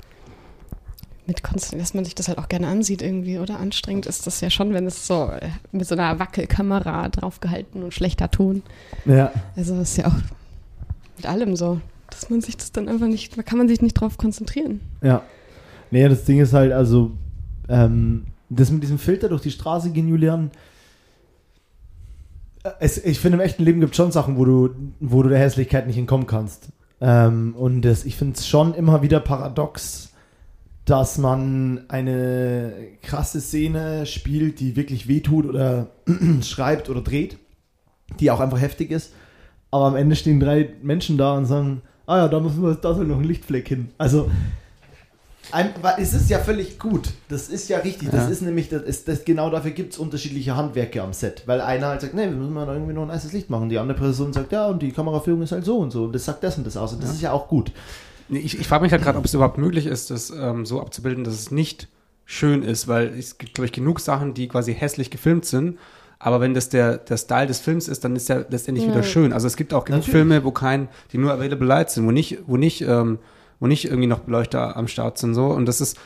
[1.29, 3.61] mit Konst dass man sich das halt auch gerne ansieht irgendwie, oder?
[3.61, 7.95] Anstrengend ist das ja schon, wenn es so äh, mit so einer Wackelkamera draufgehalten und
[7.95, 8.63] schlechter Ton.
[9.05, 9.31] Ja.
[9.55, 10.17] Also das ist ja auch
[11.17, 13.95] mit allem so, dass man sich das dann einfach nicht, da kann man sich nicht
[13.95, 14.81] drauf konzentrieren.
[15.03, 15.23] Ja.
[15.91, 17.13] Nee, das Ding ist halt, also,
[17.69, 20.51] ähm, das mit diesem Filter durch die Straße gehen, Julian.
[22.65, 24.71] äh, Es, ich finde, im echten Leben gibt es schon Sachen, wo du,
[25.01, 26.69] wo du der Hässlichkeit nicht entkommen kannst.
[27.01, 30.08] Ähm, und das, ich finde es schon immer wieder paradox,
[30.89, 32.73] dass man eine
[33.03, 35.89] krasse Szene spielt, die wirklich wehtut oder
[36.43, 37.37] schreibt oder dreht,
[38.21, 39.13] die auch einfach heftig ist.
[39.71, 42.95] Aber am Ende stehen drei Menschen da und sagen, ah ja, da müssen wir, da
[42.95, 43.91] soll noch ein Lichtfleck hin.
[43.99, 44.31] Also
[45.53, 47.09] ein, es ist ja völlig gut.
[47.29, 48.11] Das ist ja richtig.
[48.11, 48.29] Das Ja.
[48.29, 51.43] ist nämlich, das ist, das, genau dafür gibt es unterschiedliche Handwerke am Set.
[51.47, 53.69] Weil einer halt sagt, nee, wir müssen mal irgendwie noch ein nices Licht machen.
[53.69, 56.05] Die andere Person sagt, ja, und die Kameraführung ist halt so und so.
[56.05, 56.93] Und das sagt das und das aus.
[56.93, 57.73] Und das ist ja auch gut.
[58.29, 60.81] Nee, Ich, ich frage mich halt gerade, ob es überhaupt möglich ist, das ähm, so
[60.81, 61.89] abzubilden, dass es nicht
[62.25, 65.79] schön ist, weil es gibt, glaube ich, genug Sachen, die quasi hässlich gefilmt sind.
[66.19, 68.93] Aber wenn das der, der Style des Films ist, dann ist der letztendlich Ja.
[68.93, 69.33] wieder schön.
[69.33, 70.05] Also es gibt auch genug.
[70.05, 73.19] Filme, wo kein, die nur available light sind, wo nicht, wo nicht, ähm,
[73.61, 75.47] wo nicht irgendwie noch Beleuchter am Start sind so.
[75.47, 75.97] Und das ist,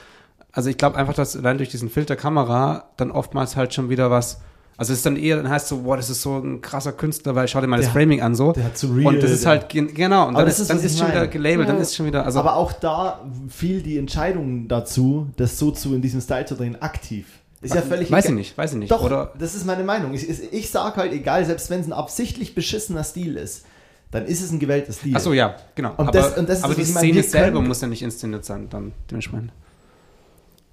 [0.52, 4.10] also ich glaube einfach, dass allein durch diesen Filter Kamera dann oftmals halt schon wieder
[4.10, 4.40] was,
[4.82, 7.34] also es ist dann eher, dann heißt so, boah, das ist so ein krasser Künstler,
[7.36, 8.52] weil schau dir mal das Der- Framing an so.
[8.52, 10.70] der hat so real, Und das ist halt, gen- genau, und dann das ist, ist,
[10.70, 11.82] dann ist ich schon wieder gelabelt, dann Ja.
[11.82, 12.40] ist schon wieder, also.
[12.40, 16.80] Aber auch da fiel die Entscheidung dazu, das so zu in diesem Style zu drehen,
[16.82, 17.26] aktiv.
[17.60, 18.38] Ist ja völlig Weiß ich egal.
[18.38, 18.90] nicht, weiß ich nicht.
[18.90, 20.12] Doch, Oder das ist meine Meinung.
[20.14, 23.64] Ich, ich, ich sag halt, egal, selbst wenn es ein absichtlich beschissener Stil ist,
[24.10, 25.14] dann ist es ein gewählter Stil.
[25.14, 25.90] Achso, ja, genau.
[25.96, 27.86] Und aber das- und das aber das, die ich meine, Szene selber können- muss ja
[27.86, 29.52] nicht inszeniert sein, dann dementsprechend.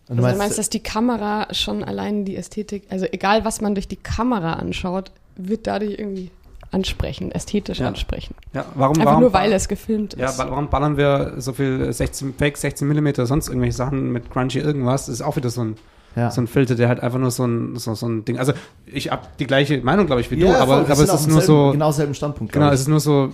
[0.10, 3.76] Und Also du meinst, dass die Kamera schon allein die Ästhetik, also egal was man
[3.76, 6.32] durch die Kamera anschaut, wird dadurch irgendwie
[6.72, 7.88] ansprechen, ästhetisch Ja.
[7.88, 8.36] ansprechen.
[8.54, 10.38] Ja, warum, Einfach warum, nur, weil es gefilmt ja, ist.
[10.38, 14.60] wa- warum ballern wir so viel 16, Fake 16 mm, sonst irgendwelche Sachen mit Crunchy
[14.60, 15.06] irgendwas?
[15.08, 15.76] Das ist auch wieder so ein,
[16.16, 16.30] ja.
[16.32, 18.38] so ein Filter, der halt einfach nur so ein, so, so ein Ding.
[18.38, 18.54] Also
[18.86, 21.42] ich habe die gleiche Meinung, glaube ich, wie ja, du, aber, aber es ist nur
[21.42, 21.72] selben, so.
[21.72, 22.52] Genau selben Standpunkt.
[22.54, 23.32] Genau, glaub es ist nur so,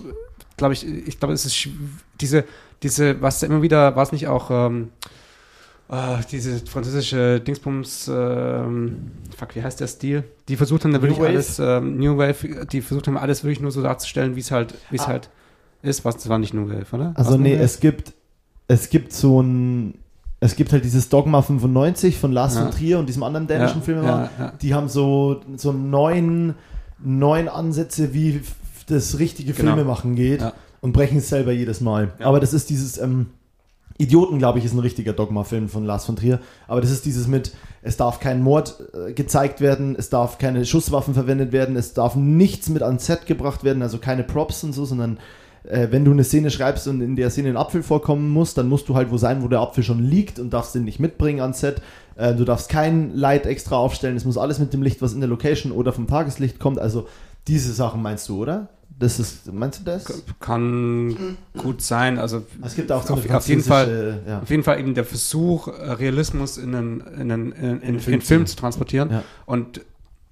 [0.56, 1.68] glaube ich, ich glaube, es ist
[2.20, 2.44] diese,
[2.82, 4.90] diese, was immer wieder, war es nicht auch, ähm,
[5.88, 10.24] ah, diese französische Dingsbums, ähm, fuck, wie heißt der Stil?
[10.48, 11.28] Die versucht haben da wirklich Wave?
[11.28, 14.74] alles, ähm, New Wave, die versucht haben alles wirklich nur so darzustellen, wie es halt,
[14.90, 15.08] wie es Ah.
[15.08, 15.30] halt
[15.82, 16.04] ist.
[16.04, 17.12] Was, das war nicht New Wave, oder?
[17.16, 18.14] Also War's nee, es gibt,
[18.68, 19.94] es gibt so ein,
[20.40, 22.62] es gibt halt dieses Dogma 95 von Lars Ja.
[22.62, 24.30] von Trier und diesem anderen dänischen ja, Filmemacher.
[24.38, 24.52] ja, ja.
[24.60, 26.54] Die haben so, so neun,
[27.02, 28.40] neun Ansätze, wie
[28.88, 29.74] das richtige Genau.
[29.74, 30.52] Filmemachen geht Ja.
[30.80, 32.12] und brechen es selber jedes Mal.
[32.18, 32.26] Ja.
[32.26, 33.26] Aber das ist dieses, ähm,
[33.98, 36.40] Idioten, glaube ich, ist ein richtiger Dogma-Film von Lars von Trier.
[36.68, 40.66] Aber das ist dieses mit, es darf kein Mord äh, gezeigt werden, es darf keine
[40.66, 44.72] Schusswaffen verwendet werden, es darf nichts mit ans Set gebracht werden, also keine Props und
[44.72, 45.18] so, sondern
[45.64, 48.68] äh, wenn du eine Szene schreibst und in der Szene ein Apfel vorkommen muss, dann
[48.68, 51.40] musst du halt wo sein, wo der Apfel schon liegt und darfst den nicht mitbringen
[51.40, 51.80] ans Set.
[52.16, 55.20] Äh, du darfst kein Light extra aufstellen, es muss alles mit dem Licht, was in
[55.20, 56.78] der Location oder vom Tageslicht kommt.
[56.78, 57.08] Also
[57.48, 58.68] diese Sachen meinst du, oder?
[58.98, 60.06] Das ist, meinst du das?
[60.40, 62.18] Kann gut sein.
[62.18, 64.40] Also Es gibt auch so auf, auf jeden Fall, ja.
[64.40, 68.20] auf jeden Fall eben der Versuch, äh, Realismus in einen, in einen, in, in, Film
[68.22, 69.10] Film zu- transportieren.
[69.10, 69.22] Ja.
[69.44, 69.82] Und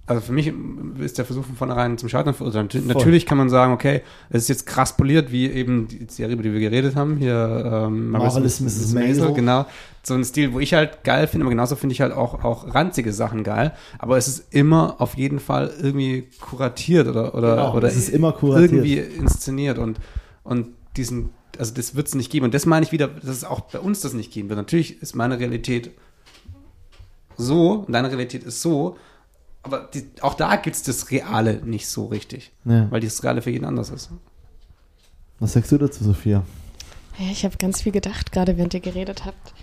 [0.06, 0.52] also für mich
[0.98, 2.74] ist der Versuch von vornherein zum Scheitern verurteilt.
[2.74, 4.00] Nat- Natürlich kann man sagen, okay,
[4.30, 7.86] es ist jetzt krass poliert, wie eben die Serie, über die wir geredet haben, hier
[7.86, 8.92] ähm, Marvelous Mrs.
[8.94, 9.32] Maisel.
[9.34, 9.66] genau.
[10.06, 12.74] So ein Stil, wo ich halt geil finde, aber genauso finde ich halt auch, auch
[12.74, 13.72] ranzige Sachen geil.
[13.98, 18.10] Aber es ist immer auf jeden Fall irgendwie kuratiert oder, oder, Genau, oder es ist
[18.10, 18.72] immer kuratiert.
[18.72, 19.98] irgendwie inszeniert und,
[20.42, 22.44] und diesen, also das wird es nicht geben.
[22.44, 24.58] Und das meine ich wieder, dass es auch bei uns das nicht geben wird.
[24.58, 25.90] Natürlich ist meine Realität
[27.36, 28.96] so und deine Realität ist so,
[29.62, 32.90] aber die, auch da gibt es das Reale nicht so richtig, Ja.
[32.90, 34.10] weil das Reale für jeden anders ist.
[35.40, 36.44] Was sagst du dazu, Sophia?
[37.18, 39.54] Ja, ich habe ganz viel gedacht, gerade während ihr geredet habt.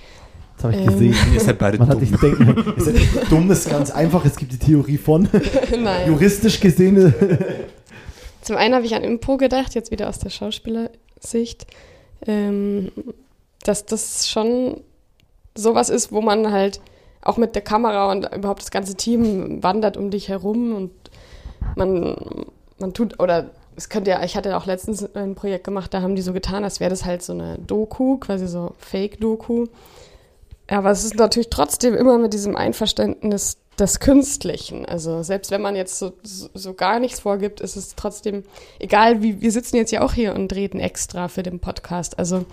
[0.61, 0.93] Das habe ich Ähm.
[0.93, 1.33] gesehen.
[1.33, 2.01] Ihr seid beide Man hat dumm.
[2.01, 4.23] nicht denken, ist ja nicht dumm, das ist ganz einfach.
[4.25, 5.27] Es gibt die Theorie von
[6.07, 7.13] juristisch gesehen.
[8.41, 11.65] Zum einen habe ich an Impro gedacht, jetzt wieder aus der Schauspielersicht,
[12.27, 12.91] ähm,
[13.63, 14.81] dass das schon
[15.55, 16.79] sowas ist, wo man halt
[17.23, 20.91] auch mit der Kamera und überhaupt das ganze Team wandert um dich herum und
[21.75, 22.15] man,
[22.79, 26.15] man tut, oder es könnte ja, ich hatte auch letztens ein Projekt gemacht, da haben
[26.15, 29.67] die so getan, als wäre das halt so eine Doku, quasi so Fake-Doku.
[30.71, 34.85] Aber es ist natürlich trotzdem immer mit diesem Einverständnis des Künstlichen.
[34.85, 38.43] Also selbst wenn man jetzt so, so, so gar nichts vorgibt, ist es trotzdem,
[38.79, 42.17] egal wie, wir sitzen jetzt ja auch hier und reden extra für den Podcast.
[42.19, 42.45] Also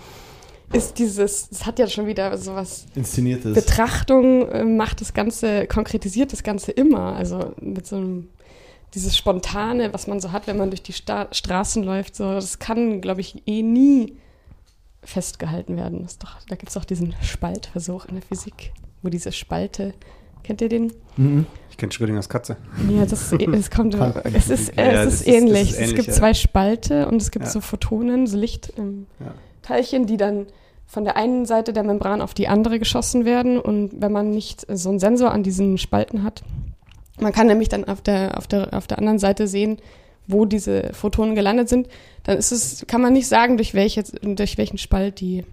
[0.72, 3.54] ist dieses, es hat ja schon wieder sowas, Inszeniertes.
[3.54, 7.14] Betrachtung äh, macht das Ganze, konkretisiert das Ganze immer.
[7.14, 8.30] Also mit so einem,
[8.94, 12.58] dieses Spontane, was man so hat, wenn man durch die Sta Straßen läuft, so, das
[12.58, 14.16] kann, glaube ich, eh nie
[15.08, 16.02] festgehalten werden.
[16.02, 19.94] Das doch, da gibt es doch diesen Spaltversuch in der Physik, wo diese Spalte,
[20.42, 20.92] kennt ihr den?
[21.16, 21.46] Mhm.
[21.70, 22.56] Ich kenne Schrödingers Katze.
[22.90, 23.94] Ja, das, es kommt,
[24.34, 25.62] es ist, äh, ja, es ist ist- ähnlich.
[25.62, 26.14] ist es ähnlich, gibt ja.
[26.14, 27.50] zwei Spalte und es gibt Ja.
[27.50, 29.06] so Photonen, so Lichtteilchen.
[29.62, 30.46] Teilchen, die dann
[30.86, 34.66] von der einen Seite der Membran auf die andere geschossen werden und wenn man nicht
[34.74, 36.42] so einen Sensor an diesen Spalten hat,
[37.20, 39.78] man kann nämlich dann auf der, auf der, auf der anderen Seite sehen,
[40.28, 41.88] wo diese Photonen gelandet sind,
[42.24, 45.44] dann ist es, kann man nicht sagen, durch, welche, durch welchen Spalt die,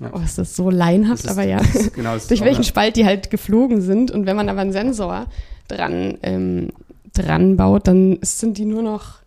[0.00, 0.10] Ja.
[0.12, 2.96] oh, ist das so laienhaft, Das ist- aber ja, ist- genau, durch welchen eine- Spalt
[2.96, 4.10] die halt geflogen sind.
[4.10, 5.26] Und wenn man aber einen Sensor
[5.68, 6.70] dran, ähm,
[7.14, 9.20] dran baut, dann sind die nur noch,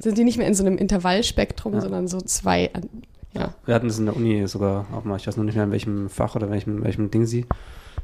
[0.00, 1.80] sind die nicht mehr in so einem Intervallspektrum, Ja.
[1.80, 2.88] sondern so zwei, an-
[3.34, 3.54] ja.
[3.64, 5.70] Wir hatten das in der Uni sogar auch mal, ich weiß noch nicht mehr in
[5.70, 7.46] welchem Fach oder welchem, welchem Ding sie.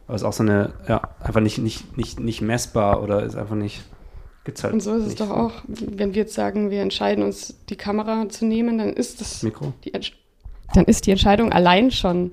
[0.06, 3.34] Aber es ist auch so eine, ja, einfach nicht, nicht, nicht, nicht messbar oder ist
[3.36, 3.82] einfach nicht,
[4.46, 7.76] halt Und so ist es doch auch, wenn wir jetzt sagen, wir entscheiden uns, die
[7.76, 9.72] Kamera zu nehmen, dann ist das, Mikro.
[9.84, 9.92] die,
[10.74, 12.32] dann ist die Entscheidung allein schon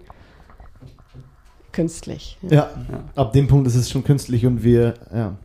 [1.71, 2.37] künstlich.
[2.41, 2.49] Ja.
[2.49, 3.03] Ja, Ja.
[3.15, 5.35] ab dem Punkt ist es schon künstlich und wir, ja.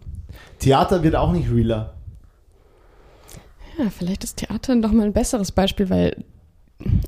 [0.59, 1.95] Theater wird auch nicht realer.
[3.79, 6.25] Ja, vielleicht ist Theater doch mal ein besseres Beispiel, weil,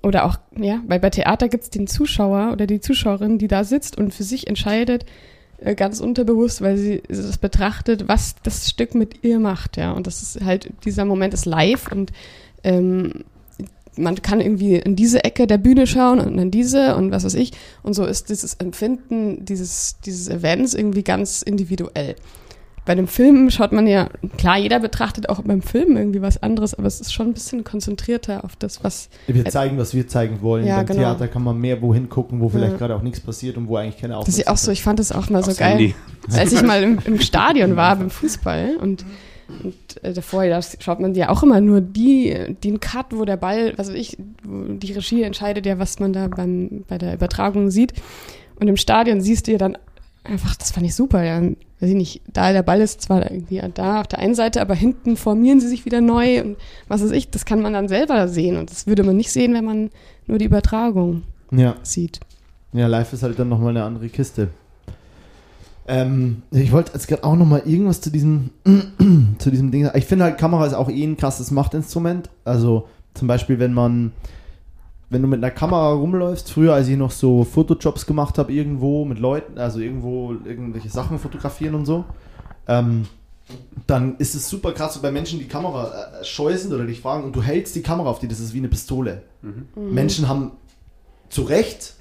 [0.03, 3.65] oder auch, ja, weil bei Theater gibt es den Zuschauer oder die Zuschauerin, die da
[3.65, 5.07] sitzt und für sich entscheidet,
[5.77, 9.93] ganz unterbewusst, weil sie das betrachtet, was das Stück mit ihr macht, ja.
[9.93, 12.13] Und das ist halt, dieser Moment ist live und
[12.63, 13.25] ähm,
[13.97, 17.35] man kann irgendwie in diese Ecke der Bühne schauen und in diese und was weiß
[17.35, 17.53] ich.
[17.83, 22.15] Und so ist dieses Empfinden dieses, dieses Events irgendwie ganz individuell.
[22.89, 24.09] Bei dem Film schaut man ja,
[24.39, 27.63] klar, jeder betrachtet auch beim Film irgendwie was anderes, aber es ist schon ein bisschen
[27.63, 29.11] konzentrierter auf das, was.
[29.27, 30.67] Wir zeigen, was wir zeigen wollen.
[30.67, 31.01] Ja, Beim genau.
[31.01, 32.79] Theater kann man mehr wohin gucken, wo vielleicht Ja.
[32.79, 35.01] gerade auch nichts passiert und wo eigentlich keine Das ist ja auch so, ich fand
[35.01, 35.73] das auch mal so geil.
[35.73, 35.95] Handy.
[36.33, 39.05] Als ich mal im, im Stadion war beim Fußball und,
[39.63, 43.37] und äh, davor da schaut man ja auch immer nur die, den Cut, wo der
[43.37, 47.13] Ball, was weiß ich, wo die Regie entscheidet ja, was man da beim, bei der
[47.13, 47.93] Übertragung sieht.
[48.59, 49.77] Und im Stadion siehst du ja dann
[50.29, 51.41] einfach, das fand ich super, ja.
[51.81, 54.75] Weiß ich nicht, da der Ball ist zwar irgendwie da auf der einen Seite, aber
[54.75, 56.57] hinten formieren sie sich wieder neu und
[56.89, 59.55] was weiß ich, das kann man dann selber sehen und das würde man nicht sehen,
[59.55, 59.91] wenn man
[60.27, 61.23] nur die Übertragung
[61.53, 61.77] Ja.
[61.83, 62.21] sieht.
[62.73, 64.49] Ja, live ist halt dann nochmal eine andere Kiste.
[65.87, 68.51] Ähm, ich wollte jetzt gerade auch nochmal irgendwas zu diesem,
[69.39, 69.97] zu diesem Ding sagen.
[69.99, 72.29] Ich finde halt, Kamera ist auch eh ein krasses Machtinstrument.
[72.45, 74.13] Also zum Beispiel, wenn man,
[75.11, 79.05] wenn du mit einer Kamera rumläufst, früher als ich noch so Fotojobs gemacht habe, irgendwo
[79.05, 82.05] mit Leuten, also irgendwo irgendwelche Sachen fotografieren und so,
[82.67, 83.07] ähm,
[83.87, 87.01] dann ist es super krass, so bei Menschen, die Kamera äh, scheu sind oder dich
[87.01, 89.23] fragen und du hältst die Kamera auf die, das ist wie eine Pistole.
[89.75, 90.53] Menschen haben
[91.31, 91.95] zu Recht,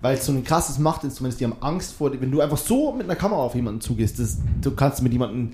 [0.00, 2.92] weil es so ein krasses Machtinstrument ist, die haben Angst vor, wenn du einfach so
[2.92, 5.52] mit einer Kamera auf jemanden zugehst, das, du kannst mit jemandem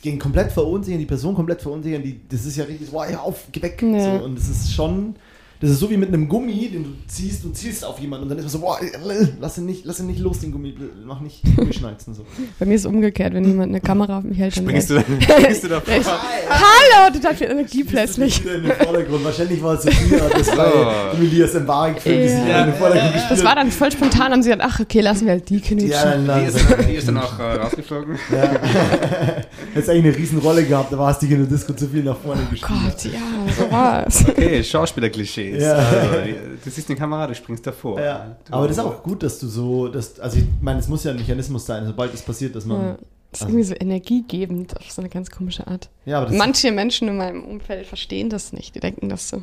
[0.00, 3.44] gegen komplett verunsichern, die Person komplett verunsichern, die, das ist ja richtig, wow, ja, auf,
[3.52, 3.82] geh weg.
[3.82, 4.18] Ja.
[4.18, 5.16] So, und das ist schon,
[5.62, 8.28] Das ist so wie mit einem Gummi, den du ziehst, du zielst auf jemanden und
[8.30, 10.74] dann ist man so, boah, äh, lass ihn nicht, lass ihn nicht los, den Gummi,
[11.06, 12.24] mach nicht Gummischnalzen so.
[12.58, 15.00] Bei mir ist es umgekehrt, wenn jemand eine Kamera auf mich hält, dann Springst du,
[15.00, 16.06] springst du da Ja, ich-
[16.50, 18.42] Hallo, total viel Energie plötzlich.
[18.42, 19.24] Wieder in den Vordergrund.
[19.24, 21.14] Wahrscheinlich war es Sophia, das war
[21.54, 22.60] Embark gefilmt, die sich Ja.
[22.64, 25.26] in den Vordergrund gespielt Das war dann voll spontan, haben sie gesagt, ach okay, lassen
[25.26, 25.90] wir halt die knutschen.
[25.90, 28.16] Ja, dann Die ist, dann- die dann auch äh, rausgeflogen.
[29.74, 32.16] Hättest eigentlich eine riesen Rolle gehabt, da warst du in der Disco zu viel nach
[32.16, 32.70] vorne gespielt.
[32.84, 33.20] Gott, ja,
[33.56, 34.24] so war's.
[34.28, 34.62] Okay,
[35.60, 35.62] Schauspieler-Klischees.
[35.62, 35.74] Ja.
[35.74, 36.30] Also,
[36.64, 38.00] du siehst die Kamera, du springst davor.
[38.00, 40.88] Ja, Du- aber das ist auch gut, dass du so, dass, also ich meine, es
[40.88, 42.96] muss ja ein Mechanismus sein, sobald es passiert, dass man, Ja.
[43.32, 45.88] Das ist irgendwie so energiegebend auf so eine ganz komische Art.
[46.04, 48.74] ja, aber das Manche Menschen in meinem Umfeld verstehen das nicht.
[48.74, 49.42] Die denken, das so,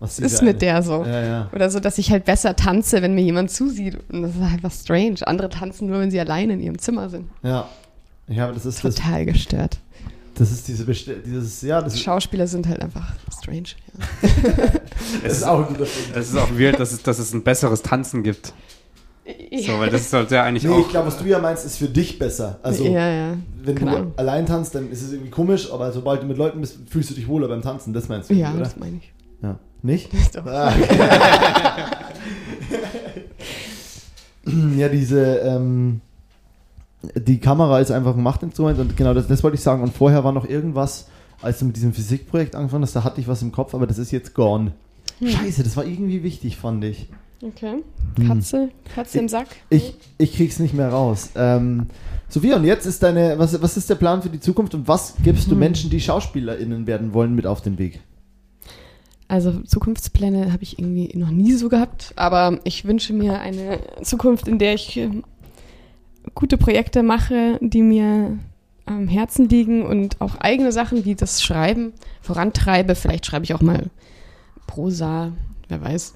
[0.00, 1.02] was ist mit der so?
[1.04, 1.50] Ja, ja.
[1.54, 3.96] Oder so, dass ich halt besser tanze, wenn mir jemand zusieht.
[4.12, 5.14] Und das ist einfach strange.
[5.26, 7.30] Andere tanzen nur, wenn sie alleine in ihrem Zimmer sind.
[7.42, 7.68] Ja.
[8.28, 9.78] Ja, aber das ist das, Total gestört.
[10.34, 13.70] Das ist diese Beste dieses, ja, das Schauspieler sind halt einfach strange.
[14.22, 14.30] Ja.
[15.22, 16.18] das ist auch ein guter Film.
[16.18, 18.52] Es ist auch weird, dass es, dass es ein besseres Tanzen gibt.
[19.64, 20.80] So, weil das sollte ja eigentlich Nee, auch.
[20.80, 22.58] ich glaube, was du ja meinst, ist für dich besser.
[22.62, 23.36] Also, ja, ja.
[23.62, 24.12] wenn keine du Ahnung.
[24.16, 27.14] allein tanzt, dann ist es irgendwie komisch, aber sobald du mit Leuten bist, fühlst du
[27.14, 27.92] dich wohler beim Tanzen.
[27.92, 28.64] Das meinst du, Ja, oder?
[28.64, 29.12] das meine ich.
[29.42, 29.58] Ja.
[29.82, 30.10] Nicht?
[30.34, 30.44] Doch.
[30.46, 30.98] Ah, okay.
[34.76, 36.00] ja, diese, ähm,
[37.14, 39.82] die Kamera ist einfach ein Machtinstrument und genau das, das wollte ich sagen.
[39.82, 41.08] Und vorher war noch irgendwas,
[41.40, 43.98] als du mit diesem Physikprojekt angefangen hast, da hatte ich was im Kopf, aber das
[43.98, 44.72] ist jetzt gone.
[45.18, 45.28] Hm.
[45.28, 47.08] Scheiße, das war irgendwie wichtig, fand ich.
[47.42, 47.82] Okay.
[48.16, 48.28] Hm.
[48.28, 49.48] Katze, Katze im Sack.
[49.68, 51.30] Ich, ich krieg's nicht mehr raus.
[51.34, 51.86] Ähm,
[52.28, 55.14] Sophia, und jetzt ist deine, was, was ist der Plan für die Zukunft und was
[55.22, 55.58] gibst du Hm.
[55.58, 58.00] Menschen, die SchauspielerInnen werden wollen, mit auf den Weg?
[59.28, 64.46] Also Zukunftspläne habe ich irgendwie noch nie so gehabt, aber ich wünsche mir eine Zukunft,
[64.46, 65.00] in der ich
[66.34, 68.38] gute Projekte mache, die mir
[68.86, 72.94] am Herzen liegen und auch eigene Sachen wie das Schreiben vorantreibe.
[72.94, 73.90] Vielleicht schreibe ich auch mal
[74.66, 75.32] Prosa,
[75.68, 76.14] wer weiß.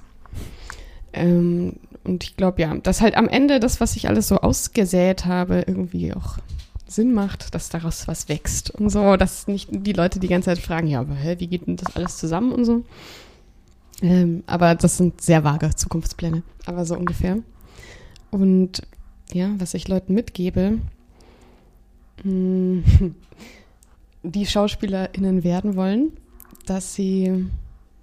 [1.13, 1.75] Ähm,
[2.05, 5.65] und ich glaube ja, dass halt am Ende das, was ich alles so ausgesät habe,
[5.67, 6.39] irgendwie auch
[6.87, 10.59] Sinn macht, dass daraus was wächst und so, dass nicht die Leute die ganze Zeit
[10.59, 12.85] fragen, ja, aber hä, wie geht denn das alles zusammen und so.
[14.03, 17.39] Ähm, aber das sind sehr vage Zukunftspläne, aber so ungefähr.
[18.31, 18.83] Und
[19.33, 20.79] ja, was ich Leuten mitgebe,
[22.25, 22.83] mh,
[24.23, 26.13] die SchauspielerInnen werden wollen,
[26.67, 27.47] dass sie,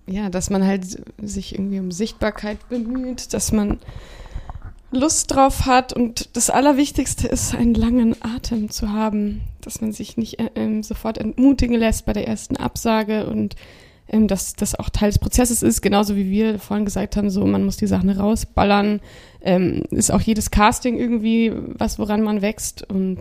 [0.08, 0.86] ja, dass man halt
[1.22, 3.80] sich irgendwie um Sichtbarkeit bemüht, dass man
[4.91, 10.18] Lust drauf hat und das Allerwichtigste ist, einen langen Atem zu haben, dass man sich
[10.18, 13.56] nicht äh, ähm, sofort entmutigen lässt bei der ersten Absage und
[14.14, 17.45] ähm, dass das auch Teil des Prozesses ist, genauso wie wir vorhin gesagt haben, so
[17.45, 19.02] man muss die Sachen rausballern,
[19.41, 22.88] ähm, ist auch jedes Casting irgendwie was, woran man wächst.
[22.88, 23.18] Und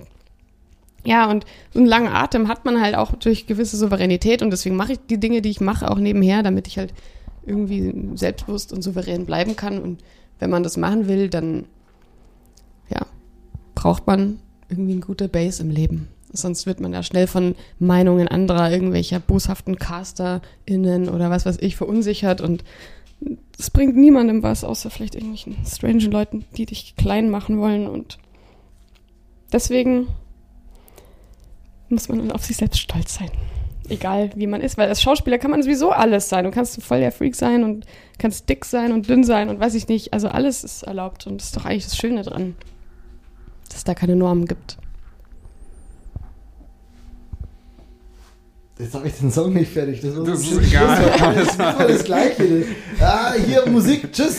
[1.03, 4.43] ja, und so einen langen Atem hat man halt auch durch gewisse Souveränität.
[4.43, 6.93] Und deswegen mache ich die Dinge, die ich mache, auch nebenher, damit ich halt
[7.45, 9.81] irgendwie selbstbewusst und souverän bleiben kann.
[9.81, 10.05] Und
[10.39, 11.65] wenn man das machen will, dann
[12.91, 13.07] ja,
[13.75, 16.09] braucht man irgendwie eine gute Base im Leben.
[16.33, 21.77] Sonst wird man ja schnell von Meinungen anderer, irgendwelcher boshaften CasterInnen oder was weiß ich,
[21.77, 22.65] verunsichert und
[23.57, 28.19] das bringt niemandem was, außer vielleicht irgendwelchen strangen Leuten, die dich klein machen wollen und
[29.53, 30.09] deswegen
[31.89, 33.31] muss man auf sich selbst stolz sein.
[33.89, 36.45] Egal wie man ist, weil als Schauspieler kann man sowieso alles sein.
[36.45, 37.85] Du kannst voll der Freak sein und
[38.17, 40.13] kannst dick sein und dünn sein und weiß ich nicht.
[40.15, 42.55] Also alles ist erlaubt und das ist doch eigentlich das Schöne dran,
[43.69, 44.79] dass es da keine Normen gibt.
[48.83, 50.01] Jetzt habe ich den Song nicht fertig.
[50.01, 51.13] Das, Das ist egal.
[51.37, 52.65] Das ist immer das Gleiche.
[53.01, 54.13] Ah, hier Musik.
[54.13, 54.39] Tschüss.